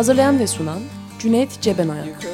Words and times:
Hazırlayan 0.00 0.38
ve 0.38 0.46
sunan 0.46 0.80
Cüneyt 1.18 1.60
Cebenayak 1.60 2.26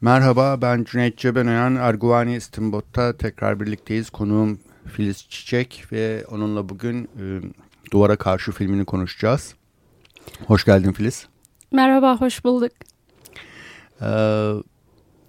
Merhaba 0.00 0.62
ben 0.62 0.84
Cüneyt 0.84 1.18
Cebenayan. 1.18 1.76
Erguvani 1.76 2.36
İstimbot'ta 2.36 3.16
tekrar 3.16 3.60
birlikteyiz. 3.60 4.10
Konuğum 4.10 4.60
Filiz 4.86 5.28
Çiçek 5.28 5.84
ve 5.92 6.24
onunla 6.30 6.68
bugün 6.68 7.04
e, 7.04 7.40
Duvara 7.92 8.16
Karşı 8.16 8.52
filmini 8.52 8.84
konuşacağız. 8.84 9.54
Hoş 10.46 10.64
geldin 10.64 10.92
Filiz. 10.92 11.26
Merhaba, 11.72 12.20
hoş 12.20 12.44
bulduk. 12.44 12.72
Ee, 14.02 14.52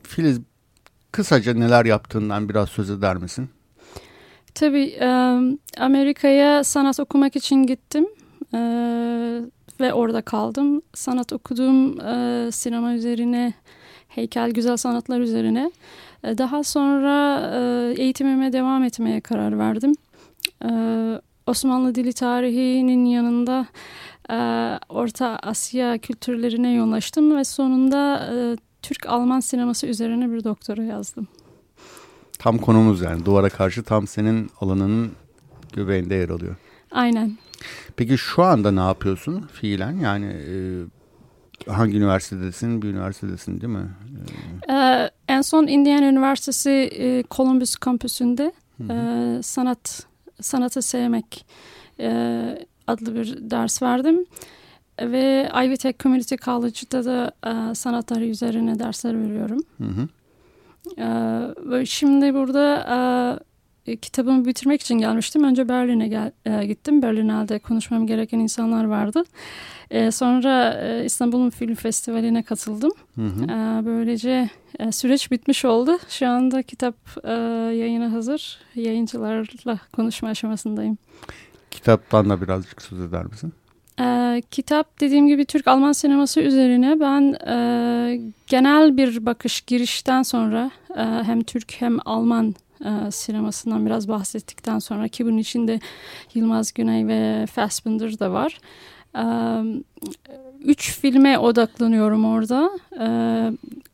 Filiz 0.04 0.40
kısaca 1.12 1.54
neler 1.54 1.86
yaptığından 1.86 2.50
biraz 2.50 2.70
söz 2.70 2.90
eder 2.90 3.18
misin? 3.18 3.50
Tabii 4.56 5.00
Amerika'ya 5.78 6.64
sanat 6.64 7.00
okumak 7.00 7.36
için 7.36 7.56
gittim 7.56 8.08
ve 9.80 9.94
orada 9.94 10.22
kaldım. 10.22 10.82
Sanat 10.94 11.34
okuduğum 11.34 12.02
e, 12.02 12.52
sinema 12.52 12.94
üzerine, 12.94 13.54
heykel 14.08 14.52
güzel 14.52 14.78
sanatlar 14.78 15.20
üzerine. 15.20 15.72
Daha 16.24 16.64
sonra 16.64 17.42
eğitimime 17.98 18.54
devam 18.54 18.84
etmeye 18.84 19.22
karar 19.22 19.60
verdim. 19.60 19.94
Osmanlı 21.48 21.96
dili 21.96 22.14
tarihinin 22.14 23.06
yanında 23.06 23.66
Orta 24.90 25.40
Asya 25.44 25.98
kültürlerine 25.98 26.74
yoğunlaştım 26.74 27.38
ve 27.38 27.44
sonunda 27.44 28.30
Türk-Alman 28.82 29.40
sineması 29.40 29.88
üzerine 29.88 30.32
bir 30.32 30.44
doktora 30.44 30.84
yazdım. 30.84 31.28
Tam 32.44 32.58
konumuz 32.58 33.02
yani 33.02 33.26
duvara 33.26 33.50
karşı 33.50 33.84
tam 33.84 34.08
senin 34.08 34.50
alanının 34.62 35.12
göbeğinde 35.74 36.16
yer 36.16 36.30
alıyor. 36.30 36.56
Aynen. 36.92 37.38
Peki 37.96 38.18
şu 38.18 38.44
anda 38.44 38.72
ne 38.72 38.80
yapıyorsun 38.80 39.48
fiilen? 39.54 39.92
Yani 39.92 40.26
e, 40.26 40.56
hangi 41.72 41.98
üniversitedesin? 41.98 42.82
Bir 42.82 42.88
üniversitedesin 42.88 43.62
değil 43.62 43.74
mi? 43.74 43.90
Ee, 44.70 45.10
en 45.28 45.42
son 45.42 45.68
Indiana 45.68 46.06
Üniversitesi 46.06 46.70
e, 46.70 47.24
Columbus 47.32 47.76
kampüsünde 47.76 48.52
e, 48.90 49.40
sanat 49.44 50.06
sanatı 50.42 50.82
sevmek 50.82 51.46
e, 52.00 52.10
adlı 52.88 53.16
bir 53.16 53.50
ders 53.50 53.82
verdim 53.82 54.26
ve 55.00 55.50
Ivy 55.66 55.78
Tech 55.78 56.00
Community 56.00 56.36
College'da 56.36 57.06
da 57.06 57.32
e, 57.48 57.76
sanat 57.76 58.08
tarihi 58.08 58.30
üzerine 58.30 58.80
dersler 58.80 59.24
veriyorum. 59.24 59.60
Hı 59.78 59.84
hı. 59.84 60.08
E, 60.98 61.06
ve 61.58 61.86
şimdi 61.86 62.34
burada 62.34 63.40
e, 63.88 63.96
kitabımı 63.96 64.46
bitirmek 64.46 64.82
için 64.82 64.96
gelmiştim. 64.96 65.44
Önce 65.44 65.70
Berlin'e 65.70 66.08
gel, 66.08 66.32
e, 66.46 66.66
gittim. 66.66 67.02
Berlin'de 67.02 67.60
konuşmam 67.60 68.08
gereken 68.08 68.40
insanlar 68.40 68.86
vardı. 68.86 69.24
E, 69.92 70.12
sonra 70.12 70.74
e, 70.74 71.06
İstanbul'un 71.06 71.50
Film 71.50 71.76
Festivali'ne 71.76 72.44
katıldım. 72.44 72.92
Hı 73.16 73.22
hı. 73.22 73.44
E, 73.44 73.86
böylece 73.86 74.50
e, 74.80 74.92
süreç 74.92 75.32
bitmiş 75.32 75.66
oldu. 75.66 75.98
Şu 76.10 76.28
anda 76.28 76.64
kitap 76.64 76.96
e, 77.24 77.32
yayına 77.76 78.12
hazır. 78.12 78.58
Yayıncılarla 78.76 79.80
konuşma 79.94 80.30
aşamasındayım. 80.30 80.98
Kitaptan 81.72 82.30
da 82.30 82.42
birazcık 82.42 82.82
söz 82.82 83.02
eder 83.02 83.26
misin? 83.26 83.54
E, 84.00 84.42
kitap 84.52 85.00
dediğim 85.00 85.28
gibi 85.28 85.46
Türk-Alman 85.46 85.92
sineması 85.92 86.42
üzerine 86.42 87.00
ben 87.00 87.34
e, 87.48 88.20
genel 88.48 88.98
bir 88.98 89.26
bakış 89.26 89.62
girişten 89.62 90.24
sonra 90.24 90.72
e, 90.96 91.02
hem 91.02 91.44
Türk 91.44 91.74
hem 91.82 91.98
Alman 92.06 92.56
e, 92.86 93.12
sinemasından 93.12 93.86
biraz 93.86 94.08
bahsettikten 94.08 94.80
sonra 94.80 95.08
ki 95.08 95.26
bunun 95.26 95.38
içinde 95.38 95.80
Yılmaz 96.34 96.74
Güney 96.74 97.08
ve 97.08 97.46
Fassbinder 97.46 98.20
da 98.20 98.32
var. 98.32 98.60
E, 99.16 99.24
üç 100.64 101.00
filme 101.00 101.40
odaklanıyorum 101.40 102.26
orada. 102.26 102.72
E, 103.00 103.08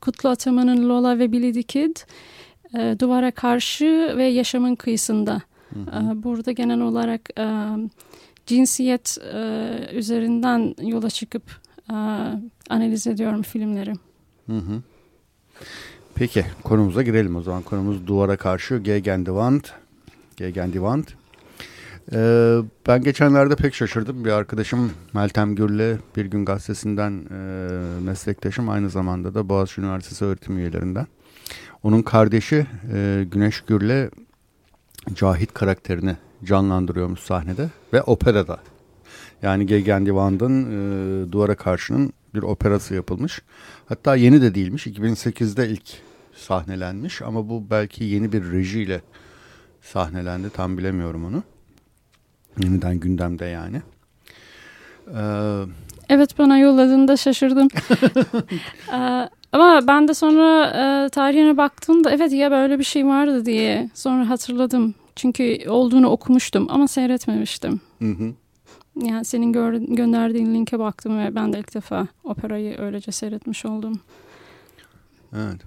Kutlu 0.01 0.29
Ataman'ın 0.29 0.89
Lola 0.89 1.19
ve 1.19 1.31
Billy 1.31 1.53
the 1.53 1.63
Kid, 1.63 1.97
e, 2.77 2.99
Duvara 2.99 3.31
Karşı 3.31 4.13
ve 4.17 4.25
Yaşamın 4.25 4.75
Kıyısında. 4.75 5.41
E, 5.71 6.23
burada 6.23 6.51
genel 6.51 6.81
olarak 6.81 7.29
e, 7.39 7.45
cinsiyet 8.49 9.17
e, 9.33 9.39
üzerinden 9.93 10.75
yola 10.81 11.09
çıkıp 11.09 11.43
e, 11.89 11.95
analiz 12.69 13.07
ediyorum 13.07 13.41
filmleri. 13.41 13.93
Hı 14.45 14.57
hı. 14.57 14.81
Peki 16.15 16.45
konumuza 16.63 17.01
girelim 17.01 17.35
o 17.35 17.41
zaman. 17.41 17.61
Konumuz 17.61 18.07
duvara 18.07 18.37
karşı 18.37 18.77
Gegen 18.77 19.25
die 19.25 19.31
Wand. 19.31 19.63
Gegen 20.37 20.73
die 20.73 20.79
Wand. 20.79 21.03
Ee, 22.13 22.57
ben 22.87 23.01
geçenlerde 23.01 23.55
pek 23.55 23.75
şaşırdım. 23.75 24.25
Bir 24.25 24.31
arkadaşım 24.31 24.91
Meltem 25.13 25.55
Gür'le 25.55 25.97
Bir 26.15 26.25
Gün 26.25 26.45
Gazetesi'nden 26.45 27.11
e, 27.11 27.39
meslektaşım. 28.01 28.69
Aynı 28.69 28.89
zamanda 28.89 29.33
da 29.33 29.49
Boğaziçi 29.49 29.81
Üniversitesi 29.81 30.25
öğretim 30.25 30.57
üyelerinden. 30.57 31.07
Onun 31.83 32.01
kardeşi 32.01 32.65
e, 32.93 33.25
Güneş 33.31 33.61
Gür'le 33.61 34.09
Cahit 35.13 35.53
karakterini 35.53 36.15
canlandırıyormuş 36.43 37.19
sahnede 37.19 37.69
ve 37.93 38.01
operada. 38.01 38.57
Yani 39.41 39.65
Gegen 39.65 40.05
die 40.05 40.11
Wand'ın 40.11 40.65
e, 40.65 41.31
Duvara 41.31 41.55
Karşı'nın 41.55 42.13
bir 42.33 42.41
operası 42.41 42.95
yapılmış. 42.95 43.41
Hatta 43.85 44.15
yeni 44.15 44.41
de 44.41 44.55
değilmiş. 44.55 44.87
2008'de 44.87 45.69
ilk 45.69 45.89
sahnelenmiş 46.35 47.21
ama 47.21 47.49
bu 47.49 47.63
belki 47.69 48.03
yeni 48.03 48.31
bir 48.31 48.51
rejiyle 48.51 49.01
sahnelendi. 49.81 50.49
Tam 50.49 50.77
bilemiyorum 50.77 51.25
onu. 51.25 51.43
Yeniden 52.63 52.99
gündemde 52.99 53.45
yani. 53.45 53.81
Ee, 55.15 55.63
Evet 56.09 56.37
bana 56.37 56.57
yolladığında 56.57 57.17
şaşırdım. 57.17 57.67
Ee, 58.93 59.29
ama 59.51 59.87
ben 59.87 60.07
de 60.07 60.13
sonra 60.13 60.65
e, 60.65 61.09
tarihine 61.09 61.57
baktığımda 61.57 62.11
evet 62.11 62.31
ya 62.31 62.51
böyle 62.51 62.79
bir 62.79 62.83
şey 62.83 63.05
vardı 63.05 63.45
diye 63.45 63.89
sonra 63.93 64.29
hatırladım. 64.29 64.95
Çünkü 65.19 65.69
olduğunu 65.69 66.07
okumuştum 66.07 66.67
ama 66.69 66.87
seyretmemiştim. 66.87 67.81
hı 67.99 68.11
hı. 68.11 68.33
Yani 68.95 69.25
senin 69.25 69.53
gör, 69.53 69.73
gönderdiğin 69.73 70.53
linke 70.53 70.79
baktım 70.79 71.19
ve 71.19 71.35
ben 71.35 71.53
de 71.53 71.59
ilk 71.59 71.75
defa 71.75 72.07
operayı 72.23 72.79
öylece 72.79 73.11
seyretmiş 73.11 73.65
oldum. 73.65 73.99
Evet. 75.33 75.61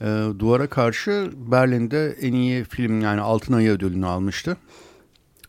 Ee, 0.00 0.26
Duvara 0.38 0.66
Karşı 0.66 1.30
Berlin'de 1.36 2.16
en 2.20 2.32
iyi 2.32 2.64
film 2.64 3.00
yani 3.00 3.20
Altın 3.20 3.52
Ayı 3.52 3.70
ödülünü 3.70 4.06
almıştı. 4.06 4.56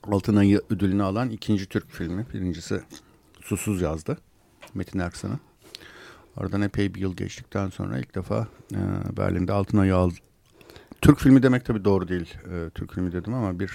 Altın 0.04 0.36
Ayı 0.36 0.62
ödülünü 0.70 1.04
alan 1.04 1.30
ikinci 1.30 1.66
Türk 1.66 1.92
filmi. 1.92 2.26
Birincisi 2.34 2.82
Susuz 3.42 3.82
yazdı 3.82 4.18
Metin 4.74 5.00
Erksan'ın. 5.00 5.40
Oradan 6.38 6.62
epey 6.62 6.94
bir 6.94 7.02
yıl 7.02 7.16
geçtikten 7.16 7.70
sonra 7.70 8.00
ilk 8.00 8.16
defa 8.16 8.48
e, 8.74 8.80
Berlin'de 9.18 9.54
Altın 9.54 9.78
Ayı. 9.78 9.96
Türk 11.06 11.20
filmi 11.20 11.44
demek 11.44 11.66
tabii 11.66 11.86
doğru 11.86 12.08
değil. 12.08 12.34
E, 12.52 12.70
Türk 12.70 12.94
filmi 12.94 13.12
dedim 13.12 13.34
ama 13.34 13.60
bir 13.60 13.72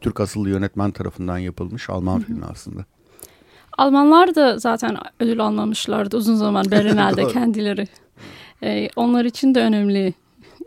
Türk 0.00 0.20
asıllı 0.20 0.50
yönetmen 0.50 0.90
tarafından 0.90 1.38
yapılmış 1.38 1.90
Alman 1.90 2.20
filmi 2.20 2.44
aslında. 2.44 2.84
Almanlar 3.78 4.34
da 4.34 4.58
zaten 4.58 4.96
ödül 5.20 5.40
almamışlardı 5.40 6.16
uzun 6.16 6.34
zaman 6.34 6.70
Berlin'de 6.70 7.22
Doğru. 7.22 7.32
kendileri. 7.32 7.88
Ee, 8.62 8.88
onlar 8.96 9.24
için 9.24 9.54
de 9.54 9.60
önemli 9.60 10.14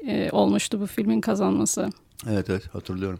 e, 0.07 0.29
olmuştu 0.31 0.81
bu 0.81 0.87
filmin 0.87 1.21
kazanması. 1.21 1.89
Evet 2.29 2.49
evet 2.49 2.75
hatırlıyorum. 2.75 3.19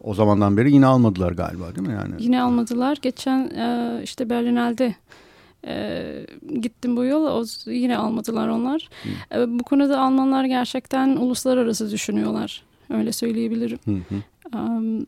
O 0.00 0.14
zamandan 0.14 0.56
beri 0.56 0.72
yine 0.72 0.86
almadılar 0.86 1.32
galiba 1.32 1.74
değil 1.76 1.88
mi 1.88 1.94
yani? 1.94 2.14
Yine 2.18 2.42
almadılar. 2.42 2.98
Geçen 3.02 3.50
e, 3.50 4.00
işte 4.02 4.30
Berlinel'de 4.30 4.94
e, 5.66 6.26
gittim 6.60 6.96
bu 6.96 7.04
yol. 7.04 7.24
O, 7.24 7.44
yine 7.70 7.96
almadılar 7.98 8.48
onlar. 8.48 8.88
E, 9.34 9.58
bu 9.58 9.62
konuda 9.62 10.00
Almanlar 10.00 10.44
gerçekten 10.44 11.08
uluslararası 11.08 11.90
düşünüyorlar. 11.90 12.62
Öyle 12.90 13.12
söyleyebilirim. 13.12 13.78
Hı 13.84 13.90
hı. 13.90 14.58
Um, 14.58 15.06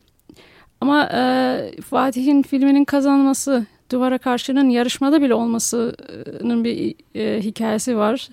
ama 0.81 1.09
e, 1.13 1.81
Fatih'in 1.81 2.41
filminin 2.41 2.85
kazanması, 2.85 3.65
Duvara 3.91 4.17
Karşı'nın 4.17 4.69
yarışmada 4.69 5.21
bile 5.21 5.33
olmasının 5.33 6.63
bir 6.63 6.95
e, 7.15 7.41
hikayesi 7.43 7.97
var. 7.97 8.29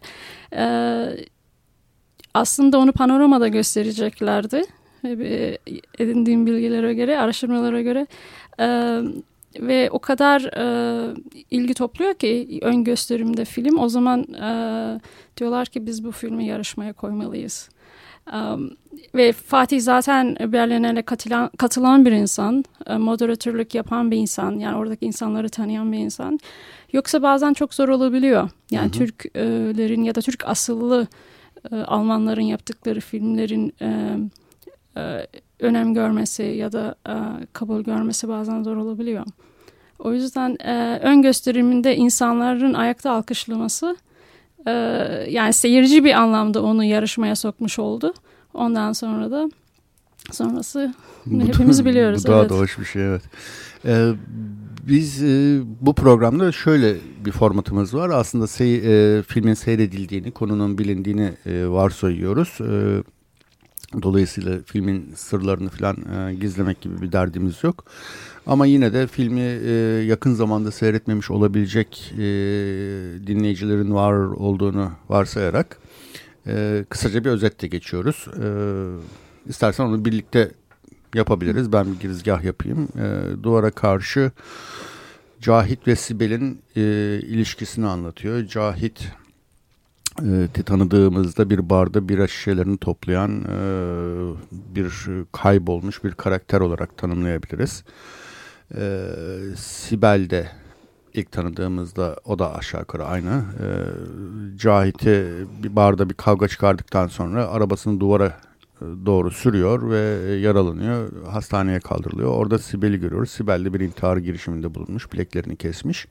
E, 0.52 0.66
aslında 2.34 2.78
onu 2.78 2.92
panoramada 2.92 3.48
göstereceklerdi. 3.48 4.62
e, 5.04 5.58
edindiğim 5.98 6.46
bilgilere 6.46 6.94
göre, 6.94 7.18
araştırmalara 7.18 7.82
göre. 7.82 8.06
E, 8.60 9.00
ve 9.60 9.90
o 9.90 9.98
kadar 9.98 10.40
e, 10.42 11.14
ilgi 11.50 11.74
topluyor 11.74 12.14
ki 12.14 12.58
ön 12.62 12.84
gösterimde 12.84 13.44
film. 13.44 13.78
O 13.78 13.88
zaman 13.88 14.20
e, 14.34 15.00
diyorlar 15.36 15.66
ki 15.66 15.86
biz 15.86 16.04
bu 16.04 16.12
filmi 16.12 16.46
yarışmaya 16.46 16.92
koymalıyız. 16.92 17.68
Um, 18.32 18.70
ve 19.14 19.32
Fatih 19.32 19.80
zaten 19.80 20.36
Berlin'e 20.40 21.02
katılan, 21.02 21.50
katılan 21.58 22.04
bir 22.04 22.12
insan, 22.12 22.64
e, 22.86 22.96
moderatörlük 22.96 23.74
yapan 23.74 24.10
bir 24.10 24.16
insan, 24.16 24.58
yani 24.58 24.76
oradaki 24.76 25.06
insanları 25.06 25.48
tanıyan 25.48 25.92
bir 25.92 25.98
insan. 25.98 26.38
Yoksa 26.92 27.22
bazen 27.22 27.52
çok 27.52 27.74
zor 27.74 27.88
olabiliyor. 27.88 28.50
Yani 28.70 28.84
hı 28.84 28.88
hı. 28.88 28.92
Türklerin 28.92 30.02
ya 30.02 30.14
da 30.14 30.20
Türk 30.20 30.48
asıllı 30.48 31.06
e, 31.72 31.76
Almanların 31.76 32.42
yaptıkları 32.42 33.00
filmlerin 33.00 33.74
e, 33.80 34.16
e, 34.96 35.26
önem 35.60 35.94
görmesi 35.94 36.42
ya 36.42 36.72
da 36.72 36.94
e, 37.08 37.14
kabul 37.52 37.80
görmesi 37.80 38.28
bazen 38.28 38.62
zor 38.62 38.76
olabiliyor. 38.76 39.24
O 39.98 40.12
yüzden 40.12 40.56
e, 40.64 41.00
ön 41.02 41.22
gösteriminde 41.22 41.96
insanların 41.96 42.74
ayakta 42.74 43.10
alkışlaması 43.10 43.96
e, 44.66 44.70
yani 45.28 45.52
seyirci 45.52 46.04
bir 46.04 46.12
anlamda 46.12 46.62
onu 46.62 46.84
yarışmaya 46.84 47.36
sokmuş 47.36 47.78
oldu. 47.78 48.14
Ondan 48.54 48.92
sonra 48.92 49.30
da 49.30 49.50
sonrası 50.32 50.94
bu, 51.26 51.44
hepimiz 51.44 51.84
biliyoruz. 51.84 52.24
Bu 52.26 52.28
daha 52.28 52.40
evet. 52.40 52.50
da 52.50 52.54
hoş 52.54 52.78
bir 52.78 52.84
şey 52.84 53.06
evet. 53.06 53.22
Ee, 53.84 54.12
biz 54.88 55.22
e, 55.22 55.60
bu 55.80 55.94
programda 55.94 56.52
şöyle 56.52 56.96
bir 57.24 57.32
formatımız 57.32 57.94
var. 57.94 58.10
Aslında 58.10 58.46
sey, 58.46 58.76
e, 59.18 59.22
filmin 59.22 59.54
seyredildiğini, 59.54 60.30
konunun 60.30 60.78
bilindiğini 60.78 61.32
e, 61.46 61.66
varsayıyoruz. 61.66 62.58
E, 62.60 63.02
dolayısıyla 64.02 64.58
filmin 64.66 65.12
sırlarını 65.16 65.68
falan 65.68 65.96
e, 65.96 66.34
gizlemek 66.34 66.80
gibi 66.80 67.02
bir 67.02 67.12
derdimiz 67.12 67.64
yok. 67.64 67.84
Ama 68.46 68.66
yine 68.66 68.92
de 68.92 69.06
filmi 69.06 69.40
e, 69.40 69.72
yakın 70.06 70.34
zamanda 70.34 70.70
seyretmemiş 70.70 71.30
olabilecek 71.30 72.12
e, 72.14 72.18
dinleyicilerin 73.26 73.94
var 73.94 74.14
olduğunu 74.14 74.90
varsayarak 75.08 75.78
e, 76.46 76.84
kısaca 76.88 77.24
bir 77.24 77.30
özetle 77.30 77.68
geçiyoruz. 77.68 78.26
E, 78.42 78.46
istersen 79.48 79.84
onu 79.84 80.04
birlikte 80.04 80.50
yapabiliriz. 81.14 81.72
Ben 81.72 81.92
bir 81.92 82.00
girizgah 82.00 82.44
yapayım. 82.44 82.88
E, 82.98 83.42
duvara 83.42 83.70
karşı 83.70 84.30
Cahit 85.40 85.88
ve 85.88 85.96
Sibel'in 85.96 86.60
e, 86.76 86.80
ilişkisini 87.22 87.86
anlatıyor. 87.86 88.46
Cahit 88.46 89.08
e, 90.22 90.62
tanıdığımızda 90.62 91.50
bir 91.50 91.70
barda 91.70 92.08
bira 92.08 92.26
şişelerini 92.26 92.78
toplayan 92.78 93.44
e, 93.44 93.58
bir 94.52 94.92
kaybolmuş 95.32 96.04
bir 96.04 96.12
karakter 96.12 96.60
olarak 96.60 96.96
tanımlayabiliriz. 96.96 97.84
E, 98.74 99.06
Sibel 99.56 100.30
de 100.30 100.48
ilk 101.14 101.32
tanıdığımızda 101.32 102.16
o 102.24 102.38
da 102.38 102.54
aşağı 102.54 102.80
yukarı 102.80 103.04
aynı. 103.04 103.30
E, 103.30 103.66
Cahit'i 104.56 105.26
bir 105.62 105.76
barda 105.76 106.10
bir 106.10 106.14
kavga 106.14 106.48
çıkardıktan 106.48 107.06
sonra 107.06 107.48
arabasını 107.48 108.00
duvara 108.00 108.40
doğru 108.80 109.30
sürüyor 109.30 109.90
ve 109.90 110.32
yaralanıyor. 110.34 111.26
Hastaneye 111.26 111.80
kaldırılıyor. 111.80 112.30
Orada 112.30 112.58
Sibel'i 112.58 113.00
görüyoruz. 113.00 113.30
Sibel 113.30 113.64
de 113.64 113.74
bir 113.74 113.80
intihar 113.80 114.16
girişiminde 114.16 114.74
bulunmuş. 114.74 115.12
Bileklerini 115.12 115.56
kesmiş. 115.56 116.06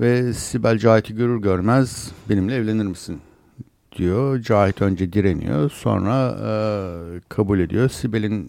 Ve 0.00 0.32
Sibel 0.34 0.78
Cahit'i 0.78 1.14
görür 1.14 1.42
görmez 1.42 2.12
benimle 2.28 2.54
evlenir 2.54 2.84
misin 2.84 3.20
diyor. 3.96 4.42
Cahit 4.42 4.82
önce 4.82 5.12
direniyor. 5.12 5.70
Sonra 5.70 6.30
e, 6.30 6.50
kabul 7.28 7.60
ediyor. 7.60 7.88
Sibel'in 7.88 8.48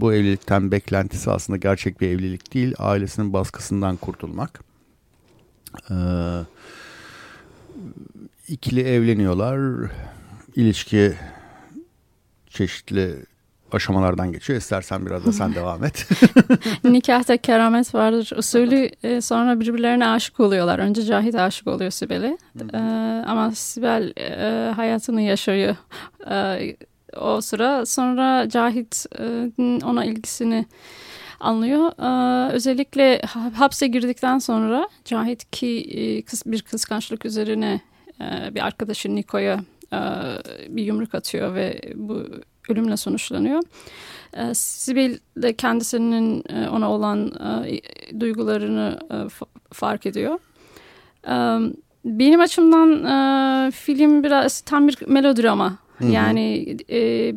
bu 0.00 0.12
evlilikten 0.12 0.70
beklentisi 0.70 1.30
aslında 1.30 1.56
gerçek 1.56 2.00
bir 2.00 2.08
evlilik 2.08 2.54
değil. 2.54 2.74
Ailesinin 2.78 3.32
baskısından 3.32 3.96
kurtulmak. 3.96 4.60
E, 5.90 5.96
ikili 8.48 8.80
evleniyorlar. 8.80 9.90
İlişki 10.56 11.14
çeşitli 12.48 13.16
aşamalardan 13.74 14.32
geçiyor. 14.32 14.58
İstersen 14.58 15.06
biraz 15.06 15.26
da 15.26 15.32
sen 15.32 15.54
devam 15.54 15.84
et. 15.84 16.08
Nikahta 16.84 17.36
keramet 17.36 17.94
vardır. 17.94 18.32
Usulü 18.36 18.90
e, 19.02 19.20
sonra 19.20 19.60
birbirlerine 19.60 20.06
aşık 20.06 20.40
oluyorlar. 20.40 20.78
Önce 20.78 21.02
Cahit 21.02 21.34
aşık 21.34 21.66
oluyor 21.66 21.90
Sibel'e. 21.90 22.38
E, 22.74 22.78
ama 23.26 23.50
Sibel 23.50 24.12
e, 24.16 24.72
hayatını 24.72 25.22
yaşıyor. 25.22 25.76
E, 26.30 26.76
o 27.20 27.40
sıra 27.40 27.86
sonra 27.86 28.48
Cahit 28.48 29.06
e, 29.18 29.24
ona 29.84 30.04
ilgisini 30.04 30.66
anlıyor. 31.44 31.92
Ee, 31.98 32.52
özellikle 32.52 33.20
hapse 33.54 33.86
girdikten 33.86 34.38
sonra 34.38 34.88
Cahit 35.04 35.50
ki 35.50 35.80
e, 35.90 36.22
kız, 36.22 36.42
bir 36.46 36.62
kıskançlık 36.62 37.24
üzerine 37.24 37.80
e, 38.20 38.54
bir 38.54 38.66
arkadaşı 38.66 39.14
Niko'ya 39.14 39.60
e, 39.92 39.98
bir 40.68 40.82
yumruk 40.82 41.14
atıyor 41.14 41.54
ve 41.54 41.80
bu 41.94 42.26
ölümle 42.68 42.96
sonuçlanıyor. 42.96 43.62
E, 44.36 44.54
Sibel 44.54 45.18
de 45.36 45.52
kendisinin 45.52 46.44
e, 46.48 46.68
ona 46.68 46.90
olan 46.90 47.32
duygularını 48.20 48.98
fark 49.72 50.06
ediyor. 50.06 50.38
Benim 52.04 52.40
açımdan 52.40 52.90
film 53.70 54.24
biraz 54.24 54.60
tam 54.60 54.88
bir 54.88 54.98
melodrama. 55.06 55.78
Hı 55.98 56.04
hı. 56.04 56.10
Yani 56.10 56.76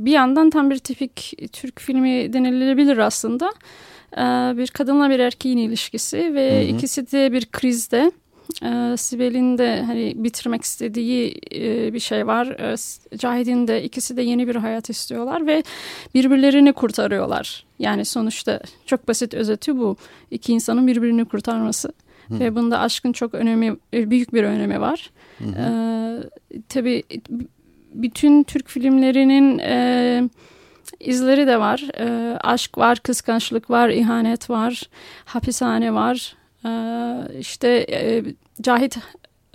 bir 0.06 0.12
yandan 0.12 0.50
tam 0.50 0.70
bir 0.70 0.78
tipik 0.78 1.34
Türk 1.52 1.82
filmi 1.82 2.34
denilebilir 2.34 2.98
aslında. 2.98 3.52
Bir 4.58 4.68
kadınla 4.68 5.10
bir 5.10 5.20
erkeğin 5.20 5.58
ilişkisi 5.58 6.18
ve 6.18 6.52
hı 6.52 6.72
hı. 6.72 6.76
ikisi 6.76 7.12
de 7.12 7.32
bir 7.32 7.46
krizde 7.46 8.12
e, 8.64 8.98
Sibel'in 8.98 9.58
de 9.58 9.84
hani 9.86 10.14
bitirmek 10.16 10.64
istediği 10.64 11.42
e, 11.56 11.94
bir 11.94 12.00
şey 12.00 12.28
var. 12.28 12.48
E, 12.48 12.76
Cahit'in 13.18 13.68
de 13.68 13.84
ikisi 13.84 14.18
de 14.18 14.22
yeni 14.22 14.48
bir 14.48 14.56
hayat 14.56 14.90
istiyorlar 14.90 15.48
ve 15.48 15.64
birbirlerini 16.14 16.74
kurtarıyorlar. 16.74 17.66
Yani 17.80 18.06
sonuçta 18.06 18.60
çok 18.86 19.08
basit 19.08 19.34
özeti 19.34 19.78
bu. 19.78 19.98
İki 20.32 20.54
insanın 20.54 20.88
birbirini 20.88 21.26
kurtarması. 21.26 21.94
Hı. 22.28 22.40
Ve 22.40 22.56
bunda 22.56 22.80
aşkın 22.80 23.12
çok 23.12 23.34
önemi, 23.34 23.78
e, 23.94 24.10
büyük 24.10 24.34
bir 24.34 24.44
önemi 24.44 24.82
var. 24.82 25.10
Hı 25.38 25.44
hı. 25.44 25.62
E, 25.62 26.62
tabii 26.70 27.04
bütün 27.94 28.44
Türk 28.44 28.70
filmlerinin 28.70 29.60
e, 29.60 30.30
izleri 31.00 31.48
de 31.48 31.60
var. 31.60 31.88
E, 32.00 32.38
aşk 32.38 32.78
var, 32.78 33.00
kıskançlık 33.00 33.70
var, 33.70 33.90
ihanet 33.90 34.50
var, 34.50 34.84
hapishane 35.26 35.94
var. 35.94 36.37
Ee, 36.66 37.40
işte 37.40 37.86
e, 37.92 38.24
Cahit 38.62 38.98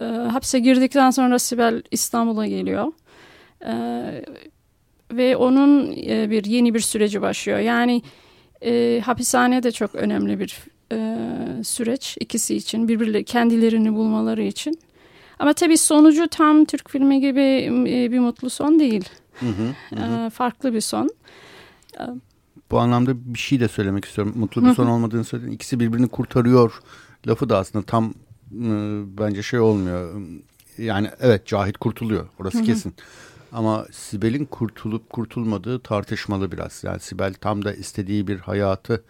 e, 0.01 0.05
hapse 0.05 0.59
girdikten 0.59 1.11
sonra 1.11 1.39
Sibel 1.39 1.83
İstanbul'a 1.91 2.47
geliyor. 2.47 2.93
Ee, 3.67 4.25
ve 5.13 5.37
onun 5.37 5.93
e, 5.93 6.31
bir 6.31 6.45
yeni 6.45 6.75
bir 6.75 6.81
süreci 6.81 7.23
başlıyor. 7.23 7.59
Yani 7.59 8.03
hapishane 9.05 9.63
de 9.63 9.73
çok 9.73 9.95
önemli 9.95 10.39
bir 10.39 10.57
süreç 11.65 12.17
ikisi 12.21 12.55
için. 12.57 12.89
Birbirleri 12.89 13.25
kendilerini 13.25 13.95
bulmaları 13.95 14.43
için. 14.43 14.79
Ama 15.39 15.53
tabii 15.53 15.77
sonucu 15.77 16.29
tam 16.29 16.65
Türk 16.65 16.91
filmi 16.91 17.21
gibi 17.21 17.69
bir 18.13 18.19
mutlu 18.19 18.51
son 18.51 18.79
değil. 18.79 19.09
Hı 19.33 19.47
hı, 19.47 19.97
hı. 19.97 20.27
E, 20.27 20.31
farklı 20.31 20.75
bir 20.75 20.81
son. 20.81 21.11
Bu 22.71 22.79
anlamda 22.79 23.35
bir 23.35 23.39
şey 23.39 23.61
de 23.61 23.69
söylemek 23.69 24.05
istiyorum. 24.05 24.33
Mutlu 24.37 24.65
bir 24.65 24.75
son 24.75 24.87
olmadığını 24.87 25.25
söyledin. 25.25 25.53
İkisi 25.53 25.81
birbirini 25.81 26.09
kurtarıyor 26.09 26.73
lafı 27.27 27.49
da 27.49 27.59
aslında 27.59 27.85
tam 27.85 28.15
e, 28.53 28.69
bence 29.19 29.43
şey 29.43 29.61
olmuyor. 29.61 30.23
Yani 30.79 31.11
evet 31.21 31.47
Cahit 31.47 31.79
kurtuluyor. 31.79 32.27
Orası 32.39 32.63
kesin. 32.63 32.95
Ama 33.53 33.87
Sibel'in 33.93 34.45
kurtulup 34.45 35.11
kurtulmadığı 35.11 35.81
tartışmalı 35.81 36.53
biraz. 36.53 36.85
Yani 36.85 37.01
Sibel 37.01 37.35
tam 37.35 37.65
da 37.65 37.75
istediği 37.75 38.27
bir 38.27 38.39
hayatı 38.39 39.05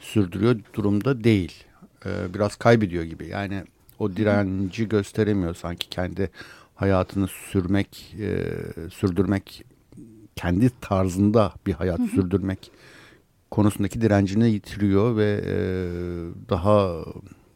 sürdürüyor 0.00 0.60
durumda 0.74 1.24
değil. 1.24 1.64
Ee, 2.06 2.34
biraz 2.34 2.56
kaybediyor 2.56 3.04
gibi. 3.04 3.26
Yani 3.26 3.64
o 3.98 4.16
direnci 4.16 4.88
gösteremiyor 4.88 5.54
sanki 5.54 5.88
kendi 5.88 6.30
hayatını 6.74 7.28
sürmek, 7.28 8.16
e, 8.20 8.44
sürdürmek, 8.90 9.64
kendi 10.36 10.70
tarzında 10.80 11.52
bir 11.66 11.72
hayat 11.72 12.00
sürdürmek 12.00 12.70
konusundaki 13.50 14.00
direncini 14.00 14.50
yitiriyor 14.50 15.16
ve 15.16 15.40
e, 15.46 15.54
daha 16.50 17.04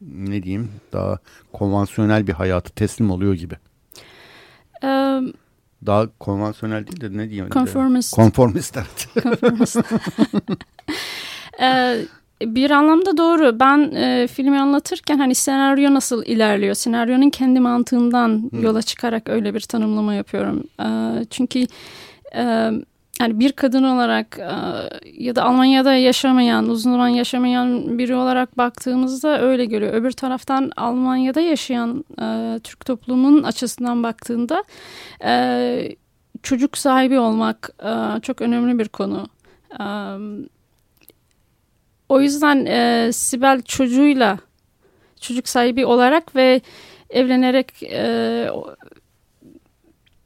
ne 0.01 0.43
diyeyim 0.43 0.71
daha 0.93 1.19
konvansiyonel 1.53 2.27
bir 2.27 2.33
hayatı 2.33 2.73
teslim 2.73 3.11
oluyor 3.11 3.35
gibi. 3.35 3.55
Um, 4.83 5.33
daha 5.87 6.07
konvansiyonel 6.19 6.87
değil 6.87 7.01
de 7.01 7.19
ne 7.19 7.31
diyeyim? 7.31 7.49
Konformist. 7.49 8.15
Konformist 8.15 8.77
evet. 8.77 9.09
Konformist. 9.23 9.77
ee, 11.63 11.99
bir 12.43 12.71
anlamda 12.71 13.17
doğru. 13.17 13.61
Ben 13.61 13.79
e, 13.95 14.27
filmi 14.27 14.61
anlatırken 14.61 15.19
hani 15.19 15.35
senaryo 15.35 15.95
nasıl 15.95 16.25
ilerliyor? 16.25 16.75
Senaryonun 16.75 17.31
kendi 17.31 17.61
mantığından 17.61 18.51
hmm. 18.51 18.63
yola 18.63 18.83
çıkarak 18.83 19.29
öyle 19.29 19.55
bir 19.55 19.61
tanımlama 19.61 20.15
yapıyorum. 20.15 20.65
E, 20.81 20.87
çünkü 21.31 21.67
e, 22.37 22.71
yani 23.21 23.41
bir 23.41 23.53
kadın 23.53 23.83
olarak 23.83 24.39
e, 24.39 24.53
ya 25.13 25.37
da 25.37 25.45
Almanya'da 25.45 25.95
yaşamayan, 25.95 26.69
uzun 26.69 26.93
zaman 26.93 27.09
yaşamayan 27.09 27.99
biri 27.99 28.15
olarak 28.15 28.59
baktığımızda 28.59 29.41
öyle 29.41 29.65
geliyor. 29.65 29.93
Öbür 29.93 30.13
taraftan 30.13 30.73
Almanya'da 30.77 31.41
yaşayan 31.41 32.05
e, 32.21 32.61
Türk 32.65 32.87
toplumunun 32.87 33.43
açısından 33.43 34.03
baktığında 34.03 34.65
e, 35.25 35.97
çocuk 36.43 36.79
sahibi 36.79 37.19
olmak 37.19 37.71
çok 38.23 38.41
önemli 38.41 38.79
bir 38.79 38.89
konu. 38.89 39.27
O 42.09 42.21
yüzden 42.21 43.11
Sibel 43.11 43.63
çocuğuyla 43.63 44.39
çocuk 45.21 45.49
sahibi 45.49 45.87
olarak 45.87 46.37
ve 46.37 46.61
evlenerek 47.11 47.83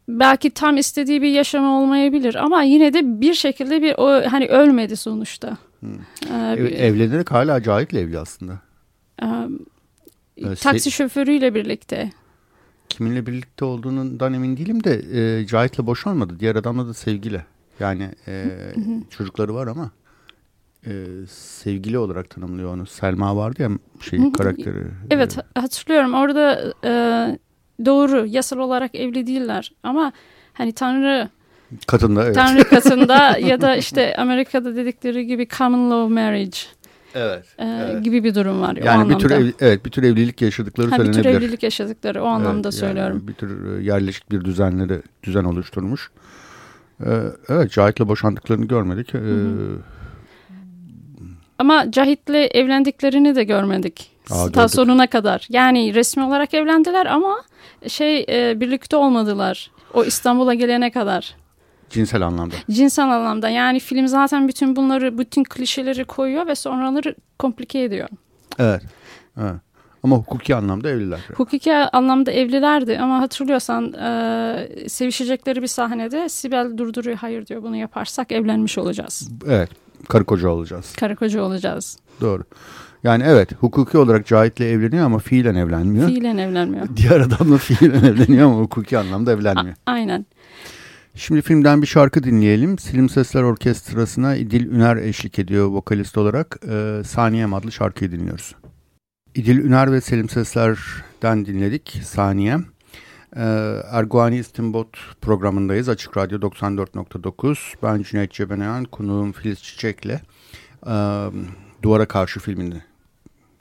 belki 0.09 0.51
tam 0.51 0.77
istediği 0.77 1.23
bir 1.23 1.29
yaşamı 1.31 1.81
olmayabilir 1.81 2.35
ama 2.35 2.63
yine 2.63 2.93
de 2.93 3.21
bir 3.21 3.35
şekilde 3.35 3.83
bir 3.83 3.95
o 3.99 4.31
hani 4.31 4.47
ölmedi 4.49 4.97
sonuçta. 4.97 5.57
Hmm. 5.81 5.95
Ee, 6.33 6.55
Ev, 6.59 6.65
evlenerek 6.65 7.31
hala 7.31 7.63
Cahit'le 7.63 7.95
evli 7.95 8.19
aslında. 8.19 8.61
e, 9.23 9.27
Evet, 10.37 10.61
taksi 10.61 10.91
şoförüyle 10.91 11.55
birlikte. 11.55 12.11
Kiminle 12.89 13.27
birlikte 13.27 13.65
olduğundan 13.65 14.35
emin 14.35 14.57
değilim 14.57 14.85
de 14.85 15.03
e, 15.41 15.47
Cahit'le 15.47 15.79
boşanmadı. 15.79 16.41
Diğer 16.41 16.57
adamla 16.57 16.89
da 16.89 16.95
sevgili. 16.95 17.43
Yani 17.81 18.11
e, 18.29 18.45
çocukları 19.11 19.55
var 19.55 19.67
ama 19.67 19.91
e, 20.87 20.93
sevgili 21.31 21.99
olarak 21.99 22.31
tanımlıyor 22.31 22.75
onu. 22.75 22.87
Selma 22.87 23.37
vardı 23.37 23.63
ya 23.63 23.71
şey 24.01 24.33
karakteri. 24.33 24.85
Evet 25.11 25.37
hatırlıyorum 25.55 26.15
orada 26.15 26.73
e, 26.85 26.93
doğru 27.85 28.27
yasal 28.27 28.59
olarak 28.59 28.95
evli 28.95 29.27
değiller 29.27 29.73
ama 29.83 30.13
hani 30.53 30.73
Tanrı 30.73 31.29
kadın 31.87 32.17
da 32.17 32.25
evet. 32.25 32.35
Tanrı 32.35 32.65
katında 32.69 33.39
ya 33.39 33.61
da 33.61 33.77
işte 33.77 34.17
Amerika'da 34.17 34.77
dedikleri 34.77 35.27
gibi 35.27 35.49
common 35.49 35.91
law 35.91 36.15
marriage 36.15 36.59
Evet. 37.15 37.45
e, 37.59 37.65
evet. 37.67 38.05
gibi 38.05 38.25
bir 38.25 38.35
durum 38.35 38.61
var 38.61 38.79
o 38.83 38.85
Yani 38.85 39.09
bir 39.11 39.19
tür 39.19 39.31
ev, 39.31 39.51
evet 39.61 39.85
bir 39.85 39.91
tür 39.91 40.03
evlilik 40.03 40.43
yaşadıkları 40.43 40.91
Ha, 40.91 40.99
bir 40.99 41.05
tür 41.05 41.13
söylenebilir. 41.13 41.41
evlilik 41.43 41.63
yaşadıkları 41.63 42.23
o 42.23 42.27
Evet, 42.27 42.35
anlamda 42.37 42.67
yani 42.69 42.73
söylüyorum. 42.73 43.25
bir 43.29 43.33
tür 43.35 43.79
e, 43.79 43.85
yerleşik 43.85 44.31
bir 44.31 44.45
düzenleri 44.45 45.03
düzen 45.23 45.45
oluşturmuş. 45.45 46.11
Ee, 47.01 47.07
evet 47.49 47.71
Cahit'le 47.73 48.01
boşandıklarını 48.09 48.65
görmedik. 48.65 49.15
Ee, 49.15 49.19
Ama 51.59 51.91
Cahit'le 51.91 52.55
evlendiklerini 52.55 53.37
de 53.37 53.45
görmedik. 53.45 54.11
Sonuna 54.69 55.07
kadar. 55.07 55.47
Yani 55.51 55.95
resmi 55.95 56.25
olarak 56.25 56.55
evlendiler 56.55 57.07
ama 57.07 57.37
şey 57.89 58.27
e, 58.29 58.61
birlikte 58.61 58.97
olmadılar. 58.97 59.71
O 59.95 60.05
İstanbul'a 60.05 60.55
gelene 60.55 60.91
kadar. 60.91 61.35
cinsel 61.91 62.23
anlamda. 62.23 62.55
Cinsel 62.71 63.05
anlamda. 63.05 63.49
Yani 63.49 63.81
film 63.81 64.09
zaten 64.09 64.49
bütün 64.49 64.77
bunları, 64.77 65.19
bütün 65.19 65.45
klişeleri 65.45 66.05
koyuyor 66.05 66.47
ve 66.47 66.55
sonraları 66.55 67.15
komplike 67.39 67.83
ediyor. 67.83 68.09
Evet. 68.59 68.83
evet. 69.41 69.55
Ama 70.03 70.17
hukuki 70.17 70.55
anlamda 70.55 70.89
evliler. 70.91 71.21
Hukuki 71.35 71.75
anlamda 71.75 72.33
evlilerdi 72.33 72.99
ama 72.99 73.21
hatırlıyorsan 73.21 73.93
e, 73.93 74.89
sevişecekleri 74.89 75.63
bir 75.63 75.67
sahnede 75.67 76.29
Sibel 76.29 76.79
durduruyor. 76.79 77.17
Hayır 77.17 77.47
diyor 77.47 77.63
bunu 77.63 77.77
yaparsak 77.77 78.33
evlenmiş 78.33 78.79
olacağız. 78.79 79.31
Evet. 79.49 79.71
Karı 80.09 80.25
koca 80.25 80.49
olacağız. 80.49 80.93
Karı 80.93 81.17
koca 81.17 81.43
olacağız. 81.43 81.99
Doğru. 82.21 82.45
Yani 83.07 83.25
evet 83.27 83.53
hukuki 83.61 83.99
olarak 83.99 84.27
Cahit'le 84.27 84.61
evleniyor 84.61 85.07
ama 85.07 85.19
fiilen 85.19 85.55
evlenmiyor. 85.55 86.09
Fiilen 86.09 86.37
evlenmiyor. 86.37 86.89
Diğer 86.97 87.21
adamla 87.21 87.59
fiilen 87.59 88.05
evleniyor 88.05 88.47
ama 88.47 88.61
hukuki 88.61 88.99
anlamda 88.99 89.33
evlenmiyor. 89.33 89.77
Aynen. 89.87 90.27
Şimdi 91.15 91.43
filmden 91.43 91.83
bir 91.83 91.87
şarkı 91.87 92.23
dinleyelim. 92.23 92.79
Silim 92.79 93.09
Sesler 93.09 93.43
Orkestrası'na 93.43 94.37
İdil 94.37 94.67
Üner 94.67 94.97
eşlik 94.97 95.39
ediyor 95.39 95.67
vokalist 95.67 96.19
olarak. 96.19 96.57
Ee, 96.69 97.03
Saniyem 97.05 97.55
adlı 97.55 97.73
şarkıyı 97.73 98.13
dinliyoruz. 98.13 98.55
İdil 99.35 99.59
Üner 99.59 99.93
ve 99.93 100.01
Selim 100.01 100.29
Sesler'den 100.29 101.47
dinledik 101.47 102.01
Saniyem. 102.05 102.65
Ee, 103.37 103.43
Erguani 103.91 104.39
İstinbot 104.39 104.99
programındayız. 105.21 105.89
Açık 105.89 106.17
Radyo 106.17 106.39
94.9. 106.39 107.57
Ben 107.83 108.03
Cüneyt 108.03 108.33
Cebenayan, 108.33 108.85
konuğum 108.85 109.33
Filiz 109.33 109.63
Çiçek'le 109.63 110.21
e, 110.87 110.95
Duvara 111.83 112.07
Karşı 112.07 112.41
filmini 112.41 112.83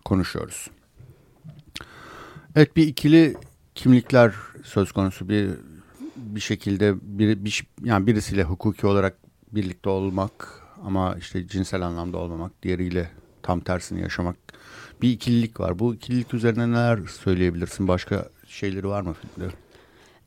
konuşuyoruz. 0.05 0.67
Evet 2.55 2.75
bir 2.75 2.88
ikili 2.88 3.35
kimlikler 3.75 4.33
söz 4.63 4.91
konusu 4.91 5.29
bir 5.29 5.50
bir 6.15 6.39
şekilde 6.39 6.95
bir, 7.01 7.45
bir 7.45 7.67
yani 7.83 8.07
birisiyle 8.07 8.43
hukuki 8.43 8.88
olarak 8.88 9.17
birlikte 9.51 9.89
olmak 9.89 10.62
ama 10.85 11.15
işte 11.19 11.47
cinsel 11.47 11.81
anlamda 11.81 12.17
olmamak, 12.17 12.51
diğeriyle 12.63 13.09
tam 13.43 13.59
tersini 13.59 14.01
yaşamak 14.01 14.35
bir 15.01 15.12
ikililik 15.12 15.59
var. 15.59 15.79
Bu 15.79 15.95
ikililik 15.95 16.33
üzerine 16.33 16.71
neler 16.71 17.00
söyleyebilirsin? 17.07 17.88
Başka 17.88 18.29
şeyleri 18.47 18.88
var 18.88 19.01
mı 19.01 19.13
filmde? 19.13 19.53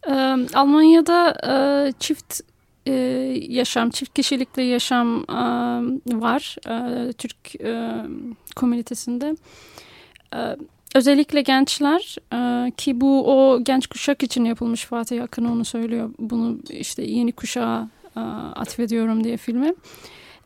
Ee, 0.07 0.47
Almanya'da 0.55 1.35
e, 1.49 1.93
çift 1.99 2.41
e, 2.87 2.93
yaşam, 3.49 3.91
çift 3.91 4.15
kişilikli 4.15 4.63
yaşam 4.63 5.25
e, 5.29 5.35
var 6.21 6.57
e, 6.69 7.13
Türk 7.13 7.37
komünitesinde. 8.57 9.37
Özellikle 10.95 11.43
gençler 11.43 12.17
ki 12.77 13.01
bu 13.01 13.33
o 13.33 13.65
genç 13.65 13.87
kuşak 13.87 14.23
için 14.23 14.45
yapılmış 14.45 14.85
Fatih 14.85 15.23
Akın 15.23 15.45
onu 15.45 15.65
söylüyor. 15.65 16.11
Bunu 16.19 16.59
işte 16.71 17.03
yeni 17.03 17.33
kuşağa 17.33 17.89
atfediyorum 18.55 19.25
diye 19.25 19.37
filmi. 19.37 19.75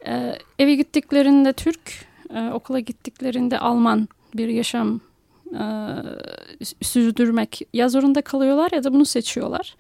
E, 0.07 0.39
eve 0.59 0.75
gittiklerinde 0.75 1.53
Türk, 1.53 2.07
okula 2.53 2.81
gittiklerinde 2.81 3.59
Alman 3.59 4.09
bir 4.35 4.49
yaşam 4.49 5.01
sürdürmek 6.83 7.61
ya 7.73 7.89
zorunda 7.89 8.23
kalıyorlar 8.23 8.71
ya 8.73 8.85
da 8.85 8.93
bunu 8.93 9.05
seçiyorlar. 9.05 9.77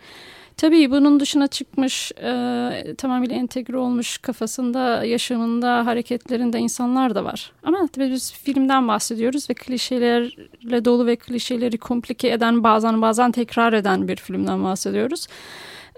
Tabii 0.56 0.90
bunun 0.90 1.21
dışına 1.21 1.47
çıkmış, 1.47 2.12
e, 2.12 2.94
tamamıyla 2.99 3.37
entegre 3.37 3.76
olmuş 3.76 4.18
kafasında, 4.18 5.04
yaşamında, 5.04 5.87
hareketlerinde 5.87 6.59
insanlar 6.59 7.14
da 7.14 7.25
var. 7.25 7.52
Ama 7.62 7.88
tabii 7.92 8.11
biz 8.11 8.32
filmden 8.32 8.88
bahsediyoruz 8.88 9.50
ve 9.50 9.54
klişelerle 9.54 10.85
dolu 10.85 11.06
ve 11.06 11.16
klişeleri 11.16 11.78
komplike 11.78 12.28
eden, 12.28 12.62
bazen 12.64 13.02
bazen 13.02 13.32
tekrar 13.32 13.73
eden 13.73 14.09
bir 14.09 14.16
filmden 14.16 14.64
bahsediyoruz. 14.64 15.26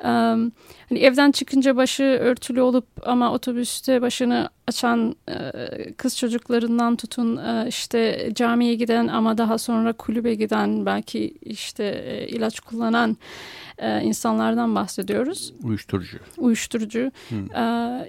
E, 0.04 0.34
hani 0.88 0.98
evden 0.98 1.30
çıkınca 1.30 1.76
başı 1.76 2.02
örtülü 2.02 2.60
olup 2.60 2.86
ama 3.02 3.32
otobüste 3.32 4.02
başını 4.02 4.48
açan 4.68 5.16
e, 5.28 5.34
kız 5.92 6.18
çocuklarından 6.18 6.96
tutun 6.96 7.36
e, 7.36 7.66
işte 7.68 8.30
camiye 8.34 8.74
giden 8.74 9.08
ama 9.08 9.38
daha 9.38 9.58
sonra 9.58 9.92
kulübe 9.92 10.34
giden 10.34 10.86
belki 10.86 11.34
işte 11.42 11.84
e, 11.84 12.28
ilaç 12.28 12.60
kullanan 12.60 13.16
e, 13.78 14.00
insanlardan 14.00 14.74
bahsediyoruz. 14.74 15.52
Uyuşturucu. 15.62 16.18
Uyuşturucu. 16.38 17.10
Hı. 17.28 17.60
E, 17.60 17.64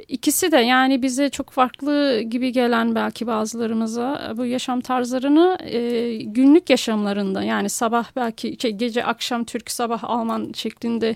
ikisi 0.08 0.52
de 0.52 0.58
yani 0.58 1.02
bize 1.02 1.30
çok 1.30 1.50
farklı 1.50 2.22
gibi 2.22 2.52
gelen 2.52 2.96
belki 2.96 3.28
bazılarımıza 3.28 4.34
bu 4.38 4.46
yaşam 4.46 4.82
tarzlarını 4.82 5.58
e, 5.62 6.16
günlük 6.24 6.70
yaşamlarında 6.70 7.44
yani 7.44 7.70
sabah 7.70 8.06
belki 8.16 8.58
şey, 8.62 8.72
gece 8.72 9.04
akşam 9.06 9.44
Türk 9.44 9.72
sabah 9.72 10.04
Alman 10.04 10.52
şeklinde 10.56 11.16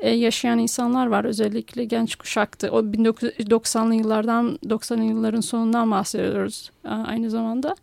e, 0.00 0.10
yaşayan 0.10 0.58
insanlar 0.58 0.97
var 1.06 1.24
özellikle 1.24 1.84
genç 1.84 2.16
kuşaktı. 2.16 2.70
O 2.72 2.80
1990'lı 2.80 3.94
yıllardan 3.94 4.58
90'lı 4.66 5.04
yılların 5.04 5.40
sonundan 5.40 5.90
bahsediyoruz 5.90 6.70
aynı 6.84 7.30
zamanda. 7.30 7.76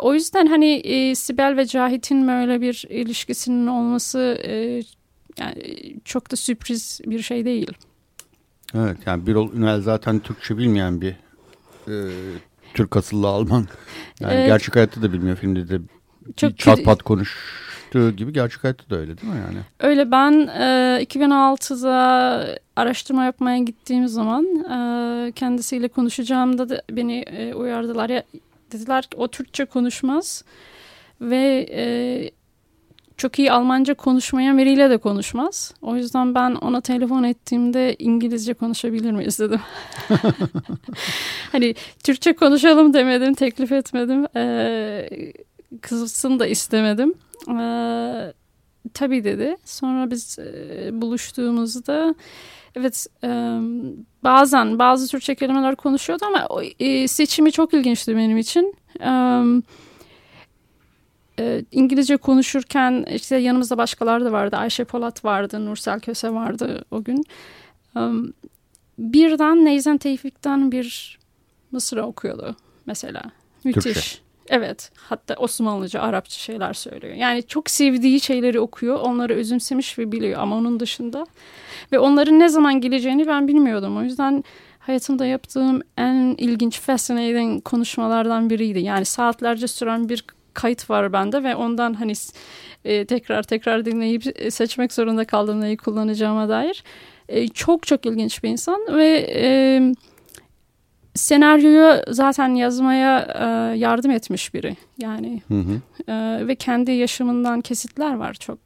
O 0.00 0.14
yüzden 0.14 0.46
hani 0.46 0.74
e, 0.74 1.14
Sibel 1.14 1.56
ve 1.56 1.66
Cahit'in 1.66 2.28
böyle 2.28 2.60
bir 2.60 2.84
ilişkisinin 2.90 3.66
olması 3.66 4.18
e, 4.44 4.82
yani 5.38 5.96
çok 6.04 6.30
da 6.30 6.36
sürpriz 6.36 7.00
bir 7.06 7.22
şey 7.22 7.44
değil. 7.44 7.72
Evet 8.74 8.96
yani 9.06 9.26
Birol 9.26 9.52
Ünel 9.52 9.80
zaten 9.80 10.18
Türkçe 10.18 10.58
bilmeyen 10.58 11.00
bir 11.00 11.16
e, 11.88 11.96
Türk 12.74 12.96
asıllı 12.96 13.28
Alman. 13.28 13.66
Yani 14.20 14.32
Evet. 14.34 14.46
gerçek 14.46 14.76
hayatta 14.76 15.02
da 15.02 15.12
bilmiyor 15.12 15.36
filmde 15.36 15.68
de 15.68 15.80
Çok 16.36 16.58
çat 16.58 16.84
pat 16.84 17.02
konuştuğu 17.92 18.16
gibi 18.16 18.32
gerçek 18.32 18.64
hayatta 18.64 18.90
da 18.90 18.96
öyle 18.96 19.18
değil 19.18 19.32
mi 19.32 19.38
yani? 19.46 19.58
Öyle 19.80 20.10
ben 20.10 20.32
e, 20.32 21.04
2006'da 21.04 22.58
araştırma 22.76 23.24
yapmaya 23.24 23.58
gittiğim 23.58 24.08
zaman 24.08 24.44
e, 24.46 25.32
kendisiyle 25.32 25.88
konuşacağımda 25.88 26.68
da 26.68 26.82
beni 26.90 27.18
e, 27.20 27.54
uyardılar. 27.54 28.10
Ya, 28.10 28.22
dediler 28.72 29.02
ki 29.02 29.16
o 29.16 29.28
Türkçe 29.28 29.64
konuşmaz 29.64 30.44
ve 31.20 31.68
e, 31.70 31.84
çok 33.16 33.38
iyi 33.38 33.52
Almanca 33.52 33.94
konuşmayan 33.94 34.58
biriyle 34.58 34.90
de 34.90 34.98
konuşmaz. 34.98 35.74
O 35.82 35.96
yüzden 35.96 36.34
ben 36.34 36.54
ona 36.54 36.80
telefon 36.80 37.22
ettiğimde 37.22 37.96
İngilizce 37.98 38.54
konuşabilir 38.54 39.10
miyiz 39.12 39.38
dedim. 39.40 39.60
hani 41.52 41.74
Türkçe 42.04 42.32
konuşalım 42.32 42.94
demedim, 42.94 43.34
teklif 43.34 43.72
etmedim. 43.72 44.26
E, 44.36 45.08
kızsın 45.80 46.38
da 46.38 46.46
istemedim. 46.46 47.14
E, 47.48 47.62
tabii 48.94 49.24
dedi. 49.24 49.56
Sonra 49.64 50.10
biz 50.10 50.38
e, 50.38 50.90
buluştuğumuzda 50.92 52.14
evet 52.74 53.06
e, 53.24 53.28
bazen 54.24 54.78
bazı 54.78 55.08
Türkçe 55.08 55.34
kelimeler 55.34 55.76
konuşuyordu 55.76 56.24
ama 56.24 56.48
e, 56.78 57.08
seçimi 57.08 57.52
çok 57.52 57.74
ilginçti 57.74 58.16
benim 58.16 58.38
için. 58.38 58.74
E, 59.00 59.10
e, 61.38 61.64
İngilizce 61.72 62.16
konuşurken 62.16 63.06
işte 63.14 63.36
yanımızda 63.36 63.78
başkaları 63.78 64.24
da 64.24 64.32
vardı. 64.32 64.56
Ayşe 64.56 64.84
Polat 64.84 65.24
vardı, 65.24 65.66
Nursel 65.66 66.00
Köse 66.00 66.30
vardı 66.30 66.84
o 66.90 67.04
gün. 67.04 67.24
E, 67.96 68.00
birden 68.98 69.64
Neyzen 69.64 69.98
Tevfik'ten 69.98 70.72
bir 70.72 71.18
Mısra 71.70 72.06
okuyordu 72.06 72.56
mesela. 72.86 73.22
Müthiş. 73.64 73.82
Türkçe. 73.82 74.27
Evet. 74.50 74.90
Hatta 74.96 75.34
Osmanlıca, 75.34 76.00
Arapça 76.00 76.38
şeyler 76.38 76.72
söylüyor. 76.72 77.14
Yani 77.14 77.42
çok 77.42 77.70
sevdiği 77.70 78.20
şeyleri 78.20 78.60
okuyor. 78.60 79.00
Onları 79.00 79.34
özümsemiş 79.34 79.98
ve 79.98 80.12
biliyor 80.12 80.40
ama 80.40 80.56
onun 80.56 80.80
dışında. 80.80 81.26
Ve 81.92 81.98
onların 81.98 82.38
ne 82.38 82.48
zaman 82.48 82.80
geleceğini 82.80 83.26
ben 83.26 83.48
bilmiyordum. 83.48 83.96
O 83.96 84.02
yüzden 84.02 84.44
hayatımda 84.78 85.26
yaptığım 85.26 85.82
en 85.96 86.34
ilginç, 86.38 86.80
fascinating 86.80 87.64
konuşmalardan 87.64 88.50
biriydi. 88.50 88.78
Yani 88.78 89.04
saatlerce 89.04 89.68
süren 89.68 90.08
bir 90.08 90.24
kayıt 90.54 90.90
var 90.90 91.12
bende 91.12 91.42
ve 91.42 91.56
ondan 91.56 91.94
hani 91.94 92.12
e, 92.84 93.04
tekrar 93.04 93.42
tekrar 93.42 93.84
dinleyip 93.84 94.22
e, 94.34 94.50
seçmek 94.50 94.92
zorunda 94.92 95.24
kaldım 95.24 95.60
neyi 95.60 95.76
kullanacağıma 95.76 96.48
dair. 96.48 96.84
E, 97.28 97.48
çok 97.48 97.86
çok 97.86 98.06
ilginç 98.06 98.42
bir 98.42 98.48
insan 98.48 98.80
ve 98.96 99.30
e, 99.34 99.80
senaryoyu 101.18 102.02
zaten 102.08 102.48
yazmaya 102.54 103.20
e, 103.20 103.78
yardım 103.78 104.10
etmiş 104.10 104.54
biri. 104.54 104.76
Yani 104.98 105.42
Hı 105.48 105.54
hı. 105.60 105.80
e, 106.12 106.46
ve 106.48 106.54
kendi 106.54 106.90
yaşamından 106.92 107.60
kesitler 107.60 108.14
var 108.14 108.34
çok. 108.34 108.58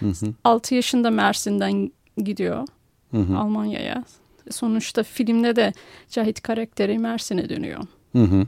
Hı 0.00 0.06
hı. 0.06 0.26
6 0.44 0.74
yaşında 0.74 1.10
Mersin'den 1.10 1.90
gidiyor 2.18 2.66
Hı 3.10 3.16
hı. 3.18 3.38
Almanya'ya. 3.38 4.04
Sonuçta 4.50 5.02
filmde 5.02 5.56
de 5.56 5.72
Cahit 6.10 6.40
karakteri 6.42 6.98
Mersin'e 6.98 7.48
dönüyor. 7.48 7.80
Hı 8.12 8.22
hı. 8.22 8.46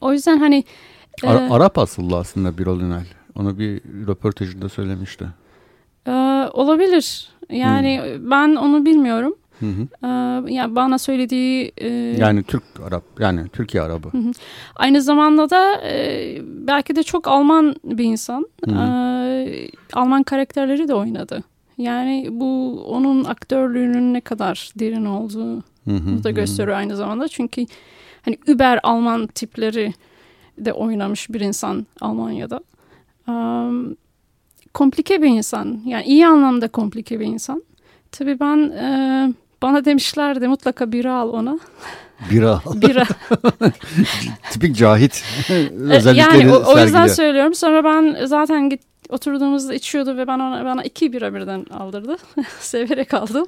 O 0.00 0.12
yüzden 0.12 0.38
hani 0.38 0.64
e, 1.24 1.28
Ara- 1.28 1.52
Arap 1.54 1.78
asıllı 1.78 2.16
aslında 2.16 2.58
Birol 2.58 2.80
Ünal. 2.80 3.04
Onu 3.34 3.58
bir 3.58 3.80
röportajında 4.06 4.68
söylemişti. 4.68 5.26
e, 6.06 6.10
olabilir. 6.52 7.28
Yani 7.50 8.02
ben 8.20 8.54
onu 8.56 8.84
bilmiyorum. 8.86 9.34
Hı 9.60 9.66
hı. 9.66 10.06
E, 10.06 10.52
yani 10.52 10.76
bana 10.76 10.98
söylediği 10.98 11.72
e, 11.76 11.88
Yani 12.18 12.42
Türk 12.42 12.62
Arap 12.86 13.04
yani 13.18 13.48
Türkiye 13.48 13.82
Arabı. 13.82 14.08
Aynı 14.76 15.02
zamanda 15.02 15.50
da 15.50 15.80
e, 15.82 16.38
belki 16.44 16.96
de 16.96 17.02
çok 17.02 17.28
Alman 17.28 17.76
bir 17.84 18.04
insan. 18.04 18.48
Hı 18.64 18.70
hı. 18.70 18.78
E, 18.78 19.68
Alman 19.92 20.22
karakterleri 20.22 20.88
de 20.88 20.94
oynadı. 20.94 21.42
Yani 21.78 22.28
bu 22.30 22.80
onun 22.86 23.24
aktörlüğünün 23.24 24.14
ne 24.14 24.20
kadar 24.20 24.70
derin 24.78 25.04
olduğu 25.04 25.56
Hı 25.84 25.96
hı. 25.96 26.24
da 26.24 26.30
gösteriyor 26.30 26.76
aynı 26.76 26.96
zamanda. 26.96 27.28
Çünkü 27.28 27.66
hani 28.22 28.38
über 28.46 28.80
Alman 28.82 29.26
tipleri 29.26 29.94
de 30.58 30.72
oynamış 30.72 31.30
bir 31.30 31.40
insan 31.40 31.86
Almanya'da. 32.00 32.60
Um, 33.28 33.96
komplike 34.74 35.22
bir 35.22 35.28
insan. 35.28 35.80
Yani 35.86 36.04
iyi 36.04 36.26
anlamda 36.26 36.68
komplike 36.68 37.20
bir 37.20 37.26
insan. 37.26 37.62
Tabii 38.12 38.40
ben 38.40 38.58
e, 38.70 39.32
bana 39.64 39.84
demişlerdi 39.84 40.48
mutlaka 40.48 40.92
bira 40.92 41.14
al 41.14 41.28
ona. 41.28 41.58
Bira. 42.30 42.60
Bira. 42.74 43.04
Tipik 44.50 44.76
Cahit 44.76 45.24
E, 45.50 45.52
özellikleri 45.80 46.38
yani 46.38 46.52
o, 46.52 46.56
o 46.56 46.70
yüzden 46.70 46.84
sergiliyor. 46.86 47.08
söylüyorum. 47.08 47.54
Sonra 47.54 47.84
ben 47.84 48.26
zaten 48.26 48.70
git, 48.70 48.80
oturduğumuzda 49.08 49.74
içiyordu 49.74 50.16
ve 50.16 50.26
ben 50.26 50.38
ona, 50.38 50.64
bana 50.64 50.82
iki 50.82 51.12
bira 51.12 51.34
birden 51.34 51.64
aldırdı. 51.64 52.16
Severek 52.60 53.14
aldım. 53.14 53.46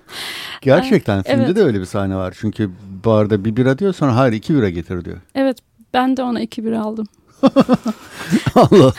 Gerçekten 0.62 1.22
filmde 1.22 1.44
evet. 1.44 1.56
de 1.56 1.62
öyle 1.62 1.80
bir 1.80 1.84
sahne 1.84 2.16
var. 2.16 2.34
Çünkü 2.40 2.70
barda 3.04 3.44
bir 3.44 3.56
bira 3.56 3.78
diyor 3.78 3.92
sonra 3.92 4.16
hayır 4.16 4.32
iki 4.32 4.54
bira 4.54 4.70
getir 4.70 5.04
diyor. 5.04 5.16
Evet 5.34 5.58
ben 5.94 6.16
de 6.16 6.22
ona 6.22 6.40
iki 6.40 6.64
bira 6.64 6.80
aldım. 6.80 7.06
Allah. 8.54 8.92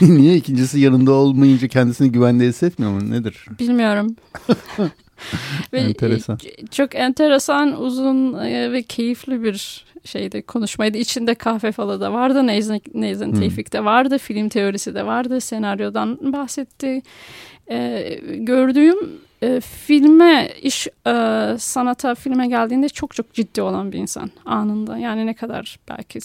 Niye 0.00 0.36
ikincisi 0.36 0.80
yanında 0.80 1.12
olmayınca 1.12 1.68
kendisini 1.68 2.12
güvende 2.12 2.46
hissetmiyor 2.46 2.92
mu? 2.92 3.10
Nedir? 3.10 3.46
Bilmiyorum. 3.58 4.16
Ve 5.72 5.78
Enteresan. 5.78 6.38
e, 6.44 6.66
Çok 6.66 6.94
enteresan, 6.94 7.80
uzun 7.82 8.34
e, 8.38 8.72
ve 8.72 8.82
keyifli 8.82 9.42
bir 9.42 9.84
şeydi 10.04 10.42
konuşmaydı. 10.42 10.98
İçinde 10.98 11.34
kahve 11.34 11.72
falı 11.72 12.00
da 12.00 12.12
vardı. 12.12 12.46
Neyzen, 12.46 12.80
Neyzen 12.94 13.26
Hmm. 13.32 13.40
Tevfik 13.40 13.72
de 13.72 13.84
vardı. 13.84 14.18
Film 14.18 14.48
teorisi 14.48 14.94
de 14.94 15.06
vardı. 15.06 15.40
Senaryodan 15.40 16.32
bahsetti. 16.32 17.02
E, 17.70 18.18
gördüğüm 18.36 18.96
e, 19.42 19.60
filme, 19.60 20.48
iş 20.62 20.86
e, 20.86 21.10
sanata, 21.58 22.14
filme 22.14 22.48
geldiğinde 22.48 22.88
çok 22.88 23.14
çok 23.14 23.34
ciddi 23.34 23.62
olan 23.62 23.92
bir 23.92 23.98
insan 23.98 24.30
anında. 24.44 24.98
Yani 24.98 25.26
ne 25.26 25.34
kadar 25.34 25.78
belki 25.88 26.18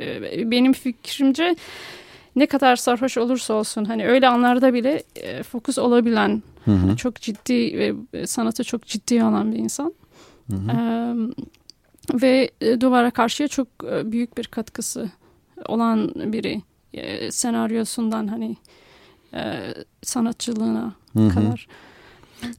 e, 0.00 0.50
benim 0.50 0.72
fikrimce 0.72 1.56
ne 2.36 2.46
kadar 2.46 2.76
sarhoş 2.76 3.18
olursa 3.18 3.54
olsun 3.54 3.84
hani 3.84 4.06
öyle 4.06 4.28
anlarda 4.28 4.74
bile 4.74 5.02
e, 5.16 5.42
fokus 5.42 5.78
olabilen 5.78 6.42
Hı 6.66 6.70
hı. 6.70 6.96
çok 6.96 7.16
ciddi 7.20 7.78
ve 8.12 8.26
sanatı 8.26 8.64
çok 8.64 8.86
ciddi 8.86 9.22
alan 9.22 9.52
bir 9.52 9.58
insan. 9.58 9.94
Hı 10.50 10.56
hı. 10.56 10.70
Ee, 10.72 11.14
ve 12.22 12.50
e, 12.60 12.80
duvara 12.80 13.10
karşıya 13.10 13.48
çok 13.48 13.68
e, 13.84 14.12
büyük 14.12 14.38
bir 14.38 14.44
katkısı 14.44 15.10
olan 15.66 16.12
biri. 16.14 16.62
E, 16.94 17.30
senaryosundan 17.30 18.26
hani 18.26 18.56
e, 19.34 19.74
sanatçılığına 20.02 20.92
Hı 21.12 21.26
hı. 21.26 21.34
kadar. 21.34 21.68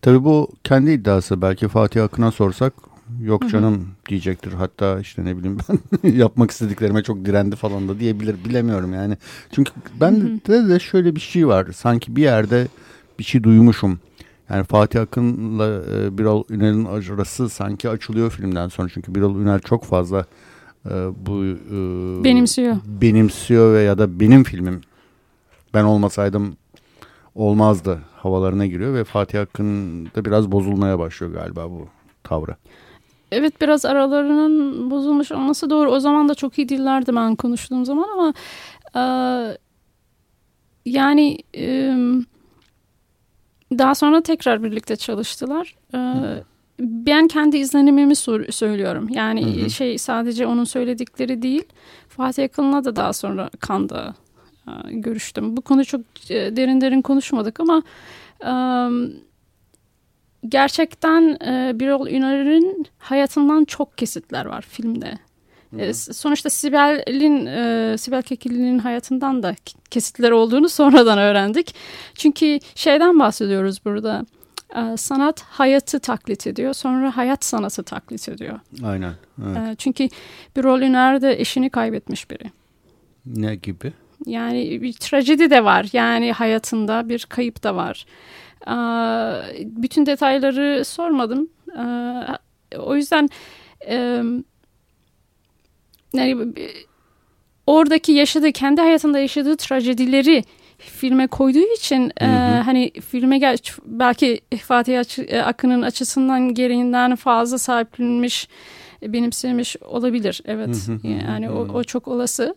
Tabii 0.02 0.24
bu 0.24 0.50
kendi 0.64 0.92
iddiası. 0.92 1.42
Belki 1.42 1.68
Fatih 1.68 2.04
Akın'a 2.04 2.32
sorsak 2.32 2.74
yok 3.22 3.42
Hı 3.42 3.46
hı. 3.46 3.52
canım 3.52 3.88
diyecektir. 4.10 4.54
Hatta 4.54 5.00
işte 5.00 5.26
ne 5.26 5.38
bileyim 5.38 5.58
ben 6.04 6.12
yapmak 6.12 6.52
istediklerime 6.52 7.04
çok 7.04 7.26
direndi 7.26 7.56
falan 7.56 7.88
da 7.90 8.00
diyebilir. 8.00 8.46
Bilemiyorum 8.46 8.94
yani. 8.94 9.18
Çünkü 9.52 9.72
ben 10.02 10.12
Hı 10.12 10.16
hı. 10.16 10.40
de, 10.48 10.70
de 10.70 10.80
şöyle 10.80 11.16
bir 11.16 11.22
şey 11.22 11.48
var. 11.48 11.68
Sanki 11.76 12.16
bir 12.16 12.22
yerde 12.22 12.68
bir 13.20 13.24
şey 13.24 13.44
duymuşum. 13.44 14.00
Yani 14.50 14.64
Fatih 14.64 15.02
Akın'la 15.02 15.66
e, 15.68 16.18
Birol 16.18 16.44
Ünal'in 16.50 16.86
arası 16.86 17.50
sanki 17.50 17.90
açılıyor 17.90 18.32
filmden 18.32 18.68
sonra. 18.68 18.90
Çünkü 18.94 19.16
Birol 19.16 19.36
Ünal 19.40 19.60
çok 19.60 19.84
fazla 19.84 20.26
e, 20.86 20.92
bu 21.26 21.46
e, 21.46 22.24
Benimsiyor. 22.24 22.76
benimsiyor 22.86 23.74
ve 23.74 23.82
ya 23.82 23.98
da 23.98 24.20
benim 24.20 24.44
filmim 24.44 24.82
ben 25.74 25.84
olmasaydım 25.84 26.58
olmazdı 27.36 28.00
havalarına 28.16 28.66
giriyor 28.66 28.94
ve 28.94 29.04
Fatih 29.04 29.42
Akın 29.42 30.06
da 30.06 30.26
biraz 30.26 30.52
bozulmaya 30.52 31.00
başlıyor 31.00 31.34
galiba 31.34 31.70
bu 31.70 31.88
tavrı. 32.24 32.56
Evet 33.32 33.62
biraz 33.62 33.86
aralarının 33.86 34.92
bozulmuş 34.92 35.32
olması 35.32 35.70
doğru. 35.70 35.92
O 35.92 36.00
zaman 36.00 36.30
da 36.30 36.36
çok 36.36 36.58
iyi 36.58 36.70
dillerdi 36.70 37.16
ben 37.16 37.36
konuştuğum 37.36 37.86
zaman 37.86 38.08
ama 38.14 38.34
e, 38.96 39.04
yani 40.86 41.38
e, 41.58 41.96
daha 43.72 43.96
sonra 43.96 44.22
tekrar 44.22 44.64
birlikte 44.64 44.96
çalıştılar. 44.96 45.76
E, 45.94 46.00
ben 46.80 47.28
kendi 47.28 47.58
izlenimimi 47.58 48.16
söylüyorum. 48.52 49.08
Yani 49.10 49.62
Hı 49.62 49.66
hı. 49.66 49.70
şey 49.70 49.98
sadece 49.98 50.48
onun 50.48 50.64
söyledikleri 50.64 51.42
değil. 51.42 51.64
Fatih 52.10 52.44
Akın'la 52.44 52.86
da 52.86 52.96
daha 52.96 53.14
sonra 53.14 53.50
Kanda 53.60 54.16
e, 54.68 54.72
görüştüm. 54.92 55.58
Bu 55.58 55.62
konu 55.62 55.86
çok 55.86 56.02
e, 56.30 56.56
derin 56.56 56.82
derin 56.82 57.02
konuşmadık 57.02 57.60
ama 57.60 57.84
gerçekten 60.50 61.38
e, 61.46 61.80
Birol 61.80 62.08
Ünal'in 62.08 62.86
hayatından 62.98 63.66
çok 63.66 63.98
kesitler 63.98 64.46
var 64.46 64.62
filmde. 64.62 65.14
E, 65.78 65.94
sonuçta 65.94 66.50
Sibel'in 66.50 67.46
e, 67.46 67.98
Sibel 67.98 68.22
Kekilli'nin 68.22 68.80
hayatından 68.80 69.44
da 69.44 69.56
kesitler 69.92 70.32
olduğunu 70.32 70.70
sonradan 70.80 71.18
öğrendik. 71.18 71.76
Çünkü 72.16 72.60
şeyden 72.76 73.20
bahsediyoruz 73.20 73.86
burada. 73.86 74.26
E, 74.76 74.98
sanat 74.98 75.42
hayatı 75.42 76.00
taklit 76.00 76.48
ediyor. 76.48 76.74
Sonra 76.74 77.18
hayat 77.18 77.46
sanatı 77.46 77.84
taklit 77.84 78.30
ediyor. 78.30 78.60
Aynen. 78.84 79.14
Evet. 79.46 79.58
E, 79.58 79.76
çünkü 79.78 80.10
Birol 80.56 80.82
Ünal 80.82 81.22
de 81.22 81.42
eşini 81.42 81.70
kaybetmiş 81.70 82.32
biri. 82.32 82.52
Ne 83.26 83.56
gibi? 83.56 83.94
Yani 84.26 84.82
bir 84.82 84.94
trajedi 84.94 85.50
de 85.50 85.64
var. 85.64 85.86
Yani 85.94 86.32
hayatında 86.32 87.10
bir 87.10 87.26
kayıp 87.30 87.64
da 87.64 87.76
var. 87.76 88.06
Aa, 88.66 89.42
bütün 89.64 90.06
detayları 90.06 90.86
sormadım. 90.86 91.50
Aa, 91.78 92.38
o 92.78 92.96
yüzden 92.96 93.30
e, 93.88 94.24
yani, 96.14 96.54
oradaki 97.68 98.12
yaşadığı, 98.12 98.52
kendi 98.52 98.82
hayatında 98.82 99.20
yaşadığı 99.20 99.58
trajedileri 99.58 100.44
filme 100.78 101.28
koyduğu 101.28 101.74
için 101.78 102.12
e, 102.22 102.26
Hı 102.26 102.30
hı. 102.30 102.62
hani 102.62 102.92
filme 102.92 103.38
gel 103.38 103.58
belki 103.86 104.42
Fatih 104.64 105.30
e, 105.34 105.42
Akın'ın 105.42 105.82
açısından 105.82 106.54
gereğinden 106.54 107.16
fazla 107.16 107.58
sahiplenmiş, 107.58 108.48
benimsemiş 109.02 109.78
olabilir. 109.78 110.42
Evet. 110.46 110.88
Hı 110.88 110.92
hı 110.92 110.96
hı 110.96 111.08
hı 111.08 111.08
yani 111.08 111.50
o, 111.50 111.68
hı. 111.68 111.72
o 111.72 111.84
çok 111.84 112.08
olası. 112.08 112.56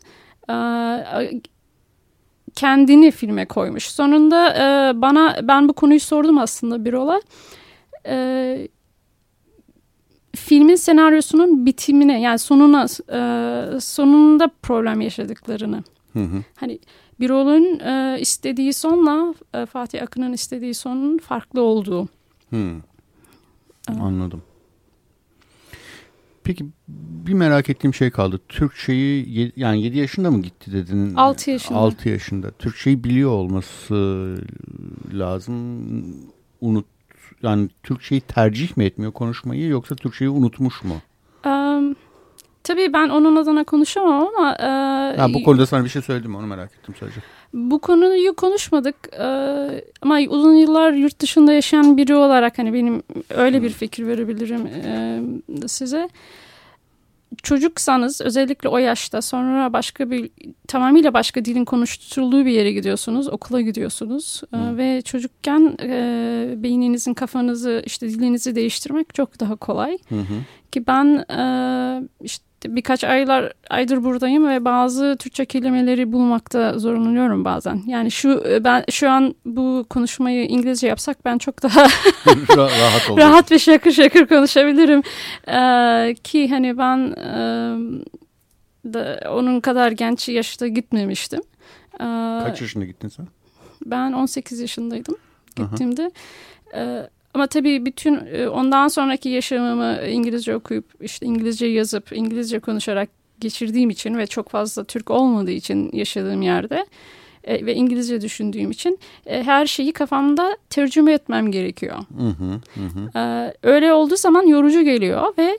Aa, 0.49 1.23
kendini 2.55 3.11
filme 3.11 3.47
koymuş. 3.47 3.85
Sonunda 3.87 4.55
e, 4.55 5.01
bana 5.01 5.37
ben 5.43 5.69
bu 5.69 5.73
konuyu 5.73 6.01
sordum 6.01 6.39
aslında 6.39 6.85
bir 6.85 6.93
ola. 6.93 7.21
E, 8.07 8.69
filmin 10.37 10.75
senaryosunun 10.75 11.67
bitimine 11.67 12.21
yani 12.21 12.39
sonuna 12.39 12.85
e, 12.85 13.81
sonunda 13.81 14.51
problem 14.63 15.01
yaşadıklarını. 15.01 15.85
Hı 16.13 16.23
hı. 16.23 16.45
Hani 16.57 16.79
Birol'un 17.21 17.81
e, 17.81 18.21
istediği 18.21 18.73
sonla 18.73 19.35
e, 19.55 19.67
Fatih 19.67 20.03
Akın'ın 20.03 20.33
istediği 20.33 20.75
sonun 20.75 21.19
farklı 21.19 21.63
olduğu. 21.63 22.09
Hı. 22.51 22.77
Anladım. 23.89 24.43
Peki 26.45 26.67
bir 26.89 27.35
merak 27.35 27.71
ettiğim 27.71 27.95
şey 27.95 28.11
kaldı. 28.11 28.41
Türkçeyi 28.49 29.53
yani 29.57 29.83
7 29.83 29.99
yaşında 29.99 30.31
mı 30.31 30.43
gitti 30.43 30.73
dedin? 30.73 31.15
6 31.15 31.51
yaşında. 31.51 31.79
6 31.79 32.09
yaşında. 32.09 32.51
Türkçeyi 32.51 33.05
biliyor 33.05 33.31
olması 33.31 33.95
lazım. 35.13 35.85
Unut 36.61 36.87
yani 37.43 37.69
Türkçeyi 37.83 38.21
tercih 38.21 38.77
mi 38.77 38.85
etmiyor 38.85 39.13
konuşmayı 39.13 39.67
yoksa 39.69 39.95
Türkçeyi 39.95 40.31
unutmuş 40.31 40.85
mu? 40.85 40.95
Um, 41.47 41.97
tabii 42.65 42.93
ben 42.93 43.09
onun 43.09 43.37
adına 43.37 43.65
konuşamam 43.65 44.29
ama 44.37 44.53
e, 44.55 45.17
Ha, 45.19 45.27
bu 45.35 45.43
konuda 45.43 45.67
sana 45.67 45.85
bir 45.85 45.89
şey 45.89 46.03
söyledim 46.03 46.35
onu 46.37 46.47
merak 46.47 46.71
ettim 46.73 46.95
sadece. 47.01 47.21
bu 47.55 47.79
konuyu 47.79 48.35
konuşmadık 48.35 48.95
E, 49.13 49.25
ama 50.03 50.19
uzun 50.29 50.55
yıllar 50.55 50.93
yurt 50.93 51.21
dışında 51.21 51.53
yaşayan 51.53 51.97
biri 51.97 52.15
olarak 52.15 52.59
hani 52.59 52.73
benim 52.73 53.03
öyle 53.31 53.63
bir 53.63 53.71
fikir 53.71 54.07
verebilirim 54.07 54.67
e, 54.67 55.21
size. 55.69 56.09
Çocuksanız 57.43 58.21
özellikle 58.21 58.69
o 58.69 58.79
yaşta 58.79 59.23
sonra 59.23 59.73
başka 59.73 60.11
bir 60.11 60.31
tamamıyla 60.69 61.15
başka 61.15 61.45
dilin 61.45 61.65
konuşturulduğu 61.65 62.47
bir 62.47 62.51
yere 62.51 62.73
gidiyorsunuz, 62.73 63.29
okula 63.29 63.61
gidiyorsunuz 63.61 64.43
Hı. 64.55 64.77
ve 64.77 65.03
çocukken 65.03 65.77
e, 65.83 66.55
beyninizin 66.57 67.15
kafanızı 67.15 67.83
işte 67.87 68.09
dilinizi 68.09 68.55
değiştirmek 68.55 69.15
çok 69.15 69.41
daha 69.41 69.57
kolay. 69.57 69.99
Hı. 70.09 70.17
Ki 70.73 70.87
ben 70.87 71.25
e, 71.39 71.43
işte 72.23 72.50
birkaç 72.67 73.05
aylar 73.05 73.53
aydır 73.71 74.05
buradayım 74.05 74.49
ve 74.49 74.65
bazı 74.65 75.17
Türkçe 75.19 75.45
kelimeleri 75.45 76.13
bulmakta 76.13 76.79
zorlanıyorum 76.79 77.45
bazen. 77.45 77.83
Yani 77.87 78.11
şu 78.11 78.45
ben 78.65 78.85
şu 78.91 79.11
an 79.11 79.35
bu 79.45 79.87
konuşmayı 79.91 80.47
İngilizce 80.47 80.87
yapsak 80.89 81.25
ben 81.25 81.39
çok 81.39 81.63
daha 81.63 81.85
Ra- 82.27 82.81
rahat 82.81 83.19
rahat 83.19 83.53
ve 83.53 83.59
şakır 83.59 83.93
şakır 83.93 84.27
konuşabilirim. 84.27 85.03
E, 85.49 86.15
ki 86.25 86.49
hani 86.49 86.79
ben 86.79 86.99
e, 87.17 87.33
da 88.93 89.21
onun 89.31 89.61
kadar 89.61 89.91
genç 89.93 90.29
yaşta 90.29 90.69
gitmemiştim. 90.69 91.41
E, 91.95 92.05
Kaç 92.45 92.61
yaşında 92.61 92.85
gittin 92.85 93.09
sen? 93.09 93.27
ben 93.87 94.13
18 94.13 94.61
yaşındaydım 94.61 95.17
Aha. 95.61 95.67
gittiğimde. 95.67 96.11
Ee, 96.75 97.09
ama 97.35 97.47
tabii 97.47 97.87
bütün 97.87 98.21
e, 98.33 98.49
ondan 98.49 98.89
sonraki 98.89 99.29
yaşamımı 99.29 100.07
İngilizce 100.07 100.57
okuyup 100.57 100.85
işte 101.01 101.27
İngilizce 101.27 101.67
yazıp 101.67 102.13
İngilizce 102.13 102.59
konuşarak 102.59 103.09
geçirdiğim 103.41 103.91
için 103.91 104.19
ve 104.19 104.27
çok 104.27 104.49
fazla 104.49 104.85
Türk 104.85 105.11
olmadığı 105.11 105.51
için 105.51 105.91
yaşadığım 105.93 106.43
yerde 106.43 106.87
e, 107.45 107.67
ve 107.67 107.75
İngilizce 107.75 108.21
düşündüğüm 108.21 108.71
için 108.71 108.99
e, 109.27 109.43
her 109.43 109.67
şeyi 109.67 109.93
kafamda 109.93 110.57
tercüme 110.71 111.13
etmem 111.13 111.53
gerekiyor. 111.53 111.97
Hı 112.19 112.29
hı. 112.29 112.61
Hı 113.15 113.53
öyle 113.63 113.93
olduğu 113.93 114.17
zaman 114.17 114.47
yorucu 114.47 114.83
geliyor 114.83 115.35
ve 115.39 115.59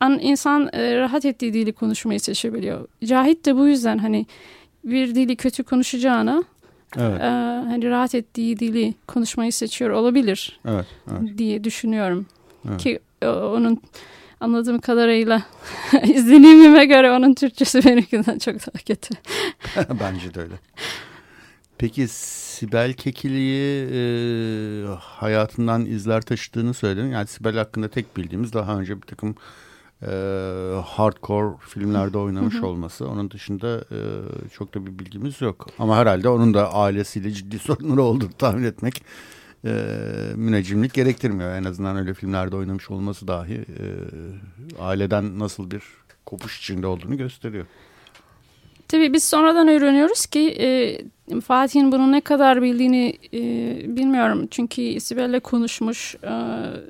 an, 0.00 0.18
insan 0.22 0.70
e, 0.72 0.96
rahat 0.96 1.24
ettiği 1.24 1.52
dili 1.52 1.72
konuşmayı 1.72 2.20
seçebiliyor. 2.20 2.88
Cahit 3.04 3.46
de 3.46 3.56
bu 3.56 3.68
yüzden 3.68 3.98
hani 3.98 4.26
bir 4.84 5.14
dili 5.14 5.36
kötü 5.36 5.62
konuşacağına 5.62 6.44
Evet. 6.98 7.20
e, 7.20 7.24
hani 7.68 7.90
rahat 7.90 8.14
ettiği 8.14 8.58
dili 8.58 8.94
konuşmayı 9.06 9.52
seçiyor 9.52 9.90
olabilir 9.90 10.60
Evet. 10.64 10.86
evet. 11.10 11.38
diye 11.38 11.64
düşünüyorum. 11.64 12.26
Evet. 12.68 12.80
Ki 12.80 12.98
e, 13.22 13.26
onun 13.26 13.82
anladığım 14.40 14.80
kadarıyla 14.80 15.42
izlenimime 16.04 16.84
göre 16.84 17.10
onun 17.12 17.34
Türkçesi 17.34 17.84
benimkinden 17.84 18.38
çok 18.38 18.54
daha 18.54 18.84
kötü. 18.86 19.14
Bence 20.00 20.34
de 20.34 20.40
öyle. 20.40 20.54
Peki 21.78 22.08
Sibel 22.08 22.92
Kekilli'yi 22.92 23.86
e, 23.92 24.00
hayatından 25.00 25.86
izler 25.86 26.20
taşıdığını 26.20 26.74
söyledin. 26.74 27.10
Yani 27.10 27.26
Sibel 27.26 27.56
hakkında 27.56 27.88
tek 27.88 28.16
bildiğimiz 28.16 28.52
daha 28.52 28.78
önce 28.80 28.96
bir 28.96 29.06
takım 29.06 29.34
e, 30.02 30.10
hardcore 30.86 31.56
filmlerde 31.60 32.18
oynamış 32.18 32.62
olması. 32.62 33.08
Onun 33.08 33.30
dışında 33.30 33.78
e, 33.78 33.98
çok 34.52 34.74
da 34.74 34.86
bir 34.86 34.98
bilgimiz 34.98 35.40
yok. 35.40 35.66
Ama 35.78 35.96
herhalde 35.96 36.28
onun 36.28 36.54
da 36.54 36.74
ailesiyle 36.74 37.30
ciddi 37.30 37.58
sorunları 37.68 38.02
olduğunu 38.02 38.32
tahmin 38.32 38.64
etmek 38.64 39.02
e, 39.64 39.72
müneccimlik 40.36 40.94
gerektirmiyor. 40.94 41.54
En 41.54 41.64
azından 41.64 41.96
öyle 41.96 42.14
filmlerde 42.14 42.56
oynamış 42.56 42.90
olması 42.90 43.28
dahi 43.28 43.54
e, 43.54 43.86
aileden 44.82 45.38
nasıl 45.38 45.70
bir 45.70 45.82
kopuş 46.26 46.58
içinde 46.58 46.86
olduğunu 46.86 47.16
gösteriyor. 47.16 47.66
Tabii 48.88 49.12
biz 49.12 49.24
sonradan 49.24 49.68
öğreniyoruz 49.68 50.26
ki 50.26 50.56
e, 50.60 51.00
Fatih'in 51.40 51.92
bunu 51.92 52.12
ne 52.12 52.20
kadar 52.20 52.62
bildiğini 52.62 53.18
e, 53.32 53.40
bilmiyorum. 53.96 54.48
Çünkü 54.50 55.00
Sibel'le 55.00 55.40
konuşmuş 55.40 56.14
e, 56.14 56.32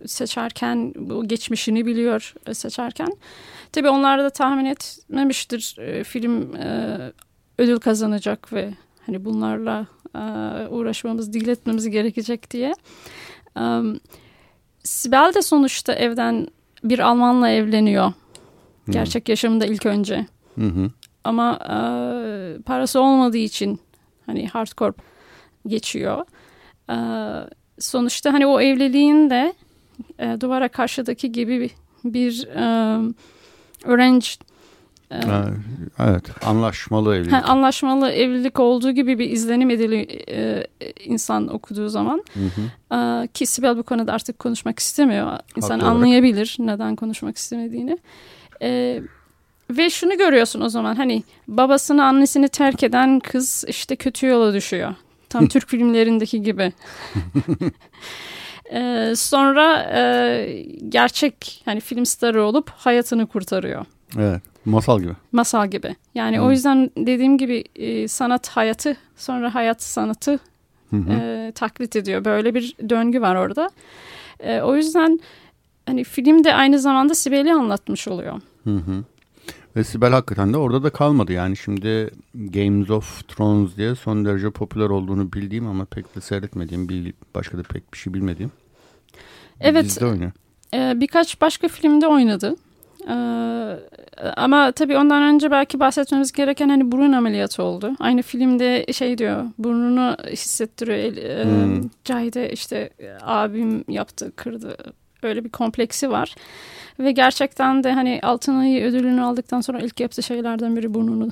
seçerken 0.07 0.95
bu 0.97 1.29
geçmişini 1.29 1.87
biliyor 1.87 2.35
e, 2.47 2.55
seçerken. 2.55 3.09
Tabii 3.73 3.89
onlar 3.89 4.19
da 4.19 4.31
tahmin 4.31 4.65
etmemiştir 4.65 5.77
e, 5.79 6.05
film 6.05 6.57
e, 6.57 6.99
ödül 7.59 7.79
kazanacak 7.79 8.53
ve 8.53 8.75
hani 9.07 9.25
bunlarla 9.25 9.87
e, 10.15 10.21
uğraşmamız, 10.69 11.33
dil 11.33 11.49
etmemiz 11.49 11.91
gerekecek 11.91 12.51
diye. 12.51 12.75
E, 13.59 13.81
Sibel 14.83 15.33
de 15.35 15.43
sonuçta 15.43 15.93
evden 15.93 16.49
bir 16.85 16.99
Almanla 16.99 17.49
evleniyor. 17.49 18.13
Gerçek 18.91 19.29
yaşamında 19.29 19.67
ilk 19.67 19.87
önce 19.87 20.27
Hı 20.55 20.67
hı. 20.67 20.91
ama 21.25 21.59
e, 21.63 21.75
parası 22.63 23.01
olmadığı 23.01 23.39
için 23.39 23.81
hani 24.31 24.49
hardcore 24.49 24.93
geçiyor. 25.67 26.25
E, 26.91 26.97
sonuçta 27.79 28.33
hani 28.33 28.47
o 28.47 28.61
evliliğin 28.61 29.31
de 29.31 29.53
e, 30.19 30.37
duvara 30.41 30.69
karşıdaki 30.69 31.33
gibi 31.33 31.61
bir, 31.61 31.71
bir 32.05 32.47
e, 32.47 32.63
öğrenci 33.85 34.31
e, 35.11 35.21
Evet, 35.99 36.47
anlaşmalı 36.47 37.17
evlilik. 37.17 37.33
ha, 37.33 37.43
anlaşmalı 37.47 38.11
evlilik 38.11 38.61
olduğu 38.61 38.91
gibi 38.91 39.19
bir 39.19 39.31
izlenim 39.31 39.71
ediliyor 39.71 40.07
e, 40.29 40.67
insan 41.05 41.49
okuduğu 41.49 41.89
zaman. 41.89 42.25
Hı 42.35 42.41
hı. 42.41 42.97
E, 43.25 43.29
ki 43.29 43.47
Sibel 43.47 43.77
bu 43.77 43.83
konuda 43.83 44.13
artık 44.13 44.39
konuşmak 44.39 44.79
istemiyor. 44.79 45.39
İnsan 45.57 45.71
Haklı 45.75 45.85
olarak. 45.87 45.97
anlayabilir 45.97 46.57
neden 46.59 46.97
konuşmak 46.97 47.37
istemediğini. 47.37 47.99
E, 48.63 49.01
ve 49.77 49.91
şunu 49.91 50.19
görüyorsun 50.19 50.61
o 50.61 50.69
zaman 50.69 50.95
hani 50.95 51.23
babasını 51.49 52.05
annesini 52.05 52.49
terk 52.49 52.83
eden 52.83 53.21
kız 53.21 53.65
işte 53.69 53.97
kötü 53.97 54.27
yola 54.27 54.55
düşüyor. 54.55 54.95
Tam 55.29 55.47
Türk 55.49 55.69
filmlerindeki 55.69 56.43
gibi. 56.43 56.73
E, 58.73 59.13
sonra 59.17 59.91
e, 59.95 60.63
gerçek 60.89 61.63
hani 61.65 61.81
film 61.81 62.07
starı 62.07 62.45
olup 62.45 62.71
hayatını 62.71 63.27
kurtarıyor. 63.27 63.85
Evet, 64.19 64.43
masal 64.65 65.01
gibi. 65.01 65.13
Masal 65.33 65.69
gibi. 65.71 65.97
Yani 66.15 66.39
Hmm. 66.39 66.47
o 66.47 66.51
yüzden 66.51 66.91
dediğim 66.97 67.39
gibi 67.39 67.65
e, 67.77 68.09
sanat 68.09 68.49
hayatı 68.49 68.97
sonra 69.17 69.55
hayat 69.55 69.83
sanatı 69.83 70.39
Hı 70.91 70.97
hı. 70.97 71.13
e, 71.13 71.53
taklit 71.55 71.97
ediyor. 71.97 72.25
Böyle 72.25 72.55
bir 72.55 72.77
döngü 72.89 73.21
var 73.21 73.35
orada. 73.37 73.71
E, 74.41 74.61
o 74.61 74.77
yüzden 74.77 75.21
hani 75.87 76.05
film 76.05 76.45
de 76.45 76.55
aynı 76.55 76.79
zamanda 76.79 77.15
Sibel'i 77.15 77.53
anlatmış 77.53 78.09
oluyor. 78.09 78.41
Hı 78.65 78.71
hı. 78.77 79.05
Ve 79.77 79.85
Sibel 79.85 80.11
hakikaten 80.11 80.53
de 80.53 80.57
orada 80.57 80.83
da 80.83 80.91
kalmadı. 80.91 81.33
Yani 81.33 81.57
şimdi 81.57 82.11
Games 82.35 82.91
of 82.91 83.29
Thrones 83.29 83.77
diye 83.77 83.95
son 83.95 84.25
derece 84.25 84.51
popüler 84.51 84.91
olduğunu 84.91 85.33
bildiğim 85.33 85.67
ama 85.67 85.85
pek 85.85 86.17
de 86.17 86.21
seyretmediğim, 86.21 86.89
bir, 86.89 87.15
başka 87.35 87.59
da 87.59 87.63
pek 87.63 87.93
bir 87.93 87.99
şey 87.99 88.15
bilmediğim. 88.15 88.53
Evet. 89.61 89.85
Dizide 89.85 90.07
oynuyor. 90.07 90.33
E, 90.75 91.01
birkaç 91.01 91.41
başka 91.41 91.69
filmde 91.69 92.07
oynadı. 92.07 92.57
E, 93.09 93.15
ama 94.37 94.73
tabii 94.73 94.97
ondan 94.97 95.23
önce 95.23 95.51
belki 95.51 95.81
bahsetmemiz 95.81 96.33
gereken 96.33 96.69
hani 96.69 96.93
burun 96.93 97.13
ameliyatı 97.13 97.63
oldu. 97.63 97.93
Aynı 97.99 98.23
filmde 98.23 98.87
şey 98.93 99.19
diyor 99.19 99.45
burnunu 99.59 100.17
hissettiriyor. 100.31 100.99
El, 100.99 101.17
e, 101.17 101.45
Hmm. 101.45 101.81
Cahide 102.05 102.53
işte 102.53 102.91
e, 102.99 103.11
abim 103.23 103.85
yaptı 103.89 104.33
kırdı. 104.37 104.77
Öyle 105.23 105.45
bir 105.45 105.49
kompleksi 105.51 106.11
var. 106.11 106.35
Ve 106.99 107.13
gerçekten 107.13 107.85
de 107.85 107.93
hani 107.93 108.21
Altın 108.23 108.55
Ayı 108.55 108.85
ödülünü 108.85 109.23
aldıktan 109.23 109.61
sonra 109.61 109.81
ilk 109.81 110.01
yaptığı 110.01 110.23
şeylerden 110.23 110.77
biri 110.77 110.95
burnunu 110.95 111.29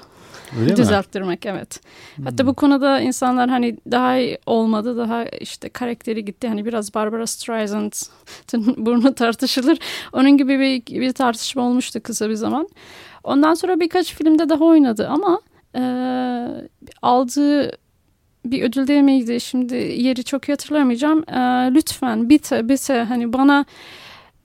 Öyle 0.61 0.70
mi? 0.70 0.77
düzelttirmek 0.77 1.46
evet. 1.46 1.81
Hatta 2.24 2.46
bu 2.46 2.55
konuda 2.55 3.01
insanlar 3.01 3.48
hani 3.51 3.77
daha 3.90 4.16
iyi 4.16 4.38
olmadı 4.46 4.96
daha 4.96 5.24
işte 5.24 5.68
karakteri 5.68 6.24
gitti 6.24 6.48
hani 6.48 6.64
biraz 6.64 6.94
Barbara 6.94 7.27
Streisand'ın 7.27 8.74
burnu 8.87 9.14
tartışılır. 9.14 9.79
Onun 10.12 10.37
gibi 10.37 10.59
bir, 10.59 11.01
bir 11.01 11.12
tartışma 11.12 11.62
olmuştu 11.62 12.03
kısa 12.03 12.29
bir 12.29 12.35
zaman. 12.35 12.68
Ondan 13.24 13.55
sonra 13.55 13.81
birkaç 13.81 14.14
filmde 14.14 14.48
daha 14.48 14.64
oynadı 14.64 15.09
ama 15.09 15.40
e, 15.77 15.83
aldığı 17.03 17.72
bir 18.50 18.62
ödül 18.62 18.87
değil 18.87 19.02
miydi 19.02 19.40
şimdi 19.40 19.74
yeri 19.74 20.24
çok 20.24 20.48
iyi 20.48 20.52
hatırlamayacağım. 20.52 21.18
E, 21.18 21.38
lütfen 21.74 22.28
bite 22.28 22.68
bite 22.68 22.98
hani 23.08 23.32
bana 23.32 23.64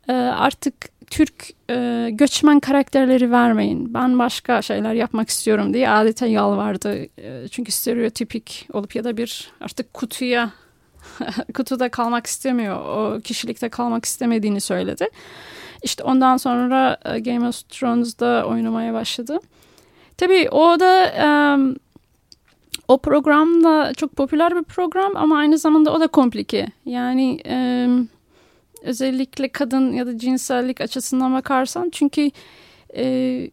e, 0.07 0.13
artık 0.13 0.73
Türk 1.09 1.49
e, 1.69 2.09
göçmen 2.11 2.59
karakterleri 2.59 3.31
vermeyin. 3.31 3.93
Ben 3.93 4.19
başka 4.19 4.61
şeyler 4.61 4.93
yapmak 4.93 5.29
istiyorum 5.29 5.73
diye 5.73 5.89
adeta 5.89 6.25
yalvardı. 6.25 6.95
E, 7.17 7.47
çünkü 7.51 7.71
stereotipik 7.71 8.67
olup 8.73 8.95
ya 8.95 9.03
da 9.03 9.17
bir 9.17 9.51
artık 9.61 9.93
kutuya 9.93 10.49
kutuda 11.53 11.89
kalmak 11.89 12.27
istemiyor. 12.27 12.75
O 12.75 13.21
kişilikte 13.21 13.69
kalmak 13.69 14.05
istemediğini 14.05 14.61
söyledi. 14.61 15.07
İşte 15.83 16.03
ondan 16.03 16.37
sonra 16.37 16.97
e, 17.05 17.19
Game 17.19 17.47
of 17.47 17.69
Thrones'da 17.69 18.45
oynamaya 18.47 18.93
başladı. 18.93 19.39
Tabii 20.17 20.49
o 20.49 20.79
da 20.79 21.13
um, 21.55 21.75
o 22.93 22.97
program 22.97 23.63
da 23.63 23.93
çok 23.93 24.15
popüler 24.15 24.56
bir 24.56 24.63
program 24.63 25.12
ama 25.15 25.38
aynı 25.38 25.58
zamanda 25.58 25.93
o 25.93 25.99
da 25.99 26.08
komplike. 26.08 26.67
Yani 26.86 27.39
um, 27.45 28.10
özellikle 28.84 29.47
kadın 29.49 29.93
ya 29.93 30.08
da 30.08 30.17
cinsellik 30.17 30.82
açısından 30.82 31.34
bakarsan 31.34 31.89
çünkü 31.89 32.32
e, 32.95 33.51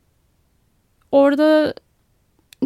orada 1.12 1.74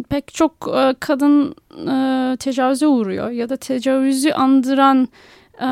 pek 0.09 0.33
çok 0.33 0.53
e, 0.75 0.95
kadın 0.99 1.55
e, 1.87 2.37
tecavüze 2.37 2.87
uğruyor 2.87 3.29
ya 3.29 3.49
da 3.49 3.57
tecavüzü 3.57 4.31
andıran 4.31 5.07
e, 5.53 5.67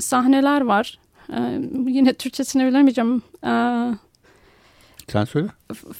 sahneler 0.00 0.60
var. 0.60 0.98
E, 1.32 1.38
yine 1.86 2.14
Türkçesini 2.14 2.66
bilemeyeceğim. 2.66 3.22
E, 3.44 3.52
Sen 5.08 5.24
söyle. 5.24 5.48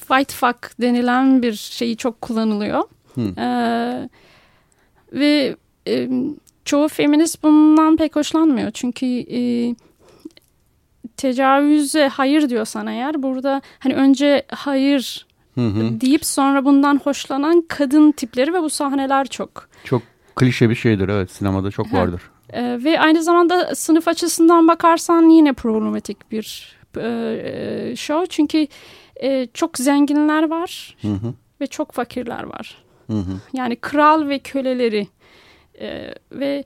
Fight 0.07 0.33
fuck 0.33 0.81
denilen 0.81 1.41
bir 1.41 1.53
şeyi 1.53 1.97
çok 1.97 2.21
kullanılıyor. 2.21 2.83
E, 3.17 4.09
ve 5.13 5.55
e, 5.87 6.09
çoğu 6.65 6.87
feminist 6.87 7.43
bundan 7.43 7.97
pek 7.97 8.15
hoşlanmıyor. 8.15 8.71
Çünkü 8.71 9.05
e, 9.05 9.41
tecavüze 11.17 12.07
hayır 12.07 12.49
diyorsan 12.49 12.87
eğer 12.87 13.23
burada 13.23 13.61
hani 13.79 13.93
önce 13.95 14.45
hayır 14.49 15.25
Hı 15.55 15.61
hı. 15.67 16.01
deyip 16.01 16.25
sonra 16.25 16.65
bundan 16.65 16.99
hoşlanan 17.03 17.63
kadın 17.67 18.11
tipleri 18.11 18.53
ve 18.53 18.61
bu 18.61 18.69
sahneler 18.69 19.27
çok. 19.27 19.69
Çok 19.83 20.01
klişe 20.35 20.69
bir 20.69 20.75
şeydir 20.75 21.09
evet 21.09 21.31
sinemada 21.31 21.71
çok 21.71 21.87
Ha. 21.87 21.97
vardır. 21.97 22.21
Ee, 22.53 22.79
ve 22.83 22.99
aynı 22.99 23.23
zamanda 23.23 23.75
sınıf 23.75 24.07
açısından 24.07 24.67
bakarsan 24.67 25.29
yine 25.29 25.53
problematik 25.53 26.31
bir 26.31 26.75
e, 26.97 27.93
show. 27.97 28.25
Çünkü 28.29 28.67
e, 29.15 29.47
çok 29.53 29.77
zenginler 29.77 30.49
var 30.49 30.95
Hı 31.01 31.07
hı. 31.07 31.33
ve 31.61 31.67
çok 31.67 31.91
fakirler 31.91 32.43
var. 32.43 32.82
Hı 33.07 33.13
hı. 33.13 33.33
Yani 33.53 33.75
kral 33.75 34.27
ve 34.27 34.39
köleleri 34.39 35.07
e, 35.81 36.13
ve 36.31 36.63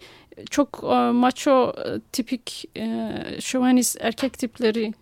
çok 0.49 0.83
e, 0.83 1.11
macho 1.11 1.73
e, 1.85 1.99
tipik 2.11 2.65
e, 2.77 3.11
şövenist 3.39 3.97
erkek 4.01 4.37
tipleri 4.37 4.93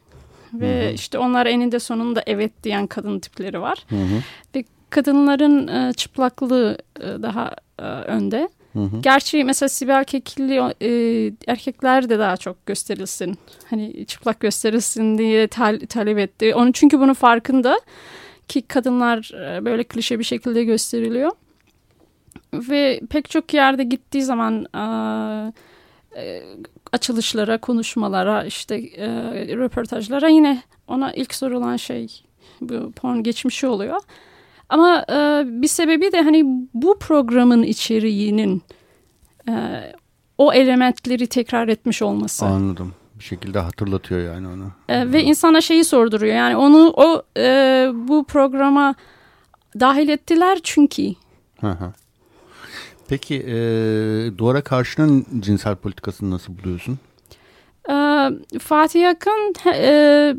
ve 0.54 0.86
Hı 0.86 0.90
hı. 0.90 0.94
işte 0.94 1.18
onlar 1.18 1.46
eninde 1.46 1.80
sonunda 1.80 2.24
evet 2.28 2.52
diyen 2.64 2.88
kadın 2.88 3.20
tipleri 3.20 3.62
var. 3.62 3.86
Hı 3.90 3.96
hı. 3.96 4.22
Ve 4.56 4.64
kadınların 4.90 5.68
e, 5.68 5.94
çıplaklığı 5.94 6.78
e, 7.00 7.04
daha 7.04 7.52
e, 7.80 7.84
önde. 7.84 8.50
Hı 8.74 8.80
hı. 8.80 9.02
Gerçi 9.02 9.44
mesela 9.44 9.70
Sibel 9.70 10.04
Kekilli 10.04 10.74
e, 10.82 11.32
erkekler 11.48 12.10
de 12.10 12.20
daha 12.20 12.38
çok 12.38 12.66
gösterilsin. 12.66 13.38
Hani 13.70 14.06
çıplak 14.06 14.40
gösterilsin 14.40 15.18
diye 15.18 15.48
tal- 15.48 15.88
talep 15.88 16.18
etti. 16.18 16.56
Onun 16.56 16.72
çünkü 16.72 17.00
bunun 17.00 17.14
farkında 17.14 17.80
ki 18.48 18.62
kadınlar 18.62 19.32
e, 19.34 19.66
böyle 19.66 19.84
klişe 19.84 20.20
bir 20.20 20.24
şekilde 20.24 20.64
gösteriliyor. 20.64 21.32
Ve 22.54 23.02
pek 23.10 23.30
çok 23.30 23.54
yerde 23.54 23.84
gittiği 23.84 24.24
zaman 24.24 24.66
e, 24.74 24.82
e, 26.22 26.44
açılışlara, 26.92 27.58
konuşmalara, 27.58 28.44
işte 28.44 28.78
röportajlara 29.58 30.28
yine 30.28 30.64
ona 30.88 31.14
ilk 31.14 31.34
sorulan 31.34 31.78
şey 31.78 32.22
bu 32.62 32.92
porn 32.92 33.18
geçmişi 33.18 33.68
oluyor. 33.68 34.02
Ama 34.70 35.06
bir 35.46 35.68
sebebi 35.68 36.12
de 36.12 36.22
hani 36.22 36.44
bu 36.74 37.00
programın 37.00 37.64
içeriğinin 37.64 38.62
o 40.38 40.54
elementleri 40.54 41.28
tekrar 41.28 41.68
etmiş 41.68 42.02
olması. 42.02 42.46
Anladım. 42.46 42.94
Bir 43.20 43.24
şekilde 43.24 43.60
hatırlatıyor 43.60 44.34
yani 44.34 44.48
onu. 44.48 44.72
E, 44.90 45.12
ve 45.12 45.24
insana 45.24 45.62
şeyi 45.62 45.84
sorduruyor. 45.84 46.36
Yani 46.36 46.56
onu 46.56 46.94
o 46.98 47.24
e, 47.38 47.90
bu 47.94 48.24
programa 48.24 48.96
dahil 49.80 50.10
ettiler 50.10 50.60
çünkü. 50.64 51.04
Hı 51.62 51.68
hı. 51.70 51.94
Peki 53.08 53.36
e, 53.36 53.58
duvara 54.38 54.62
karşının 54.62 55.26
cinsel 55.40 55.76
politikasını 55.76 56.32
nasıl 56.32 56.58
buluyorsun? 56.58 57.00
Ee, 57.90 58.30
Fatih 58.60 59.10
Akın 59.10 59.54
e, 59.74 60.36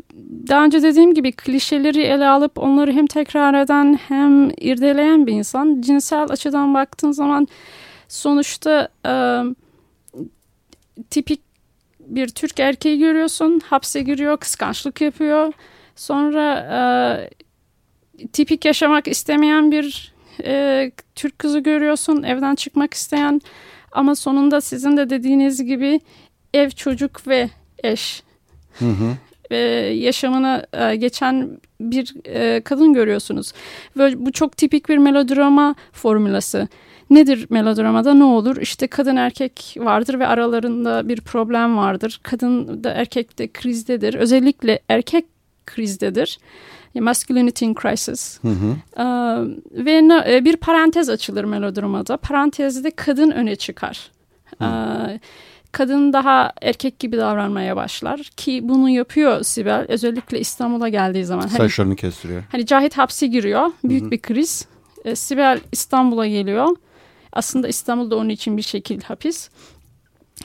daha 0.47 0.65
önce 0.65 0.83
dediğim 0.83 1.13
gibi 1.13 1.31
klişeleri 1.31 2.01
ele 2.01 2.27
alıp 2.27 2.57
onları 2.57 2.91
hem 2.91 3.07
tekrar 3.07 3.53
eden 3.53 3.99
hem 4.07 4.49
irdeleyen 4.49 5.27
bir 5.27 5.33
insan. 5.33 5.81
Cinsel 5.81 6.23
açıdan 6.23 6.73
baktığın 6.73 7.11
zaman 7.11 7.47
sonuçta 8.07 8.89
e, 9.05 9.13
tipik 11.09 11.46
bir 12.07 12.27
Türk 12.27 12.59
erkeği 12.59 12.99
görüyorsun. 12.99 13.61
Hapse 13.65 14.01
giriyor, 14.01 14.37
kıskançlık 14.37 15.01
yapıyor. 15.01 15.53
Sonra 15.95 16.57
e, 16.59 18.27
tipik 18.27 18.65
yaşamak 18.65 19.07
istemeyen 19.07 19.71
bir 19.71 20.13
e, 20.43 20.91
Türk 21.15 21.39
kızı 21.39 21.59
görüyorsun. 21.59 22.23
Evden 22.23 22.55
çıkmak 22.55 22.93
isteyen 22.93 23.41
ama 23.91 24.15
sonunda 24.15 24.61
sizin 24.61 24.97
de 24.97 25.09
dediğiniz 25.09 25.63
gibi 25.63 25.99
ev, 26.53 26.69
çocuk 26.69 27.27
ve 27.27 27.49
eş 27.83 28.23
Hı 28.79 28.85
hı. 28.85 29.17
E, 29.51 29.57
yaşamına 29.93 30.63
e, 30.73 30.95
geçen 30.95 31.49
bir 31.81 32.13
e, 32.25 32.61
kadın 32.61 32.93
görüyorsunuz. 32.93 33.53
Ve 33.97 34.25
bu 34.25 34.31
çok 34.31 34.57
tipik 34.57 34.89
bir 34.89 34.97
melodrama 34.97 35.75
formülası. 35.91 36.67
Nedir 37.09 37.47
melodramada 37.49 38.13
ne 38.13 38.23
olur? 38.23 38.57
İşte 38.57 38.87
kadın 38.87 39.15
erkek 39.15 39.75
vardır 39.79 40.19
ve 40.19 40.27
aralarında 40.27 41.07
bir 41.07 41.21
problem 41.21 41.77
vardır. 41.77 42.19
Kadın 42.23 42.83
da 42.83 42.91
erkek 42.91 43.39
de 43.39 43.47
krizdedir. 43.47 44.13
Özellikle 44.13 44.79
erkek 44.89 45.25
krizdedir. 45.65 46.39
Masculinity 46.95 47.65
in 47.65 47.75
crisis. 47.81 48.39
Hı 48.41 48.47
hı. 48.47 48.75
Ee, 48.97 49.05
ve 49.85 50.07
ne- 50.07 50.35
e, 50.35 50.45
bir 50.45 50.57
parantez 50.57 51.09
açılır 51.09 51.43
melodramada. 51.43 52.17
Parantezde 52.17 52.91
kadın 52.91 53.31
öne 53.31 53.55
çıkar. 53.55 54.11
Ee, 54.61 54.65
kadın 55.71 56.13
daha 56.13 56.51
erkek 56.61 56.99
gibi 56.99 57.17
davranmaya 57.17 57.75
başlar 57.75 58.19
ki 58.19 58.59
bunu 58.63 58.89
yapıyor 58.89 59.43
Sibel 59.43 59.85
özellikle 59.87 60.39
İstanbul'a 60.39 60.89
geldiği 60.89 61.25
zaman. 61.25 61.47
Hani, 61.47 61.57
Saçlarını 61.57 61.95
kestiriyor. 61.95 62.43
hani 62.51 62.65
Cahit 62.65 62.97
hapse 62.97 63.27
giriyor 63.27 63.71
büyük 63.83 64.03
Hı 64.03 64.07
hı. 64.07 64.11
bir 64.11 64.21
kriz. 64.21 64.67
Ee, 65.05 65.15
Sibel 65.15 65.59
İstanbul'a 65.71 66.27
geliyor. 66.27 66.67
Aslında 67.33 67.67
İstanbul'da 67.67 68.15
onun 68.15 68.29
için 68.29 68.57
bir 68.57 68.61
şekil 68.61 69.01
hapis. 69.01 69.49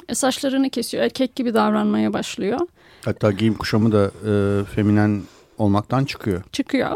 E, 0.08 0.14
saçlarını 0.14 0.70
kesiyor 0.70 1.04
erkek 1.04 1.36
gibi 1.36 1.54
davranmaya 1.54 2.12
başlıyor. 2.12 2.60
Hatta 3.04 3.32
giyim 3.32 3.54
kuşamı 3.54 3.92
da 3.92 4.04
e, 4.30 4.64
feminen 4.64 5.22
olmaktan 5.58 6.04
çıkıyor. 6.04 6.42
çıkıyor. 6.52 6.90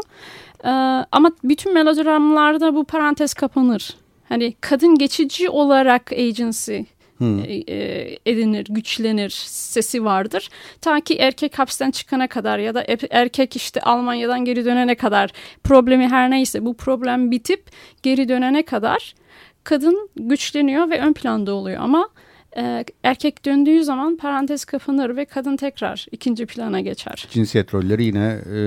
Ee, 0.65 0.69
ama 1.11 1.31
bütün 1.43 1.73
melodramlarda 1.73 2.75
bu 2.75 2.83
parantez 2.83 3.33
kapanır. 3.33 3.95
Hani 4.29 4.53
kadın 4.61 4.95
geçici 4.97 5.49
olarak 5.49 6.11
agency 6.11 6.79
Hı. 7.17 7.41
e, 7.45 8.17
edinir, 8.25 8.67
güçlenir, 8.69 9.29
sesi 9.47 10.05
vardır. 10.05 10.49
Ta 10.81 10.99
ki 10.99 11.15
erkek 11.15 11.59
hapisten 11.59 11.91
çıkana 11.91 12.27
kadar 12.27 12.59
ya 12.59 12.75
da 12.75 12.85
erkek 13.09 13.55
işte 13.55 13.81
Almanya'dan 13.81 14.45
geri 14.45 14.65
dönene 14.65 14.95
kadar 14.95 15.31
problemi 15.63 16.07
her 16.07 16.31
neyse 16.31 16.65
bu 16.65 16.77
problem 16.77 17.31
bitip 17.31 17.65
geri 18.03 18.29
dönene 18.29 18.65
kadar 18.65 19.15
kadın 19.63 20.09
güçleniyor 20.15 20.89
ve 20.89 21.01
ön 21.01 21.13
planda 21.13 21.53
oluyor 21.53 21.81
ama 21.81 22.09
e, 22.57 22.85
erkek 23.03 23.45
döndüğü 23.45 23.83
zaman 23.83 24.17
parantez 24.17 24.65
kapanır 24.65 25.15
ve 25.15 25.25
kadın 25.25 25.57
tekrar 25.57 26.05
ikinci 26.11 26.45
plana 26.45 26.81
geçer. 26.81 27.27
Cinsiyet 27.29 27.73
rolleri 27.73 28.03
yine 28.03 28.37
e, 28.53 28.59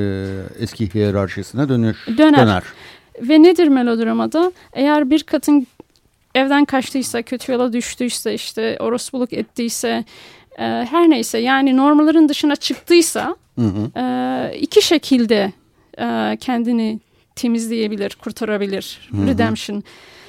eski 0.63 0.95
hiyerarşisine 0.95 1.69
dönür. 1.69 1.97
Döner. 2.19 2.39
döner. 2.39 2.63
Ve 3.21 3.43
nedir 3.43 3.69
melodramada? 3.69 4.53
Eğer 4.73 5.11
bir 5.11 5.23
kadın 5.23 5.67
evden 6.35 6.65
kaçtıysa, 6.65 7.23
kötü 7.23 7.53
yola 7.53 7.73
düştüyse, 7.73 8.35
işte 8.35 8.77
orospuluk 8.81 9.33
ettiyse, 9.33 10.05
e, 10.59 10.63
her 10.65 11.11
neyse 11.11 11.39
yani 11.39 11.77
normların 11.77 12.29
dışına 12.29 12.57
çıktıysa 12.57 13.37
Hı 13.59 13.65
hı. 13.67 14.01
e, 14.01 14.59
iki 14.59 14.83
şekilde 14.83 15.53
e, 15.99 16.37
kendini 16.41 17.01
temizleyebilir, 17.37 18.15
kurtarabilir. 18.23 19.09
Hı 19.11 19.17
hı. 19.17 19.27
Redemption. 19.27 19.83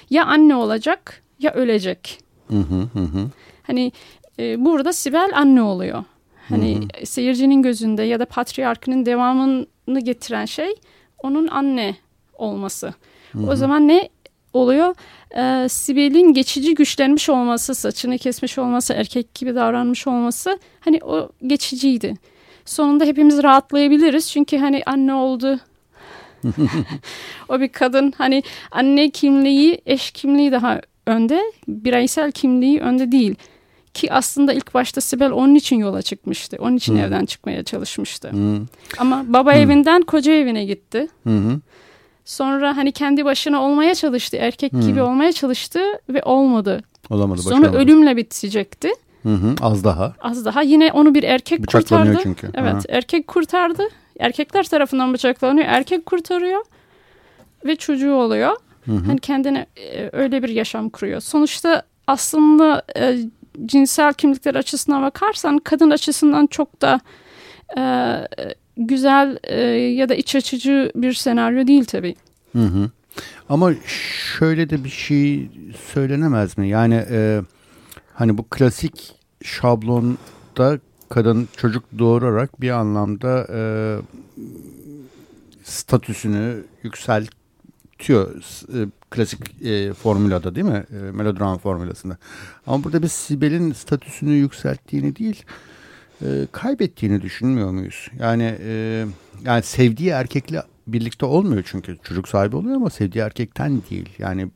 Ya 0.09 0.25
anne 0.25 0.55
olacak 0.55 1.21
ya 1.39 1.53
ölecek. 1.53 2.19
Hı 2.47 2.57
hı 2.57 2.89
hı 2.93 2.99
hı. 2.99 3.29
Hani 3.63 3.91
e, 4.39 4.65
burada 4.65 4.93
Sibel 4.93 5.31
anne 5.35 5.61
oluyor. 5.61 6.03
Hani 6.49 6.79
Hı 7.01 7.05
seyircinin 7.05 7.61
gözünde 7.61 8.03
ya 8.03 8.19
da 8.19 8.25
patriarkının 8.25 9.05
devamını 9.05 9.99
getiren 9.99 10.45
şey 10.45 10.75
onun 11.23 11.47
anne 11.47 11.95
olması. 12.33 12.93
Hı 13.31 13.39
O 13.39 13.51
hı. 13.51 13.57
zaman 13.57 13.87
ne 13.87 14.09
oluyor. 14.53 14.95
Ee, 15.37 15.67
Sibel'in 15.69 16.33
geçici 16.33 16.75
güçlenmiş 16.75 17.29
olması, 17.29 17.75
saçını 17.75 18.17
kesmiş 18.17 18.57
olması, 18.57 18.93
erkek 18.93 19.35
gibi 19.35 19.55
davranmış 19.55 20.07
olması 20.07 20.59
hani 20.79 20.99
o 21.03 21.29
geçiciydi. 21.47 22.13
Sonunda 22.65 23.05
hepimiz 23.05 23.43
rahatlayabiliriz 23.43 24.31
çünkü 24.31 24.57
hani 24.57 24.81
anne 24.85 25.13
oldu. 25.13 25.59
o 27.49 27.59
bir 27.59 27.67
kadın 27.69 28.13
hani 28.17 28.43
anne 28.71 29.09
kimliği, 29.09 29.81
eş 29.85 30.11
kimliği 30.11 30.51
daha 30.51 30.81
önde, 31.07 31.41
bireysel 31.67 32.31
kimliği 32.31 32.79
önde 32.79 33.11
değil. 33.11 33.35
Ki 33.93 34.13
aslında 34.13 34.53
ilk 34.53 34.73
başta 34.73 35.01
Sibel 35.01 35.31
onun 35.31 35.55
için 35.55 35.75
yola 35.75 36.01
çıkmıştı. 36.01 36.57
Onun 36.59 36.77
için 36.77 36.93
Hmm. 36.93 37.01
evden 37.01 37.25
çıkmaya 37.25 37.63
çalışmıştı. 37.63 38.29
Hı 38.29 38.61
Ama 38.97 39.23
baba 39.27 39.53
Hmm. 39.53 39.59
evinden 39.61 40.01
koca 40.01 40.33
evine 40.33 40.65
gitti. 40.65 41.07
hı. 41.27 41.59
Sonra 42.25 42.77
hani 42.77 42.91
kendi 42.91 43.25
başına 43.25 43.61
olmaya 43.63 43.95
çalıştı. 43.95 44.37
Erkek 44.37 44.73
Hmm. 44.73 44.81
gibi 44.81 45.01
olmaya 45.01 45.31
çalıştı 45.31 45.79
ve 46.09 46.23
olmadı. 46.23 46.81
Olamadı 47.09 47.41
Sonra 47.41 47.55
başaramadı. 47.61 47.77
ölümle 47.83 48.17
bitecekti. 48.17 48.89
Hı 49.23 49.29
hı. 49.33 49.55
Az 49.61 49.83
daha. 49.83 50.13
Az 50.21 50.45
daha 50.45 50.61
yine 50.61 50.91
onu 50.91 51.15
bir 51.15 51.23
erkek 51.23 51.67
kurtardı. 51.67 52.19
çünkü. 52.23 52.49
Evet, 52.53 52.73
Aha. 52.73 52.81
erkek 52.89 53.27
kurtardı. 53.27 53.83
Erkekler 54.19 54.63
tarafından 54.63 55.13
bıçaklanıyor. 55.13 55.67
Erkek 55.69 56.05
kurtarıyor 56.05 56.61
ve 57.65 57.75
çocuğu 57.75 58.13
oluyor. 58.13 58.55
Hı 58.85 58.91
hı. 58.91 59.05
Hani 59.05 59.19
kendine 59.19 59.65
e, 59.75 60.09
öyle 60.13 60.43
bir 60.43 60.49
yaşam 60.49 60.89
kuruyor. 60.89 61.21
Sonuçta 61.21 61.83
aslında 62.07 62.81
e, 62.97 63.17
cinsel 63.65 64.13
kimlikler 64.13 64.55
açısından 64.55 65.01
bakarsan 65.01 65.57
kadın 65.57 65.89
açısından 65.89 66.47
çok 66.47 66.81
da 66.81 66.99
e, 67.77 67.81
güzel 68.77 69.37
e, 69.43 69.61
ya 69.71 70.09
da 70.09 70.15
iç 70.15 70.35
açıcı 70.35 70.91
bir 70.95 71.13
senaryo 71.13 71.67
değil 71.67 71.85
tabii. 71.85 72.15
Hı 72.51 72.63
hı. 72.63 72.89
Ama 73.49 73.73
şöyle 74.37 74.69
de 74.69 74.83
bir 74.83 74.89
şey 74.89 75.49
söylenemez 75.93 76.57
mi? 76.57 76.69
Yani 76.69 77.05
e, 77.11 77.41
hani 78.13 78.37
bu 78.37 78.43
klasik 78.49 79.15
şablonda 79.43 80.79
kadın 81.09 81.47
çocuk 81.57 81.83
doğurarak 81.99 82.61
bir 82.61 82.69
anlamda 82.69 83.47
e, 83.53 83.61
statüsünü 85.63 86.63
yükseltiyor 86.83 88.35
e, 88.73 88.87
klasik 89.09 89.61
e, 89.65 89.93
formülada 89.93 90.55
değil 90.55 90.67
mi? 90.67 90.85
E, 90.91 91.11
melodram 91.11 91.57
formülasında. 91.57 92.17
Ama 92.67 92.83
burada 92.83 93.01
biz 93.01 93.11
Sibel'in 93.11 93.73
statüsünü 93.73 94.31
yükselttiğini 94.31 95.15
değil 95.15 95.43
e, 96.21 96.47
kaybettiğini 96.51 97.21
düşünmüyor 97.21 97.71
muyuz? 97.71 98.07
Yani 98.19 98.57
e, 98.59 99.05
yani 99.45 99.63
sevdiği 99.63 100.09
erkekle 100.09 100.63
birlikte 100.87 101.25
olmuyor 101.25 101.63
çünkü 101.65 101.97
çocuk 102.03 102.27
sahibi 102.27 102.55
oluyor 102.55 102.75
ama 102.75 102.89
sevdiği 102.89 103.23
erkekten 103.23 103.81
değil. 103.89 104.09
Yani 104.19 104.47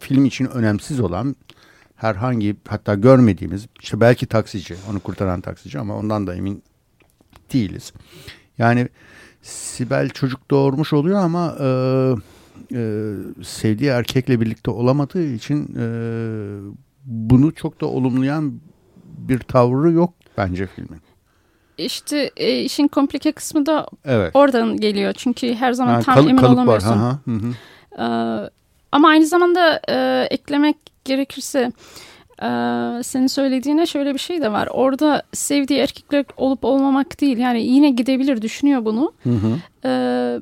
film 0.00 0.24
için 0.24 0.46
önemsiz 0.46 1.00
olan 1.00 1.36
herhangi 1.96 2.56
hatta 2.68 2.94
görmediğimiz 2.94 3.66
işte 3.80 4.00
belki 4.00 4.26
taksici 4.26 4.74
onu 4.90 5.00
kurtaran 5.00 5.40
taksici 5.40 5.78
ama 5.78 5.96
ondan 5.96 6.26
da 6.26 6.34
emin 6.34 6.62
değiliz. 7.52 7.92
Yani 8.58 8.88
Sibel 9.42 10.08
çocuk 10.08 10.50
doğurmuş 10.50 10.92
oluyor 10.92 11.18
ama 11.18 11.56
e, 11.60 11.66
e, 12.74 13.12
sevdiği 13.42 13.90
erkekle 13.90 14.40
birlikte 14.40 14.70
olamadığı 14.70 15.26
için 15.26 15.76
e, 15.78 15.84
bunu 17.04 17.54
çok 17.54 17.80
da 17.80 17.86
olumlayan 17.86 18.60
bir 19.18 19.38
tavrı 19.38 19.92
yok 19.92 20.14
bence 20.38 20.66
filmin. 20.66 21.00
İşte 21.78 22.30
e, 22.36 22.60
işin 22.60 22.88
komplike 22.88 23.32
kısmı 23.32 23.66
da 23.66 23.86
Evet. 24.04 24.30
oradan 24.36 24.76
geliyor. 24.76 25.12
Çünkü 25.16 25.54
her 25.54 25.72
zaman 25.72 25.92
Yani 25.92 26.04
tam 26.04 26.14
kalıp- 26.14 26.28
emin 26.30 26.40
kalıp 26.40 26.50
var. 26.50 26.62
olamıyorsun. 26.62 26.96
Hı 26.96 27.30
hı, 27.30 27.30
hı 27.30 27.46
hı. 27.46 27.52
Ee, 28.02 28.50
ama 28.92 29.08
aynı 29.08 29.26
zamanda 29.26 29.80
e, 29.88 30.26
eklemek 30.30 30.76
gerekirse 31.04 31.58
e, 32.42 32.46
senin 33.02 33.26
söylediğine 33.26 33.86
şöyle 33.86 34.14
bir 34.14 34.18
şey 34.18 34.40
de 34.42 34.52
var. 34.52 34.68
Orada 34.72 35.22
sevdiği 35.32 35.78
erkekler 35.80 36.24
olup 36.36 36.64
olmamak 36.64 37.20
değil. 37.20 37.38
Yani 37.38 37.62
yine 37.66 37.90
gidebilir 37.90 38.42
düşünüyor 38.42 38.84
bunu. 38.84 39.12
Hı 39.22 39.30
hı. 39.30 39.58
Ee, 39.84 40.38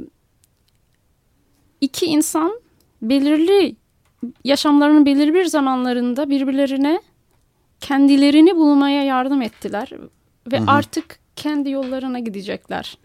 iki 1.81 2.07
insan 2.07 2.53
belirli 3.03 3.77
yaşamlarının 4.45 5.07
belirli 5.07 5.35
bir 5.35 5.45
zamanlarında 5.45 6.31
birbirlerine 6.31 7.01
kendilerini 7.81 8.57
bulmaya 8.57 9.05
yardım 9.05 9.43
ettiler 9.43 9.91
ve 10.53 10.59
Hı 10.59 10.63
hı. 10.63 10.71
artık 10.71 11.19
kendi 11.37 11.71
yollarına 11.71 12.19
gidecekler. 12.19 12.99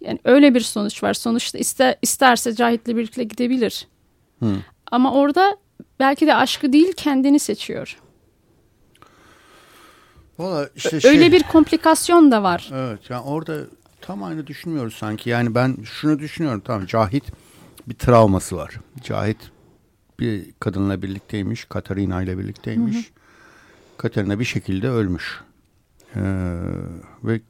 Yani 0.00 0.18
öyle 0.24 0.54
bir 0.54 0.60
sonuç 0.60 1.02
var. 1.02 1.14
Sonuçta 1.14 1.58
ister, 1.58 1.96
isterse 2.02 2.54
Cahit'le 2.54 2.86
birlikte 2.86 3.24
gidebilir. 3.24 3.86
Hı. 4.42 4.56
Ama 4.90 5.12
orada 5.12 5.56
belki 6.00 6.26
de 6.26 6.34
aşkı 6.34 6.72
değil 6.72 6.92
kendini 6.96 7.38
seçiyor. 7.38 7.98
Valla 10.38 10.68
işte 10.76 11.00
şey, 11.00 11.10
Öyle 11.10 11.32
bir 11.32 11.42
komplikasyon 11.42 12.30
da 12.32 12.42
var. 12.42 12.70
Evet 12.72 13.10
yani 13.10 13.22
orada 13.22 13.58
tam 14.00 14.22
aynı 14.22 14.46
düşünmüyoruz 14.46 14.94
sanki. 14.94 15.30
Yani 15.30 15.54
ben 15.54 15.76
şunu 15.84 16.18
düşünüyorum 16.18 16.62
tamam 16.64 16.86
Cahit 16.86 17.24
bir 17.86 17.94
travması 17.94 18.56
var. 18.56 18.74
Cahit 19.02 19.38
bir 20.20 20.46
kadınla 20.60 21.02
birlikteymiş. 21.02 21.64
Katarina 21.64 22.22
ile 22.22 22.38
birlikteymiş. 22.38 23.10
Katarina 23.98 24.38
bir 24.38 24.44
şekilde 24.44 24.88
ölmüş. 24.88 25.40
Ee, 26.16 26.20
ve 27.24 27.40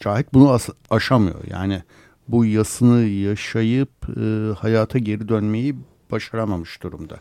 Cahit 0.00 0.34
bunu 0.34 0.58
aşamıyor. 0.90 1.44
Yani 1.50 1.82
bu 2.28 2.44
yasını 2.44 3.00
yaşayıp 3.02 3.90
e, 4.16 4.54
hayata 4.58 4.98
geri 4.98 5.28
dönmeyi 5.28 5.76
başaramamış 6.10 6.82
durumda. 6.82 7.16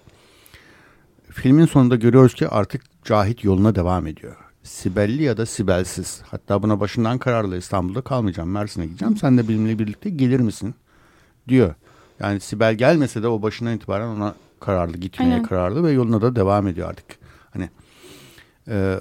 Filmin 1.32 1.66
sonunda 1.66 1.96
görüyoruz 1.96 2.34
ki 2.34 2.48
artık 2.48 2.82
Cahit 3.04 3.44
yoluna 3.44 3.76
devam 3.76 4.08
ediyor. 4.08 4.36
Sibelli 4.64 5.24
ya 5.24 5.38
da 5.38 5.46
Sibelsiz. 5.46 6.22
Hatta 6.32 6.64
buna 6.64 6.80
başından 6.80 7.18
kararlı 7.18 7.58
İstanbul'da 7.58 8.02
kalmayacağım. 8.02 8.52
Mersin'e 8.52 8.86
gideceğim. 8.86 9.18
Sen 9.18 9.38
de 9.38 9.48
benimle 9.48 9.80
birlikte 9.80 10.10
gelir 10.10 10.40
misin? 10.40 10.76
Diyor. 11.48 11.74
Yani 12.20 12.40
Sibel 12.40 12.76
gelmese 12.76 13.24
de 13.24 13.28
o 13.28 13.42
başından 13.42 13.76
itibaren 13.76 14.08
ona 14.08 14.36
kararlı 14.60 14.98
gitmeye 14.98 15.34
Aynen. 15.34 15.44
kararlı 15.44 15.84
ve 15.84 15.92
yoluna 15.92 16.22
da 16.22 16.36
devam 16.36 16.68
ediyor 16.68 16.90
artık. 16.90 17.25
E, 18.68 19.00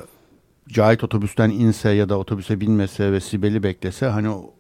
Cahit 0.69 1.05
otobüsten 1.05 1.51
inse 1.51 1.91
ya 1.91 2.09
da 2.09 2.19
otobüse 2.19 2.61
binmese 2.61 3.13
ve 3.13 3.21
Sibel'i 3.21 3.63
beklese 3.63 4.07
hani 4.07 4.31
o 4.31 4.55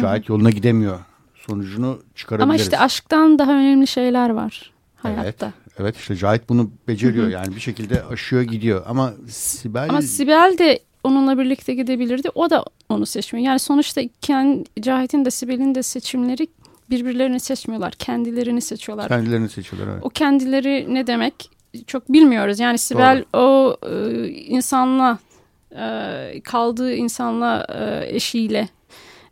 Cahit 0.00 0.28
yoluna 0.28 0.50
gidemiyor. 0.50 0.98
Sonucunu 1.34 2.02
çıkarabiliriz. 2.14 2.60
Ama 2.60 2.62
işte 2.62 2.78
aşktan 2.78 3.38
daha 3.38 3.52
önemli 3.52 3.86
şeyler 3.86 4.30
var 4.30 4.72
hayatta. 4.96 5.52
Evet 5.78 5.96
işte 5.96 6.16
Cahit 6.16 6.48
bunu 6.48 6.70
beceriyor 6.88 7.28
yani 7.28 7.54
bir 7.54 7.60
şekilde 7.60 8.04
aşıyor 8.04 8.42
gidiyor 8.42 8.82
ama 8.86 9.12
Sibel 9.28 9.88
Ama 9.88 10.02
Sibel 10.02 10.56
de 10.58 10.80
onunla 11.04 11.38
birlikte 11.38 11.74
gidebilirdi. 11.74 12.28
O 12.34 12.50
da 12.50 12.64
onu 12.88 13.06
seçmiyor. 13.06 13.46
Yani 13.46 13.58
sonuçta 13.58 14.00
kendi, 14.20 14.64
Cahit'in 14.80 15.24
de 15.24 15.30
Sibel'in 15.30 15.74
de 15.74 15.82
seçimleri 15.82 16.48
birbirlerini 16.90 17.40
seçmiyorlar. 17.40 17.92
Kendilerini 17.92 18.60
seçiyorlar. 18.60 19.08
kendilerini 19.08 19.48
seçiyorlar 19.48 19.92
evet. 19.92 20.04
O 20.04 20.08
kendileri 20.08 20.86
ne 20.94 21.06
demek 21.06 21.50
çok 21.86 22.12
bilmiyoruz. 22.12 22.60
Yani 22.60 22.78
Sibel 22.78 23.24
o 23.32 23.76
e, 23.90 24.28
insanla 24.28 25.18
e, 25.76 26.40
kaldığı 26.44 26.94
insanla 26.94 27.66
e, 27.68 28.14
eşiyle 28.16 28.68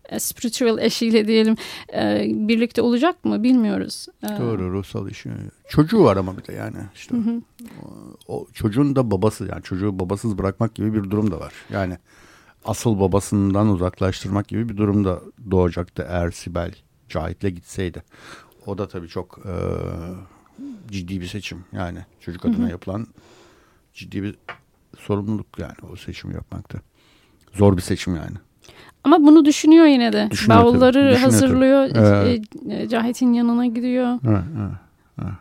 e, 0.09 0.19
spiritual 0.21 0.79
eşiyle 0.79 1.29
diyelim 1.29 1.57
e, 1.95 2.25
birlikte 2.29 2.83
olacak 2.83 3.25
mı 3.25 3.43
bilmiyoruz. 3.43 4.07
E, 4.23 4.29
Doğru 4.29 4.73
ruhsal 4.73 5.11
işi. 5.11 5.31
Çocuğu 5.69 6.05
var 6.05 6.17
ama 6.17 6.39
bir 6.39 6.47
de 6.47 6.53
yani 6.53 6.77
işte 6.95 7.17
Hı 7.17 7.21
hı. 7.21 7.43
o 8.29 8.47
çocuğun 8.53 8.97
da 8.97 9.11
babası 9.11 9.47
yani 9.51 9.63
çocuğu 9.63 9.99
babasız 9.99 10.39
bırakmak 10.39 10.75
gibi 10.75 10.95
bir 10.95 11.11
durum 11.11 11.31
da 11.31 11.41
var. 11.41 11.53
Yani 11.73 11.99
asıl 12.65 13.01
babasından 13.01 13.69
uzaklaştırmak 13.69 14.49
gibi 14.49 14.69
bir 14.69 14.77
durum 14.77 15.05
da 15.05 15.21
doğacaktı 15.51 16.07
eğer 16.09 16.31
Sibel 16.31 16.75
Cahit'le 17.09 17.55
gitseydi. 17.55 18.03
O 18.67 18.79
da 18.79 18.89
tabii 18.89 19.09
çok 19.09 19.39
e, 19.39 19.55
ciddi 20.91 21.21
bir 21.21 21.27
seçim 21.27 21.65
yani 21.73 21.99
çocuk 22.21 22.45
adına 22.45 22.71
yapılan 22.71 23.07
ciddi 23.95 24.23
bir 24.23 24.35
sorumluluk 24.99 25.47
yani 25.59 25.75
o 25.93 25.97
seçimi 25.97 26.35
yapmakta. 26.35 26.79
Zor 27.55 27.77
bir 27.77 27.83
seçim 27.83 28.17
yani. 28.17 28.37
Ama 29.05 29.19
bunu 29.27 29.45
düşünüyor 29.45 29.87
yine 29.87 30.13
de. 30.13 30.29
Düşünüyor 30.31 30.61
tabii, 30.61 30.69
Bavulları 30.73 30.95
düşünüyor 30.95 31.13
tabii. 31.15 31.23
hazırlıyor. 31.23 31.91
Evet. 31.95 32.43
e, 32.71 32.83
e, 32.83 32.89
Cahit'in 32.89 33.33
yanına 33.33 33.67
gidiyor. 33.67 34.19
Evet, 34.29 34.43
evet, 34.59 34.71
evet. 35.23 35.33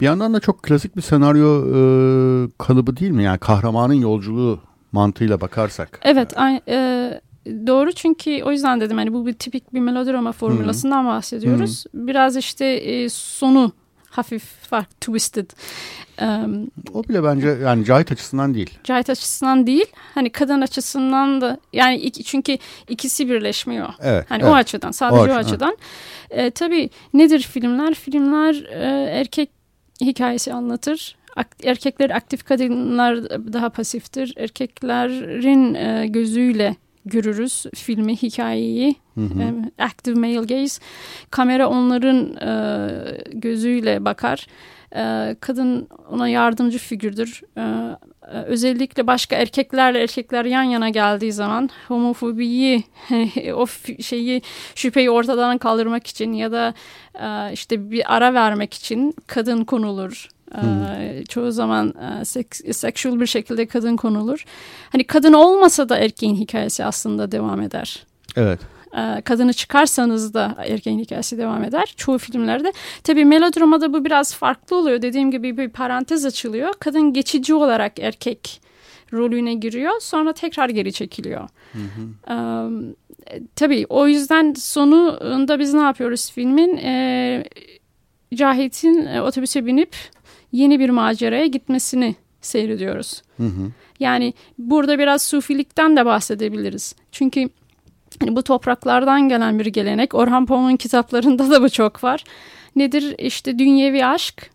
Bir 0.00 0.06
yandan 0.06 0.34
da 0.34 0.40
çok 0.40 0.62
klasik 0.62 0.96
bir 0.96 1.02
senaryo 1.02 1.64
e, 1.66 2.48
kalıbı 2.58 2.96
değil 2.96 3.10
mi? 3.10 3.22
Yani 3.24 3.38
kahramanın 3.38 3.94
yolculuğu 3.94 4.60
mantığıyla 4.92 5.40
bakarsak. 5.40 6.00
Evet, 6.02 6.38
ay- 6.38 6.60
e, 6.68 7.20
doğru 7.46 7.92
çünkü 7.92 8.42
o 8.44 8.52
yüzden 8.52 8.80
dedim 8.80 8.96
hani 8.96 9.12
bu 9.12 9.26
bir 9.26 9.32
tipik 9.32 9.74
bir 9.74 9.80
melodrama 9.80 10.32
formülasından 10.32 11.06
bahsediyoruz. 11.06 11.84
Biraz 11.94 12.36
işte 12.36 12.64
e, 12.66 13.08
sonu 13.08 13.72
hafif 14.18 14.44
farklı, 14.44 14.94
twisted. 15.00 15.50
E, 16.20 16.26
O 16.94 17.04
bile 17.04 17.24
bence 17.24 17.48
yani 17.48 17.84
Cahit 17.84 18.12
açısından 18.12 18.54
değil. 18.54 18.78
Cahit 18.84 19.10
açısından 19.10 19.66
değil, 19.66 19.86
hani 20.14 20.30
kadın 20.30 20.60
açısından 20.60 21.40
da 21.40 21.58
yani 21.72 21.96
iki- 21.96 22.24
çünkü 22.24 22.58
ikisi 22.88 23.28
birleşmiyor. 23.28 23.88
Evet. 24.02 24.26
Hani 24.28 24.42
evet. 24.42 24.52
o 24.52 24.54
açıdan, 24.54 24.90
sadece 24.90 25.20
o, 25.20 25.22
açıdan, 25.24 25.38
açıdan. 25.38 25.76
E, 26.30 26.50
tabii 26.50 26.90
nedir 27.14 27.40
filmler? 27.40 27.94
Filmler 27.94 28.54
e, 28.54 29.10
erkek 29.20 29.50
hikayesi 30.00 30.52
anlatır. 30.52 31.16
Erkekler 31.64 32.10
aktif, 32.10 32.44
kadınlar 32.44 33.30
daha 33.30 33.68
pasiftir. 33.70 34.34
Erkeklerin 34.36 36.12
gözüyle 36.12 36.76
görürüz 37.08 37.66
filmi, 37.74 38.16
hikayeyi. 38.16 38.96
Hı 39.14 39.20
hı. 39.20 39.42
Em, 39.42 39.70
active 39.78 40.20
male 40.20 40.46
gaze. 40.46 40.80
Kamera 41.30 41.68
onların 41.68 42.36
e, 42.36 42.52
gözüyle 43.32 44.04
bakar. 44.04 44.46
E, 44.96 45.36
kadın 45.40 45.88
ona 46.10 46.28
yardımcı 46.28 46.78
figürdür. 46.78 47.42
E, 47.56 47.62
e, 48.32 48.36
özellikle 48.36 49.06
başka 49.06 49.36
erkeklerle 49.36 50.02
erkekler 50.02 50.44
yan 50.44 50.62
yana 50.62 50.88
geldiği 50.88 51.32
zaman 51.32 51.70
homofobiyi 51.88 52.84
o 53.54 53.66
şeyi 54.00 54.42
şüpheyi 54.74 55.10
ortadan 55.10 55.58
kaldırmak 55.58 56.06
için 56.06 56.32
ya 56.32 56.52
da 56.52 56.74
e, 57.20 57.52
işte 57.52 57.90
bir 57.90 58.16
ara 58.16 58.34
vermek 58.34 58.74
için 58.74 59.14
kadın 59.26 59.64
konulur. 59.64 60.28
E, 60.54 61.24
çoğu 61.28 61.52
zaman 61.52 61.94
seks, 62.24 62.60
sexual 62.72 63.20
bir 63.20 63.26
şekilde 63.26 63.66
kadın 63.66 63.96
konulur. 63.96 64.44
Hani 64.92 65.04
kadın 65.04 65.32
olmasa 65.32 65.88
da 65.88 65.98
erkeğin 65.98 66.34
hikayesi 66.34 66.84
aslında 66.84 67.32
devam 67.32 67.60
eder 67.60 68.06
Evet. 68.36 68.60
kadını 69.24 69.52
çıkarsanız 69.52 70.34
da 70.34 70.54
erkeğin 70.58 70.98
hikayesi 70.98 71.38
devam 71.38 71.64
eder. 71.64 71.94
Çoğu 71.96 72.18
filmlerde. 72.18 72.72
Tabii 73.04 73.24
melodramada 73.24 73.92
bu 73.92 74.04
biraz 74.04 74.34
farklı 74.34 74.76
oluyor. 74.76 75.02
Dediğim 75.02 75.30
gibi 75.30 75.56
bir 75.56 75.68
parantez 75.68 76.24
açılıyor. 76.24 76.74
Kadın 76.80 77.12
geçici 77.12 77.54
olarak 77.54 77.98
erkek 77.98 78.60
rolüne 79.12 79.54
giriyor. 79.54 79.92
Sonra 80.00 80.32
tekrar 80.32 80.68
geri 80.68 80.92
çekiliyor. 80.92 81.48
E, 82.30 82.34
tabii 83.56 83.86
o 83.88 84.06
yüzden 84.06 84.54
sonunda 84.54 85.58
biz 85.58 85.74
ne 85.74 85.80
yapıyoruz 85.80 86.30
filmin? 86.32 86.76
Cahit'in 88.34 89.06
e, 89.06 89.22
otobüse 89.22 89.66
binip 89.66 89.96
yeni 90.52 90.80
bir 90.80 90.90
maceraya 90.90 91.46
gitmesini 91.46 92.16
seyrediyoruz. 92.40 93.22
Hı 93.36 93.42
hı. 93.46 93.70
Yani 94.00 94.34
burada 94.58 94.98
biraz 94.98 95.22
sufilikten 95.22 95.96
de 95.96 96.06
bahsedebiliriz. 96.06 96.94
Çünkü 97.12 97.48
hani 98.20 98.36
bu 98.36 98.42
topraklardan 98.42 99.28
gelen 99.28 99.58
bir 99.58 99.66
gelenek. 99.66 100.14
Orhan 100.14 100.46
Pamuk'un 100.46 100.76
kitaplarında 100.76 101.50
da 101.50 101.62
bu 101.62 101.68
çok 101.70 102.04
var. 102.04 102.24
Nedir? 102.76 103.14
İşte 103.18 103.58
dünyevi 103.58 104.04
aşk 104.06 104.50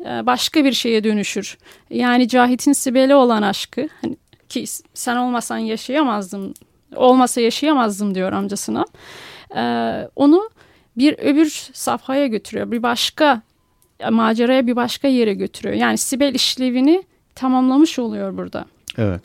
e, 0.00 0.26
başka 0.26 0.64
bir 0.64 0.72
şeye 0.72 1.04
dönüşür. 1.04 1.58
Yani 1.90 2.28
Cahit'in 2.28 2.72
Sibel'e 2.72 3.14
olan 3.16 3.42
aşkı 3.42 3.88
hani 4.02 4.16
ki 4.48 4.64
sen 4.94 5.16
olmasan 5.16 5.58
yaşayamazdım, 5.58 6.54
olmasa 6.96 7.40
yaşayamazdım 7.40 8.14
diyor 8.14 8.32
amcasına. 8.32 8.84
E, 9.56 9.62
Onu 10.16 10.50
bir 10.96 11.18
öbür 11.18 11.68
safhaya 11.72 12.26
götürüyor. 12.26 12.70
Bir 12.70 12.82
başka 12.82 13.42
maceraya 14.10 14.66
bir 14.66 14.76
başka 14.76 15.08
yere 15.08 15.34
götürüyor. 15.34 15.74
Yani 15.74 15.98
Sibel 15.98 16.34
işlevini 16.34 17.02
tamamlamış 17.34 17.98
oluyor 17.98 18.36
burada. 18.36 18.64
Evet. 18.98 19.20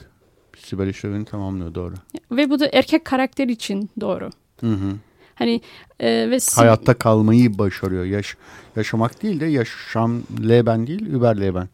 Sibel 0.57 0.87
işlevini 0.87 1.25
tamamlıyor 1.25 1.75
doğru. 1.75 1.93
Ve 2.31 2.49
bu 2.49 2.59
da 2.59 2.69
erkek 2.73 3.05
karakter 3.05 3.47
için 3.47 3.89
doğru. 4.01 4.29
Hı 4.59 4.71
hı. 4.71 4.91
Hani 5.35 5.61
e, 5.99 6.29
ve 6.29 6.37
Hayatta 6.55 6.93
kalmayı 6.93 7.57
başarıyor. 7.57 8.05
Yaş 8.05 8.37
yaşamak 8.75 9.23
değil 9.23 9.39
de 9.39 9.45
yaşam 9.45 10.21
leben 10.49 10.87
değil, 10.87 11.05
über 11.05 11.41
leben. 11.41 11.69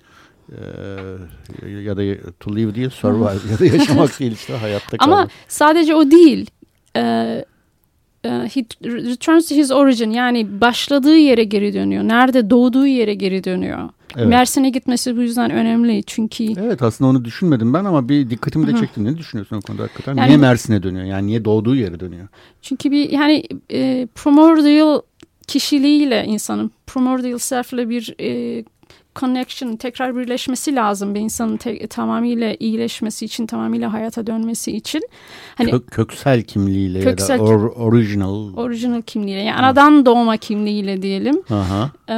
Ee, 0.51 1.67
ya 1.67 1.97
da 1.97 2.31
to 2.39 2.55
live 2.55 2.75
değil, 2.75 2.89
survive 2.89 3.51
ya 3.51 3.59
da 3.59 3.65
yaşamak 3.77 4.19
değil 4.19 4.31
işte 4.31 4.53
hayatta 4.57 4.97
kalmak. 4.97 5.19
ama 5.19 5.29
sadece 5.47 5.95
o 5.95 6.11
değil. 6.11 6.49
E, 6.95 6.99
e, 6.99 7.45
he 8.27 8.65
returns 8.83 9.49
to 9.49 9.55
his 9.55 9.71
origin 9.71 10.11
yani 10.11 10.61
başladığı 10.61 11.17
yere 11.17 11.43
geri 11.43 11.73
dönüyor. 11.73 12.03
Nerede 12.03 12.49
doğduğu 12.49 12.87
yere 12.87 13.13
geri 13.13 13.43
dönüyor. 13.43 13.89
Evet. 14.17 14.27
Mersin'e 14.27 14.69
gitmesi 14.69 15.17
bu 15.17 15.21
yüzden 15.21 15.51
önemli 15.51 16.03
çünkü 16.03 16.43
Evet 16.43 16.81
aslında 16.81 17.09
onu 17.09 17.25
düşünmedim 17.25 17.73
ben 17.73 17.85
ama 17.85 18.09
bir 18.09 18.29
dikkatimi 18.29 18.67
de 18.67 18.75
çekti. 18.79 19.03
Ne 19.03 19.17
düşünüyorsun 19.17 19.55
o 19.55 19.61
konuda 19.61 19.83
hakikaten? 19.83 20.17
Yani- 20.17 20.27
niye 20.27 20.37
Mersin'e 20.37 20.83
dönüyor? 20.83 21.05
Yani 21.05 21.27
niye 21.27 21.45
doğduğu 21.45 21.75
yere 21.75 21.99
dönüyor? 21.99 22.27
çünkü 22.61 22.91
bir 22.91 23.09
yani 23.09 23.43
e, 23.71 24.07
primordial 24.15 25.01
kişiliğiyle 25.47 26.25
insanın 26.25 26.71
primordial 26.87 27.37
self'le 27.37 27.89
bir 27.89 28.15
e, 28.19 28.63
connection 29.15 29.75
tekrar 29.75 30.15
birleşmesi 30.17 30.75
lazım 30.75 31.15
bir 31.15 31.19
insanın 31.19 31.57
te- 31.57 31.87
tamamıyla 31.87 32.55
iyileşmesi 32.59 33.25
için 33.25 33.47
tamamıyla 33.47 33.93
hayata 33.93 34.27
dönmesi 34.27 34.71
için 34.77 35.01
hani 35.55 35.71
Kök, 35.71 35.91
köksel 35.91 36.41
kimliğiyle 36.43 36.99
Köksel 36.99 37.33
ya 37.39 37.39
da 37.39 37.43
or, 37.49 37.71
original. 37.75 38.53
original 38.57 39.01
kimliğiyle 39.01 39.41
yani 39.43 39.57
anadan 39.59 40.05
doğma 40.05 40.37
kimliğiyle 40.37 41.01
diyelim 41.01 41.41
Aha. 41.49 41.91
Ee, 42.09 42.13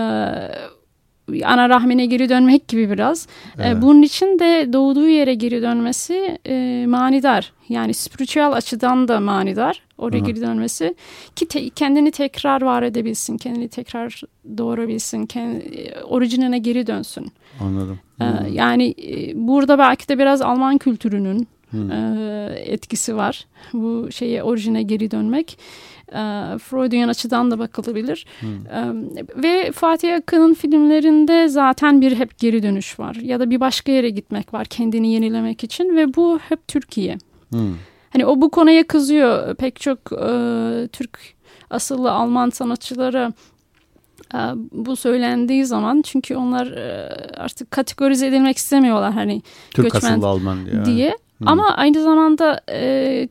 ana 1.45 1.69
rahmine 1.69 2.05
geri 2.05 2.29
dönmek 2.29 2.67
gibi 2.67 2.89
biraz. 2.91 3.27
Ee, 3.59 3.61
Evet. 3.63 3.77
bunun 3.81 4.01
için 4.01 4.39
de 4.39 4.73
doğduğu 4.73 5.07
yere 5.09 5.33
geri 5.33 5.61
dönmesi 5.61 6.37
e, 6.47 6.85
manidar. 6.87 7.51
Yani 7.69 7.93
spiritüel 7.93 8.51
açıdan 8.51 9.07
da 9.07 9.19
manidar. 9.19 9.81
Oraya 9.97 10.17
Aha. 10.17 10.25
geri 10.25 10.41
dönmesi 10.41 10.95
ki 11.35 11.47
te- 11.47 11.69
kendini 11.69 12.11
tekrar 12.11 12.61
var 12.61 12.83
edebilsin, 12.83 13.37
kendini 13.37 13.67
tekrar 13.67 14.21
doğurabilsin, 14.57 15.25
kendi, 15.25 15.93
orijinine 16.03 16.59
geri 16.59 16.87
dönsün. 16.87 17.31
Anladım. 17.61 17.99
Ee, 18.21 18.23
Hmm. 18.25 18.53
yani 18.53 18.95
e, 19.03 19.31
burada 19.47 19.77
belki 19.77 20.09
de 20.09 20.17
biraz 20.19 20.41
Alman 20.41 20.77
kültürünün 20.77 21.47
Hmm. 21.71 21.91
e, 21.91 22.49
etkisi 22.65 23.15
var. 23.15 23.45
Bu 23.73 24.11
şeye 24.11 24.43
orijine 24.43 24.83
geri 24.83 25.11
dönmek. 25.11 25.59
E, 26.09 26.21
Freudian 26.57 27.09
açıdan 27.09 27.51
da 27.51 27.59
bakılabilir. 27.59 28.25
Hmm. 28.39 28.49
E, 28.49 28.93
ve 29.43 29.71
Fatih 29.71 30.15
Akın'ın 30.15 30.53
filmlerinde 30.53 31.47
zaten 31.47 32.01
bir 32.01 32.15
hep 32.15 32.39
geri 32.39 32.63
dönüş 32.63 32.99
var. 32.99 33.15
Ya 33.15 33.39
da 33.39 33.49
bir 33.49 33.59
başka 33.59 33.91
yere 33.91 34.09
gitmek 34.09 34.53
var 34.53 34.65
kendini 34.65 35.13
yenilemek 35.13 35.63
için 35.63 35.95
ve 35.95 36.13
bu 36.13 36.39
hep 36.49 36.67
Türkiye. 36.67 37.17
Hmm. 37.51 37.75
Hani 38.09 38.25
o 38.25 38.41
bu 38.41 38.51
konuya 38.51 38.87
kızıyor 38.87 39.55
pek 39.55 39.79
çok 39.79 39.99
e, 40.11 40.87
Türk 40.91 41.19
asıllı 41.69 42.11
Alman 42.11 42.49
sanatçılara 42.49 43.33
e, 44.33 44.39
bu 44.71 44.95
söylendiği 44.95 45.65
zaman 45.65 46.01
çünkü 46.01 46.35
onlar 46.35 46.67
e, 46.67 47.09
artık 47.37 47.71
kategorize 47.71 48.27
edilmek 48.27 48.57
istemiyorlar 48.57 49.13
hani 49.13 49.41
Türk 49.71 49.91
göçmen 49.91 50.11
asıllı 50.11 50.27
Alman 50.27 50.65
diye. 50.65 50.85
diye. 50.85 51.17
Hmm. 51.37 51.47
Ama 51.47 51.75
aynı 51.75 52.03
zamanda 52.03 52.61
e, 52.71 53.27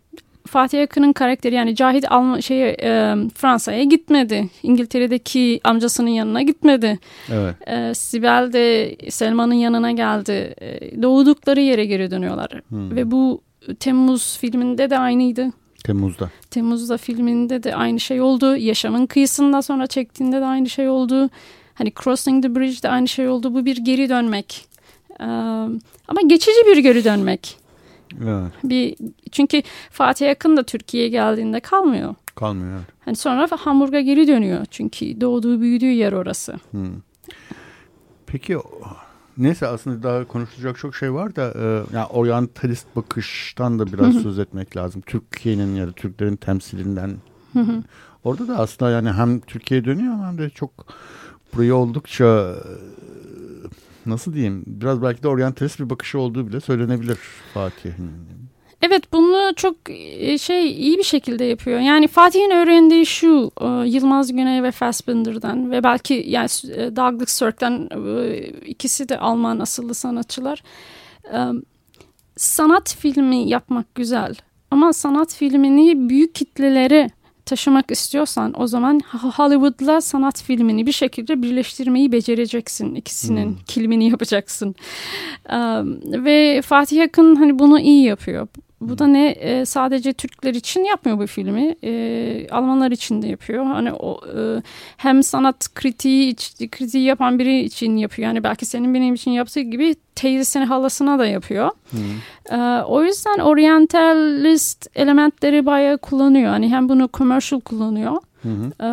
Fatih 0.47 0.83
Akın'ın 0.83 1.13
karakteri 1.13 1.55
yani 1.55 1.77
Cahit 1.77 2.13
Alman 2.13 2.41
şeye 2.41 2.77
e, 2.83 3.15
Fransa'ya 3.35 3.85
gitmedi. 3.85 4.49
İngiltere'deki 4.63 5.61
amcasının 5.65 6.11
yanına 6.11 6.43
gitmedi. 6.43 6.99
Evet. 7.33 7.55
E, 7.69 7.95
Sibel 7.95 8.53
de 8.53 8.97
Selman'ın 9.11 9.55
yanına 9.55 9.93
geldi. 9.93 10.55
E, 10.61 11.03
doğdukları 11.03 11.61
yere 11.61 11.87
geri 11.87 12.11
dönüyorlar. 12.11 12.61
Hmm. 12.69 12.97
Ve 12.97 13.11
bu 13.11 13.41
Temmuz 13.81 14.39
filminde 14.39 14.91
de 14.91 14.99
aynıydı. 14.99 15.51
Temmuz'da. 15.85 16.31
Temmuz'da 16.51 16.97
filminde 16.97 17.63
de 17.63 17.77
aynı 17.77 18.01
şey 18.01 18.21
oldu. 18.21 18.57
Yaşamın 18.57 19.07
kıyısında 19.07 19.63
sonra 19.63 19.87
çektiğinde 19.87 20.41
de 20.41 20.45
aynı 20.45 20.69
şey 20.69 20.89
oldu. 20.89 21.31
Hani 21.75 21.93
Crossing 22.05 22.43
the 22.43 22.55
Bridge 22.55 22.83
de 22.83 22.89
aynı 22.89 23.09
şey 23.09 23.29
oldu. 23.29 23.55
Bu 23.55 23.65
bir 23.65 23.77
geri 23.77 24.09
dönmek. 24.09 24.69
Ee, 25.21 25.25
ama 26.09 26.21
geçici 26.27 26.67
bir 26.67 26.77
geri 26.77 27.05
dönmek. 27.05 27.57
Evet. 28.25 28.53
Bir 28.65 28.97
çünkü 29.33 29.63
Fatih 29.91 30.31
Akın 30.31 30.57
da 30.57 30.63
Türkiye'ye 30.63 31.09
geldiğinde 31.09 31.61
kalmıyor. 31.61 32.15
Kalmıyor. 32.35 32.77
Evet. 32.77 32.87
Hani 33.05 33.17
sonra 33.17 33.49
Hamburg'a 33.51 34.01
geri 34.01 34.29
dönüyor. 34.29 34.67
Çünkü 34.71 35.21
doğduğu 35.21 35.61
büyüdüğü 35.61 35.91
yer 35.91 36.13
orası. 36.13 36.55
Hmm. 36.71 36.93
Peki 38.27 38.57
neyse 39.39 39.67
aslında 39.67 40.03
daha 40.03 40.25
konuşulacak 40.25 40.79
çok 40.79 40.95
şey 40.95 41.13
var 41.13 41.37
da 41.37 41.53
e, 41.57 41.97
yani 41.97 42.07
oryantalist 42.07 42.87
bakıştan 42.97 43.79
da 43.79 43.87
biraz 43.87 44.15
söz 44.23 44.39
etmek 44.39 44.77
lazım. 44.77 45.03
Türkiye'nin 45.07 45.77
ya 45.77 45.87
da 45.87 45.93
Türklerin 45.93 46.37
temsilinden. 46.37 47.17
Orada 48.25 48.49
da 48.49 48.59
aslında 48.59 48.91
yani 48.91 49.13
hem 49.13 49.41
Türkiye'ye 49.41 49.85
dönüyor 49.85 50.15
hem 50.27 50.39
de 50.39 50.51
çok 50.51 50.71
burayı 51.55 51.75
oldukça 51.75 52.55
nasıl 54.07 54.33
diyeyim 54.33 54.65
biraz 54.67 55.03
belki 55.03 55.23
de 55.23 55.29
oryantalist 55.29 55.81
bir 55.81 55.91
bakışı 55.91 56.19
olduğu 56.19 56.49
bile 56.49 56.61
söylenebilir 56.61 57.19
Fatih'in. 57.55 58.11
Evet 58.83 59.13
bunu 59.13 59.55
çok 59.57 59.77
e, 59.91 60.39
şey 60.39 60.71
iyi 60.71 60.99
bir 60.99 61.03
şekilde 61.03 61.45
yapıyor. 61.45 61.81
Yani 61.81 62.09
Fatih'in 62.09 62.51
öğrendiği 62.51 63.07
şu 63.07 63.51
e, 63.61 63.67
Yılmaz 63.89 64.33
Güney 64.33 64.63
ve 64.63 64.71
Fassbinder'dan 64.71 65.71
ve 65.71 65.85
belki 65.85 66.25
yani 66.27 66.49
e, 66.77 66.97
Douglas 66.97 67.29
Sirk'ten 67.29 67.89
ikisi 68.67 69.09
de 69.09 69.19
Alman 69.19 69.59
asıllı 69.59 69.95
sanatçılar. 69.95 70.63
Sanat 72.37 72.97
filmi 72.97 73.49
yapmak 73.49 73.95
güzel 73.95 74.35
ama 74.71 74.93
sanat 74.93 75.35
filmini 75.35 76.09
büyük 76.09 76.35
kitlelere 76.35 77.11
taşımak 77.47 77.91
istiyorsan 77.91 78.61
o 78.61 78.67
zaman 78.67 79.01
Hollywood'la 79.37 80.01
sanat 80.01 80.43
filmini 80.43 80.87
bir 80.87 80.93
şekilde 80.93 81.43
birleştirmeyi 81.43 82.13
becereceksin. 82.13 82.95
İkisinin 82.95 83.47
Hmm. 83.49 83.57
kilimini 83.67 84.11
yapacaksın. 84.11 84.75
Um, 85.53 86.01
ve 86.25 86.63
Fatih 86.63 87.03
Akın 87.05 87.37
hani 87.37 87.59
bunu 87.59 87.81
iyi 87.81 88.05
yapıyor. 88.05 88.49
Bu 88.81 88.99
da 88.99 89.07
ne 89.07 89.29
e, 89.29 89.65
sadece 89.65 90.13
Türkler 90.13 90.55
için 90.55 90.85
yapmıyor 90.85 91.19
bu 91.19 91.27
filmi. 91.27 91.77
E, 91.85 92.47
Almanlar 92.51 92.91
için 92.91 93.23
de 93.23 93.27
yapıyor. 93.27 93.65
Hani 93.65 93.93
o 93.93 94.21
e, 94.39 94.63
hem 94.97 95.23
sanat 95.23 95.75
kritiği 95.75 96.35
kritiği 96.71 97.05
yapan 97.05 97.39
biri 97.39 97.61
için 97.61 97.97
yapıyor. 97.97 98.29
Yani 98.29 98.45
belki 98.45 98.67
senin 98.67 98.95
benim 98.95 99.15
için 99.15 99.31
yaptığı 99.31 99.61
gibi 99.61 99.95
teyzesine 100.15 100.65
halasına 100.65 101.19
da 101.19 101.27
yapıyor. 101.27 101.71
E, 102.51 102.83
o 102.83 103.03
yüzden 103.05 103.39
orientalist 103.39 104.87
elementleri 104.95 105.67
bayağı 105.67 105.99
kullanıyor. 105.99 106.51
Hani 106.51 106.69
hem 106.69 106.89
bunu 106.89 107.09
commercial 107.15 107.61
kullanıyor. 107.61 108.17
E, 108.81 108.89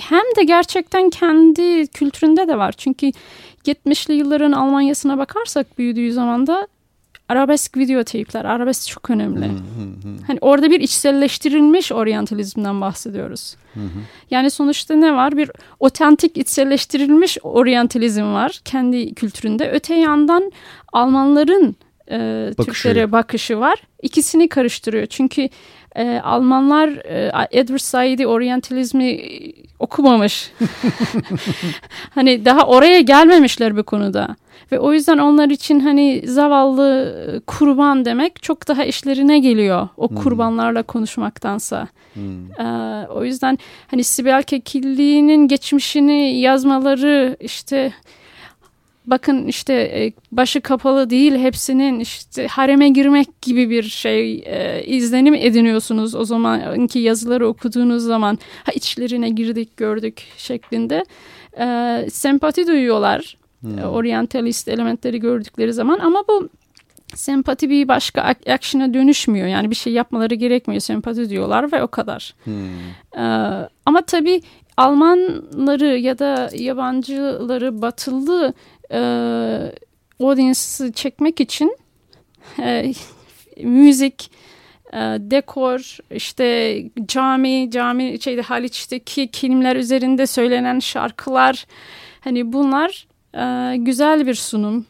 hem 0.00 0.22
de 0.36 0.44
gerçekten 0.44 1.10
kendi 1.10 1.86
kültüründe 1.86 2.48
de 2.48 2.58
var. 2.58 2.74
Çünkü 2.76 3.10
70'li 3.66 4.14
yılların 4.14 4.52
Almanya'sına 4.52 5.18
bakarsak 5.18 5.78
büyüdüğü 5.78 6.12
zaman 6.12 6.46
da 6.46 6.68
arabesk 7.28 7.76
videoteypler, 7.76 8.44
arabesk 8.44 8.88
çok 8.88 9.10
önemli. 9.10 9.50
Hani 10.26 10.38
orada 10.40 10.70
bir 10.70 10.80
içselleştirilmiş 10.80 11.92
oryantalizmden 11.92 12.80
bahsediyoruz. 12.80 13.56
Yani 14.30 14.50
sonuçta 14.50 14.94
ne 14.94 15.14
var? 15.14 15.36
Bir 15.36 15.50
otentik 15.80 16.36
içselleştirilmiş 16.36 17.38
oryantalizm 17.42 18.32
var 18.32 18.60
kendi 18.64 19.14
kültüründe. 19.14 19.70
Öte 19.70 19.94
yandan 19.94 20.52
Almanların 20.92 21.76
e, 22.10 22.50
Türklere 22.64 23.12
bakışı 23.12 23.60
var. 23.60 23.82
İkisini 24.02 24.48
karıştırıyor. 24.48 25.06
Çünkü 25.06 25.48
e, 25.94 26.20
Almanlar 26.24 26.88
e, 26.88 27.32
Edward 27.50 27.78
Said'i 27.78 28.26
oryantalizmi 28.26 29.20
okumamış. 29.78 30.52
hani 32.14 32.44
daha 32.44 32.66
oraya 32.66 33.00
gelmemişler 33.00 33.76
bu 33.76 33.82
konuda. 33.82 34.36
Ve 34.72 34.78
o 34.78 34.92
yüzden 34.92 35.18
onlar 35.18 35.50
için 35.50 35.80
hani 35.80 36.22
zavallı 36.26 37.42
kurban 37.46 38.04
demek 38.04 38.42
çok 38.42 38.68
daha 38.68 38.84
işlerine 38.84 39.38
geliyor. 39.38 39.88
O 39.96 40.10
hmm. 40.10 40.16
kurbanlarla 40.16 40.82
konuşmaktansa. 40.82 41.88
Hmm. 42.14 42.50
Ee, 42.60 43.06
o 43.08 43.24
yüzden 43.24 43.58
hani 43.86 44.04
Sibel 44.04 44.42
Kekilli'nin 44.42 45.48
geçmişini 45.48 46.40
yazmaları 46.40 47.36
işte 47.40 47.92
bakın 49.06 49.46
işte 49.46 49.72
e, 49.72 50.12
başı 50.32 50.60
kapalı 50.60 51.10
değil 51.10 51.34
hepsinin 51.34 52.00
işte 52.00 52.46
hareme 52.46 52.88
girmek 52.88 53.42
gibi 53.42 53.70
bir 53.70 53.82
şey 53.82 54.42
e, 54.46 54.84
izlenim 54.86 55.34
ediniyorsunuz 55.34 56.14
o 56.14 56.24
zamanki 56.24 56.98
yazıları 56.98 57.48
okuduğunuz 57.48 58.02
zaman 58.02 58.38
ha 58.64 58.72
içlerine 58.72 59.28
girdik 59.28 59.76
gördük 59.76 60.22
şeklinde 60.36 61.04
e, 61.58 62.06
sempati 62.10 62.66
duyuyorlar 62.66 63.36
hmm. 63.60 63.78
E, 63.78 63.86
orientalist 63.86 64.68
elementleri 64.68 65.20
gördükleri 65.20 65.72
zaman 65.72 65.98
ama 65.98 66.24
bu 66.28 66.48
sempati 67.14 67.70
bir 67.70 67.88
başka 67.88 68.34
action'a 68.46 68.94
dönüşmüyor. 68.94 69.46
Yani 69.46 69.70
bir 69.70 69.74
şey 69.74 69.92
yapmaları 69.92 70.34
gerekmiyor. 70.34 70.80
Sempati 70.80 71.30
diyorlar 71.30 71.72
ve 71.72 71.82
o 71.82 71.88
kadar. 71.88 72.34
Hmm. 72.44 72.54
Ee, 73.16 73.68
ama 73.86 74.00
tabii 74.06 74.42
Almanları 74.76 75.98
ya 75.98 76.18
da 76.18 76.50
yabancıları 76.54 77.82
batılı 77.82 78.54
e, 78.94 79.00
audience'ı 80.20 80.92
çekmek 80.92 81.40
için 81.40 81.76
e, 82.58 82.92
müzik, 83.62 84.30
e, 84.92 84.98
dekor, 85.18 85.98
işte 86.10 86.78
cami, 87.06 87.70
cami 87.70 88.20
şeyde 88.20 88.42
Haliç'teki 88.42 89.28
kilimler 89.28 89.76
üzerinde 89.76 90.26
söylenen 90.26 90.78
şarkılar 90.78 91.66
hani 92.20 92.52
bunlar 92.52 93.06
e, 93.34 93.76
güzel 93.76 94.26
bir 94.26 94.34
sunum, 94.34 94.86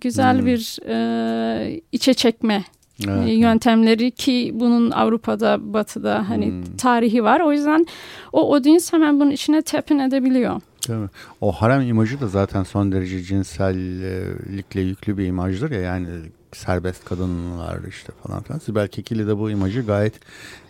güzel 0.00 0.38
hmm. 0.38 0.46
bir 0.46 0.78
e, 0.88 1.80
içe 1.92 2.14
çekme 2.14 2.64
evet. 3.08 3.38
yöntemleri 3.38 4.10
ki 4.10 4.50
bunun 4.54 4.90
Avrupa'da, 4.90 5.58
Batı'da 5.60 6.28
hani 6.28 6.46
hmm. 6.46 6.76
tarihi 6.76 7.24
var. 7.24 7.40
O 7.40 7.52
yüzden 7.52 7.86
o 8.32 8.54
audience 8.54 8.84
hemen 8.90 9.20
bunun 9.20 9.30
içine 9.30 9.62
tepin 9.62 9.98
edebiliyor. 9.98 10.60
Mi? 10.88 11.08
O 11.40 11.52
harem 11.52 11.80
imajı 11.80 12.20
da 12.20 12.28
zaten 12.28 12.62
son 12.62 12.92
derece 12.92 13.22
cinsellikle 13.22 14.80
yüklü 14.80 15.18
bir 15.18 15.26
imajdır 15.26 15.70
ya 15.70 15.80
yani 15.80 16.08
serbest 16.52 17.04
kadınlar 17.04 17.78
işte 17.88 18.12
falan 18.22 18.42
filan. 18.42 18.58
Sibel 18.58 18.88
Kekili 18.88 19.26
de 19.26 19.38
bu 19.38 19.50
imajı 19.50 19.82
gayet 19.82 20.14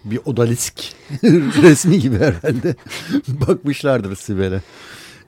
bir 0.05 0.21
odalisk 0.25 0.83
resmi 1.63 1.99
gibi 1.99 2.19
herhalde 2.19 2.75
bakmışlardır 3.29 4.17
Sibel'e. 4.17 4.61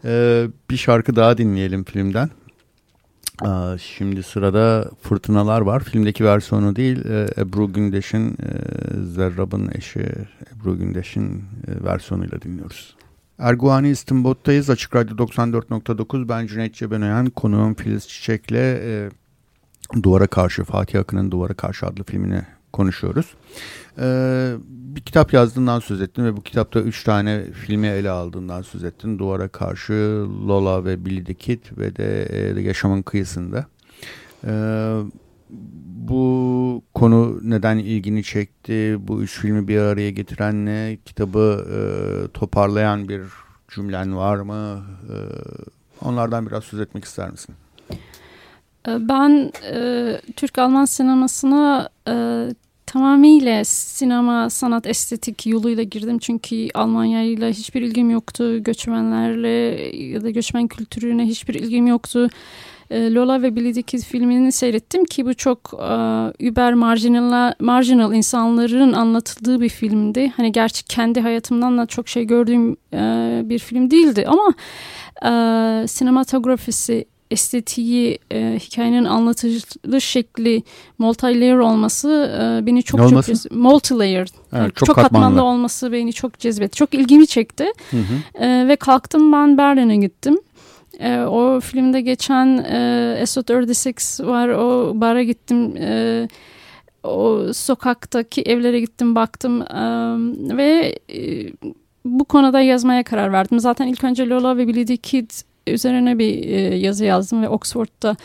Ee, 0.05 0.47
bir 0.70 0.76
şarkı 0.76 1.16
daha 1.16 1.39
dinleyelim 1.39 1.84
filmden. 1.84 2.30
Aa, 3.41 3.78
şimdi 3.78 4.22
sırada 4.22 4.91
Fırtınalar 5.03 5.61
var. 5.61 5.84
Filmdeki 5.84 6.24
versiyonu 6.24 6.76
değil 6.76 7.05
e, 7.05 7.26
Ebru 7.39 7.72
Gündeş'in 7.72 8.30
e, 8.30 8.37
Zerrab'ın 9.14 9.70
eşi 9.74 10.01
Ebru 10.55 10.78
Gündeş'in 10.78 11.45
e, 11.68 11.84
versiyonuyla 11.84 12.43
dinliyoruz. 12.43 12.97
Erguani 13.39 13.91
İstinbot'tayız. 13.91 14.70
Açık 14.70 14.97
Radyo 14.97 15.16
94.9. 15.16 16.28
Ben 16.28 16.47
Cüneyt 16.47 16.74
Cebenoyan. 16.74 17.26
Konuğum 17.26 17.74
Filiz 17.74 18.09
Çiçek'le 18.09 18.53
e, 18.53 19.11
Duvara 20.03 20.26
Karşı, 20.26 20.64
Fatih 20.64 21.01
Akın'ın 21.01 21.30
Duvara 21.30 21.55
Karşı 21.55 21.87
adlı 21.87 22.05
filmini 22.05 22.43
konuşuyoruz. 22.72 23.34
E, 23.99 24.55
bir 24.68 25.01
kitap 25.01 25.32
yazdığından 25.32 25.80
söz 25.80 26.01
ettin 26.01 26.24
ve 26.24 26.37
bu 26.37 26.43
kitapta 26.43 26.80
üç 26.80 27.05
tane 27.05 27.53
filmi 27.53 27.87
ele 27.87 28.11
aldığından 28.11 28.62
söz 28.62 28.84
ettin. 28.84 29.18
Duvara 29.18 29.49
Karşı, 29.49 29.93
Lola 30.49 30.84
ve 30.84 31.05
Billy 31.05 31.24
the 31.24 31.34
Kid 31.34 31.61
ve 31.78 31.97
de 31.97 32.22
e, 32.24 32.61
Yaşamın 32.61 33.03
Kıyısında. 33.03 33.66
Evet 34.45 35.12
bu 36.09 36.82
konu 36.94 37.40
neden 37.42 37.78
ilgini 37.78 38.24
çekti? 38.24 38.96
Bu 39.00 39.22
üç 39.22 39.40
filmi 39.40 39.68
bir 39.68 39.78
araya 39.78 40.11
getiren 40.11 40.66
ne? 40.66 40.98
Kitabı 41.04 41.66
e, 41.70 41.78
toparlayan 42.32 43.09
bir 43.09 43.22
cümlen 43.74 44.16
var 44.16 44.36
mı? 44.36 44.82
E, 45.11 45.16
onlardan 46.04 46.46
biraz 46.46 46.64
söz 46.64 46.80
etmek 46.80 47.04
ister 47.04 47.30
misin? 47.30 47.54
E, 48.88 49.09
ben 49.09 49.52
e, 49.72 50.20
Türk-Alman 50.36 50.84
sinemasına 50.84 51.88
e, 52.09 52.14
tamamıyla 52.86 53.64
sinema, 53.64 54.50
sanat, 54.50 54.86
estetik 54.86 55.46
yoluyla 55.46 55.82
girdim. 55.82 56.18
Çünkü 56.18 56.68
Almanya 56.74 57.22
ile 57.22 57.50
hiçbir 57.50 57.82
ilgim 57.82 58.11
yoktu. 58.11 58.62
Göçmenlerle 58.62 59.48
ya 59.96 60.22
da 60.22 60.30
göçmen 60.30 60.68
kültürüne 60.68 61.24
hiçbir 61.26 61.54
ilgim 61.54 61.86
yoktu. 61.86 62.28
E, 62.91 63.14
Lola 63.14 63.43
ve 63.43 63.57
Billy 63.57 63.72
the 63.72 63.82
Kid 63.82 64.03
filmini 64.03 64.53
seyrettim 64.53 65.05
ki 65.05 65.26
bu 65.26 65.34
çok 65.34 65.74
uh, 65.74 65.78
über 66.41 66.74
marginal, 66.74 67.53
marginal 67.61 68.14
insanların 68.14 68.93
anlatıldığı 68.93 69.61
bir 69.61 69.68
filmdi. 69.68 70.32
Hani 70.37 70.53
gerçi 70.53 70.84
kendi 70.84 71.20
hayatımdan 71.20 71.78
da 71.78 71.87
çok 71.87 72.09
şey 72.09 72.24
gördüğüm 72.24 72.70
uh, 72.72 73.49
bir 73.49 73.59
film 73.59 73.91
değildi 73.91 74.26
ama 74.28 74.55
uh, 75.22 75.87
sinematografisi 75.87 77.07
estetiği, 77.30 78.18
e, 78.32 78.59
hikayenin 78.61 79.05
anlatılış 79.05 80.05
şekli, 80.05 80.62
multi-layer 81.01 81.59
olması 81.59 82.09
e, 82.41 82.66
beni 82.66 82.82
çok 82.82 83.01
olması? 83.01 83.49
çok 83.49 83.53
multi-layer, 83.53 84.20
evet, 84.20 84.32
yani 84.53 84.72
çok, 84.72 84.87
çok 84.87 84.97
katmanlı. 84.97 85.24
katmanlı 85.24 85.43
olması 85.43 85.93
beni 85.93 86.12
çok 86.12 86.39
cezbetti. 86.39 86.76
Çok 86.76 86.95
ilgimi 86.95 87.26
çekti. 87.26 87.72
Hı 87.91 87.97
hı. 87.97 88.45
E, 88.45 88.68
ve 88.68 88.76
kalktım 88.76 89.32
ben 89.32 89.59
Berlin'e 89.59 89.97
gittim. 89.97 90.39
E, 91.01 91.18
o 91.18 91.61
filmde 91.61 92.01
geçen 92.01 92.47
e, 92.59 93.22
SO36 93.22 94.26
var. 94.26 94.49
O 94.49 94.92
bara 94.94 95.22
gittim. 95.22 95.76
E, 95.76 96.28
o 97.03 97.53
sokaktaki 97.53 98.42
evlere 98.42 98.80
gittim 98.80 99.14
baktım 99.14 99.62
e, 99.62 99.82
ve 100.57 100.99
e, 101.12 101.53
bu 102.05 102.24
konuda 102.24 102.61
yazmaya 102.61 103.03
karar 103.03 103.32
verdim. 103.32 103.61
Zaten 103.61 103.86
ilk 103.86 104.05
önce 104.05 104.28
Lola 104.28 104.57
ve 104.57 104.68
Billy 104.68 104.86
the 104.86 104.97
Kid 104.97 105.30
üzerine 105.66 106.18
bir 106.18 106.49
e, 106.49 106.76
yazı 106.76 107.05
yazdım 107.05 107.42
ve 107.42 107.49
Oxford'da 107.49 108.16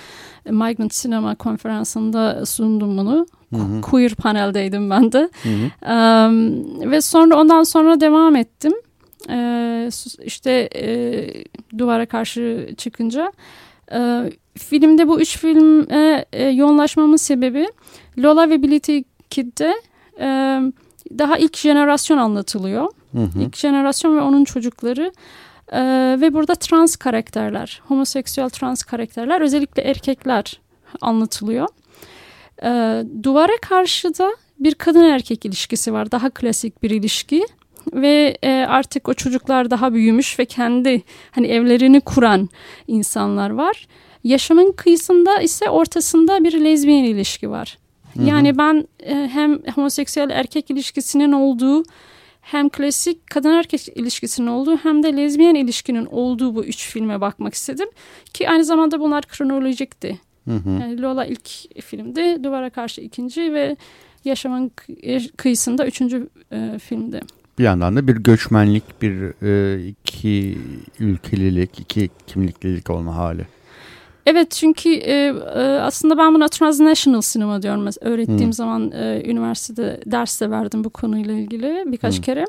Migrant 0.45 0.91
Cinema 0.91 1.35
konferansında 1.35 2.45
sundum 2.45 2.97
bunu. 2.97 3.25
Hı 3.53 3.61
hı. 3.61 3.81
Queer 3.81 4.15
paneldeydim 4.15 4.89
ben 4.89 5.11
de. 5.11 5.29
Hı 5.43 5.49
hı. 5.49 6.27
Um, 6.27 6.91
ve 6.91 7.01
sonra 7.01 7.41
ondan 7.41 7.63
sonra 7.63 8.01
devam 8.01 8.35
ettim. 8.35 8.73
E, 9.29 9.89
işte 10.23 10.69
e, 10.75 11.27
duvara 11.77 12.05
karşı 12.05 12.69
çıkınca 12.77 13.31
e, 13.91 14.31
filmde 14.57 15.07
bu 15.07 15.21
üç 15.21 15.37
filme 15.37 16.25
e, 16.31 16.43
yoğunlaşmamın 16.43 17.17
sebebi 17.17 17.67
Lola 18.17 18.49
ve 18.49 18.61
Billy 18.61 19.03
Kid'de 19.29 19.73
e, 20.19 20.25
daha 21.17 21.37
ilk 21.37 21.57
jenerasyon 21.57 22.17
anlatılıyor. 22.17 22.87
Hı 23.11 23.21
hı. 23.21 23.41
İlk 23.41 23.57
jenerasyon 23.57 24.17
ve 24.17 24.21
onun 24.21 24.43
çocukları 24.43 25.11
e, 25.71 25.81
ve 26.21 26.33
burada 26.33 26.55
trans 26.55 26.95
karakterler, 26.95 27.81
homoseksüel 27.87 28.49
trans 28.49 28.83
karakterler 28.83 29.41
özellikle 29.41 29.81
erkekler 29.81 30.59
anlatılıyor. 31.01 31.67
E, 32.63 33.03
duvara 33.23 33.57
karşı 33.61 34.17
da 34.17 34.31
bir 34.59 34.75
kadın 34.75 35.03
erkek 35.03 35.45
ilişkisi 35.45 35.93
var. 35.93 36.11
Daha 36.11 36.29
klasik 36.29 36.83
bir 36.83 36.89
ilişki 36.89 37.45
ve 37.93 38.37
e, 38.43 38.51
artık 38.51 39.09
o 39.09 39.13
çocuklar 39.13 39.71
daha 39.71 39.93
büyümüş 39.93 40.39
ve 40.39 40.45
kendi 40.45 41.01
hani 41.31 41.47
evlerini 41.47 42.01
kuran 42.01 42.49
insanlar 42.87 43.49
var. 43.49 43.87
Yaşamın 44.23 44.71
kıyısında 44.71 45.41
ise 45.41 45.69
ortasında 45.69 46.43
bir 46.43 46.63
lezbiyen 46.63 47.03
ilişki 47.03 47.49
var. 47.49 47.77
Hı 48.13 48.21
hı. 48.21 48.27
Yani 48.27 48.57
ben 48.57 48.87
e, 48.99 49.29
hem 49.33 49.59
homoseksüel 49.75 50.29
erkek 50.29 50.71
ilişkisinin 50.71 51.31
olduğu 51.31 51.83
hem 52.41 52.69
klasik 52.69 53.29
kadın 53.29 53.49
erkek 53.49 53.87
ilişkisinin 53.97 54.47
olduğu 54.47 54.77
hem 54.77 55.03
de 55.03 55.17
lezbiyen 55.17 55.55
ilişkinin 55.55 56.05
olduğu 56.05 56.55
bu 56.55 56.63
üç 56.65 56.89
filme 56.89 57.21
bakmak 57.21 57.53
istedim. 57.53 57.87
Ki 58.33 58.49
aynı 58.49 58.65
zamanda 58.65 58.99
bunlar 58.99 59.23
kronolojikti. 59.23 60.19
Hı 60.47 60.55
hı. 60.55 60.69
Yani 60.69 61.01
Lola 61.01 61.25
ilk 61.25 61.49
filmdi, 61.85 62.43
Duvara 62.43 62.69
Karşı 62.69 63.01
ikinci 63.01 63.53
ve 63.53 63.77
Yaşamın 64.25 64.69
Kı- 64.69 65.35
Kıyısında 65.37 65.87
üçüncü 65.87 66.29
e, 66.51 66.79
filmdi. 66.79 67.21
Bir 67.61 67.65
yandan 67.65 67.95
da 67.95 68.07
bir 68.07 68.15
göçmenlik, 68.15 68.83
bir 69.01 69.45
e, 69.45 69.83
iki 69.87 70.57
ülkelilik, 70.99 71.79
iki 71.79 72.09
kimliklilik 72.27 72.89
olma 72.89 73.15
hali. 73.15 73.45
Evet 74.31 74.51
çünkü 74.51 74.89
e, 74.93 75.13
e, 75.55 75.61
aslında 75.61 76.17
ben 76.17 76.33
buna 76.33 76.47
transnational 76.47 77.21
sinema 77.21 77.61
diyorum. 77.61 77.87
Öğrettiğim 78.01 78.41
Hmm. 78.41 78.53
zaman 78.53 78.91
e, 78.91 79.23
üniversitede 79.25 80.01
ders 80.05 80.41
de 80.41 80.51
verdim 80.51 80.83
bu 80.83 80.89
konuyla 80.89 81.33
ilgili 81.33 81.83
birkaç 81.85 82.15
Hmm. 82.15 82.21
kere. 82.21 82.45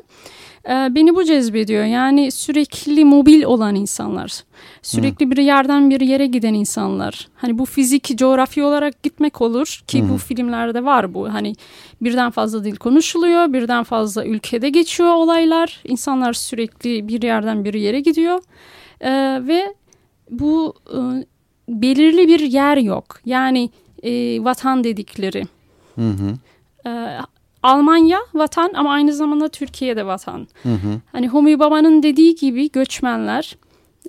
E, 0.69 0.95
beni 0.95 1.15
bu 1.15 1.23
cezbediyor. 1.23 1.83
Yani 1.85 2.31
sürekli 2.31 3.05
mobil 3.05 3.43
olan 3.43 3.75
insanlar. 3.75 4.43
Sürekli 4.81 5.31
bir 5.31 5.37
yerden 5.37 5.89
bir 5.89 6.01
yere 6.01 6.25
giden 6.25 6.53
insanlar. 6.53 7.27
Hani 7.35 7.57
bu 7.57 7.65
fizik, 7.65 8.17
coğrafi 8.17 8.63
olarak 8.63 9.03
gitmek 9.03 9.41
olur 9.41 9.83
ki 9.87 10.03
hı. 10.03 10.09
bu 10.09 10.17
filmlerde 10.17 10.85
var 10.85 11.13
bu. 11.13 11.33
Hani 11.33 11.53
birden 12.01 12.31
fazla 12.31 12.63
dil 12.63 12.75
konuşuluyor, 12.75 13.53
birden 13.53 13.83
fazla 13.83 14.25
ülkede 14.25 14.69
geçiyor 14.69 15.13
olaylar. 15.13 15.81
İnsanlar 15.83 16.33
sürekli 16.33 17.07
bir 17.07 17.21
yerden 17.21 17.65
bir 17.65 17.73
yere 17.73 17.99
gidiyor. 17.99 18.39
E, 19.01 19.11
ve 19.47 19.75
bu 20.29 20.73
e, 20.93 20.99
belirli 21.69 22.27
bir 22.27 22.39
yer 22.39 22.77
yok. 22.77 23.19
Yani 23.25 23.69
e, 24.03 24.43
vatan 24.43 24.83
dedikleri. 24.83 25.43
Hı 25.95 26.09
hı. 26.09 26.37
E, 26.89 27.19
Almanya 27.63 28.19
vatan 28.33 28.71
ama 28.73 28.91
aynı 28.91 29.13
zamanda 29.13 29.49
Türkiye'de 29.49 30.05
vatan. 30.05 30.47
Hı 30.63 30.69
hı. 30.69 31.01
Hani 31.11 31.27
Homi 31.27 31.59
Baba'nın 31.59 32.03
dediği 32.03 32.35
gibi 32.35 32.71
göçmenler 32.71 33.55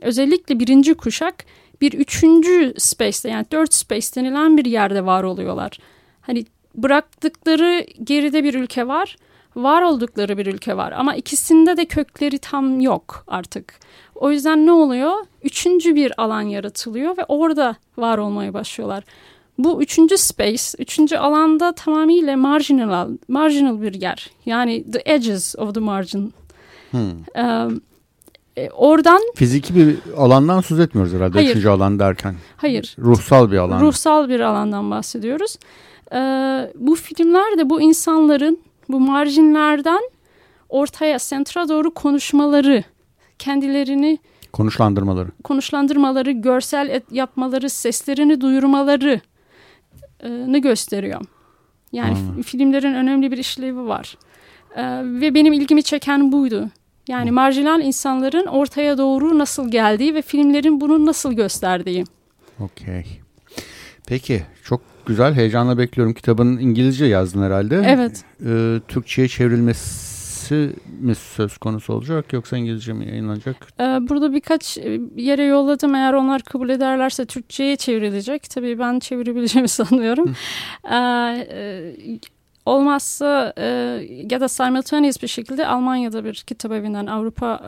özellikle 0.00 0.60
birinci 0.60 0.94
kuşak 0.94 1.44
bir 1.80 1.92
üçüncü 1.92 2.74
space'te 2.78 3.28
yani 3.30 3.46
dört 3.52 3.74
space 3.74 4.06
denilen 4.16 4.56
bir 4.56 4.64
yerde 4.64 5.06
var 5.06 5.22
oluyorlar. 5.22 5.78
Hani 6.20 6.44
bıraktıkları 6.74 7.86
geride 8.04 8.44
bir 8.44 8.54
ülke 8.54 8.88
var, 8.88 9.16
var 9.56 9.82
oldukları 9.82 10.38
bir 10.38 10.46
ülke 10.46 10.76
var 10.76 10.92
ama 10.92 11.14
ikisinde 11.14 11.76
de 11.76 11.84
kökleri 11.84 12.38
tam 12.38 12.80
yok 12.80 13.24
artık. 13.26 13.74
O 14.14 14.30
yüzden 14.30 14.66
ne 14.66 14.72
oluyor? 14.72 15.12
Üçüncü 15.42 15.94
bir 15.94 16.22
alan 16.22 16.42
yaratılıyor 16.42 17.16
ve 17.16 17.24
orada 17.28 17.76
var 17.98 18.18
olmaya 18.18 18.54
başlıyorlar. 18.54 19.04
Bu 19.58 19.82
üçüncü 19.82 20.18
space, 20.18 20.62
üçüncü 20.78 21.16
alanda 21.16 21.72
tamamıyla 21.72 22.36
marginal, 22.36 23.08
marginal 23.28 23.82
bir 23.82 23.94
yer. 23.94 24.30
Yani 24.46 24.84
the 24.92 25.02
edges 25.04 25.54
of 25.58 25.74
the 25.74 25.80
margin. 25.80 26.34
Ee, 26.94 27.68
e, 28.56 28.70
oradan 28.70 29.20
Fiziki 29.34 29.74
bir 29.76 29.96
alandan 30.16 30.60
söz 30.60 30.80
etmiyoruz 30.80 31.12
herhalde. 31.12 31.32
Hayır. 31.32 31.50
Üçüncü 31.50 31.68
alan 31.68 31.98
derken. 31.98 32.34
hayır 32.56 32.96
Ruhsal 32.98 33.50
bir 33.50 33.56
alan. 33.56 33.80
ruhsal 33.80 34.28
bir 34.28 34.40
alandan 34.40 34.90
bahsediyoruz. 34.90 35.56
Ee, 36.12 36.70
bu 36.74 36.94
filmlerde 36.94 37.70
bu 37.70 37.80
insanların 37.80 38.58
bu 38.88 39.00
marjinlerden 39.00 40.10
ortaya, 40.68 41.18
sentra 41.18 41.68
doğru 41.68 41.94
konuşmaları, 41.94 42.84
kendilerini 43.38 44.18
Konuşlandırmaları. 44.52 45.28
konuşlandırmaları, 45.44 46.30
görsel 46.30 46.88
et- 46.88 47.12
yapmaları, 47.12 47.70
seslerini 47.70 48.40
duyurmaları 48.40 49.20
e, 50.20 50.30
ne 50.30 50.58
gösteriyor. 50.58 51.20
Yani 51.92 52.14
f- 52.36 52.42
filmlerin 52.42 52.94
önemli 52.94 53.30
bir 53.32 53.38
işlevi 53.38 53.86
var. 53.86 54.18
Ee, 54.76 54.82
ve 55.04 55.34
benim 55.34 55.52
ilgimi 55.52 55.82
çeken 55.82 56.32
buydu. 56.32 56.68
Yani 57.08 57.30
marjinal 57.30 57.80
insanların 57.80 58.46
ortaya 58.46 58.98
doğru 58.98 59.38
nasıl 59.38 59.70
geldiği 59.70 60.14
ve 60.14 60.22
filmlerin 60.22 60.80
bunu 60.80 61.06
nasıl 61.06 61.32
gösterdiği. 61.32 62.04
Okey. 62.60 63.04
Peki 64.06 64.42
çok 64.64 64.80
güzel 65.06 65.34
heyecanla 65.34 65.78
bekliyorum. 65.78 66.14
Kitabın 66.14 66.58
İngilizce 66.58 67.04
yazdın 67.04 67.42
herhalde. 67.42 67.82
Evet. 67.86 68.24
Ee, 68.46 68.80
Türkçe'ye 68.88 69.28
çevrilmesi 69.28 70.13
mi 71.00 71.14
söz 71.14 71.58
konusu 71.58 71.92
olacak 71.92 72.32
yoksa 72.32 72.56
İngilizce 72.56 72.92
mi 72.92 73.08
yayınlanacak? 73.08 73.56
Ee, 73.80 73.84
Burada 73.84 74.32
birkaç 74.32 74.78
e, 74.78 75.00
yere 75.16 75.44
yolladım. 75.44 75.94
Eğer 75.94 76.12
onlar 76.12 76.42
kabul 76.42 76.68
ederlerse 76.68 77.24
Türkçe'ye 77.26 77.76
çevrilecek. 77.76 78.50
Tabii 78.50 78.78
ben 78.78 78.98
çevirebileceğimi 78.98 79.68
sanıyorum. 79.80 80.34
Ee, 80.90 80.96
e, 81.50 81.94
olmazsa 82.66 83.52
e, 83.58 83.64
ya 84.30 84.40
da 84.40 84.48
simultaneous 84.48 85.22
bir 85.22 85.28
şekilde 85.28 85.66
Almanya'da 85.66 86.24
bir 86.24 86.34
kitap 86.34 86.72
evinden 86.72 87.06
Avrupa 87.06 87.60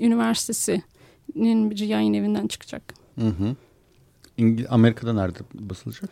Üniversitesi'nin 0.00 1.70
bir 1.70 1.78
yayın 1.78 2.14
evinden 2.14 2.46
çıkacak. 2.46 2.82
Hı 3.18 3.26
hı. 3.26 3.56
Amerika'da 4.68 5.12
nerede 5.12 5.38
basılacak? 5.54 6.10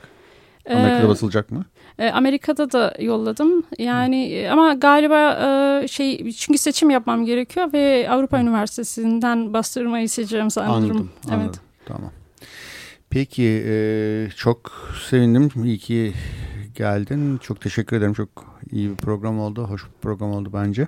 Ee, 0.66 0.74
Amerika'da 0.74 1.08
basılacak 1.08 1.50
mı? 1.50 1.64
E, 1.98 2.10
Amerika'da 2.10 2.72
da 2.72 2.94
yolladım. 3.00 3.62
Yani 3.78 4.32
e, 4.32 4.48
ama 4.48 4.74
galiba 4.74 5.32
e, 5.82 5.88
şey 5.88 6.32
çünkü 6.32 6.58
seçim 6.58 6.90
yapmam 6.90 7.24
gerekiyor 7.24 7.72
ve 7.72 8.06
Avrupa 8.10 8.40
Üniversitesi'nden 8.40 9.52
bastırmayı 9.52 10.08
seçeceğim 10.08 10.50
sanırım. 10.50 10.74
Anladım. 10.74 11.10
anladım. 11.28 11.44
Evet. 11.46 11.60
Tamam. 11.86 12.10
Peki 13.10 13.64
e, 13.66 14.28
çok 14.36 14.72
sevindim. 15.10 15.50
İyi 15.64 15.78
ki 15.78 16.12
geldin. 16.74 17.38
Çok 17.38 17.60
teşekkür 17.60 17.96
ederim. 17.96 18.14
Çok 18.14 18.28
iyi 18.70 18.90
bir 18.90 18.96
program 18.96 19.40
oldu. 19.40 19.64
Hoş 19.64 19.84
bir 19.84 20.00
program 20.02 20.30
oldu 20.30 20.50
bence. 20.52 20.86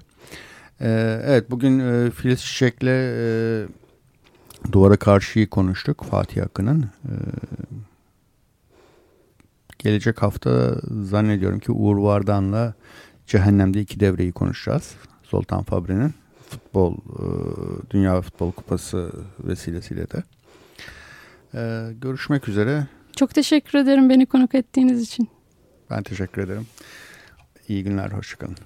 E, 0.80 1.20
evet 1.24 1.50
bugün 1.50 1.78
e, 1.78 2.10
Filiz 2.10 2.40
Çiçek'le 2.44 2.82
e, 2.82 3.66
Duvara 4.72 4.96
Karşı'yı 4.96 5.50
konuştuk. 5.50 6.04
Fatih 6.04 6.42
Akın'ın. 6.42 6.82
E, 6.82 7.12
gelecek 9.82 10.22
hafta 10.22 10.80
zannediyorum 11.02 11.58
ki 11.58 11.72
Uğur 11.72 11.96
Vardan'la 11.96 12.74
Cehennem'de 13.26 13.80
iki 13.80 14.00
devreyi 14.00 14.32
konuşacağız. 14.32 14.94
Sultan 15.22 15.62
Fabri'nin 15.62 16.14
futbol, 16.50 16.94
e, 16.94 17.24
Dünya 17.90 18.20
Futbol 18.20 18.52
Kupası 18.52 19.12
vesilesiyle 19.44 20.06
de. 20.10 20.22
E, 21.54 21.92
görüşmek 22.00 22.48
üzere. 22.48 22.86
Çok 23.16 23.34
teşekkür 23.34 23.78
ederim 23.78 24.10
beni 24.10 24.26
konuk 24.26 24.54
ettiğiniz 24.54 25.02
için. 25.02 25.28
Ben 25.90 26.02
teşekkür 26.02 26.42
ederim. 26.42 26.66
İyi 27.68 27.84
günler, 27.84 28.10
hoşçakalın. 28.10 28.56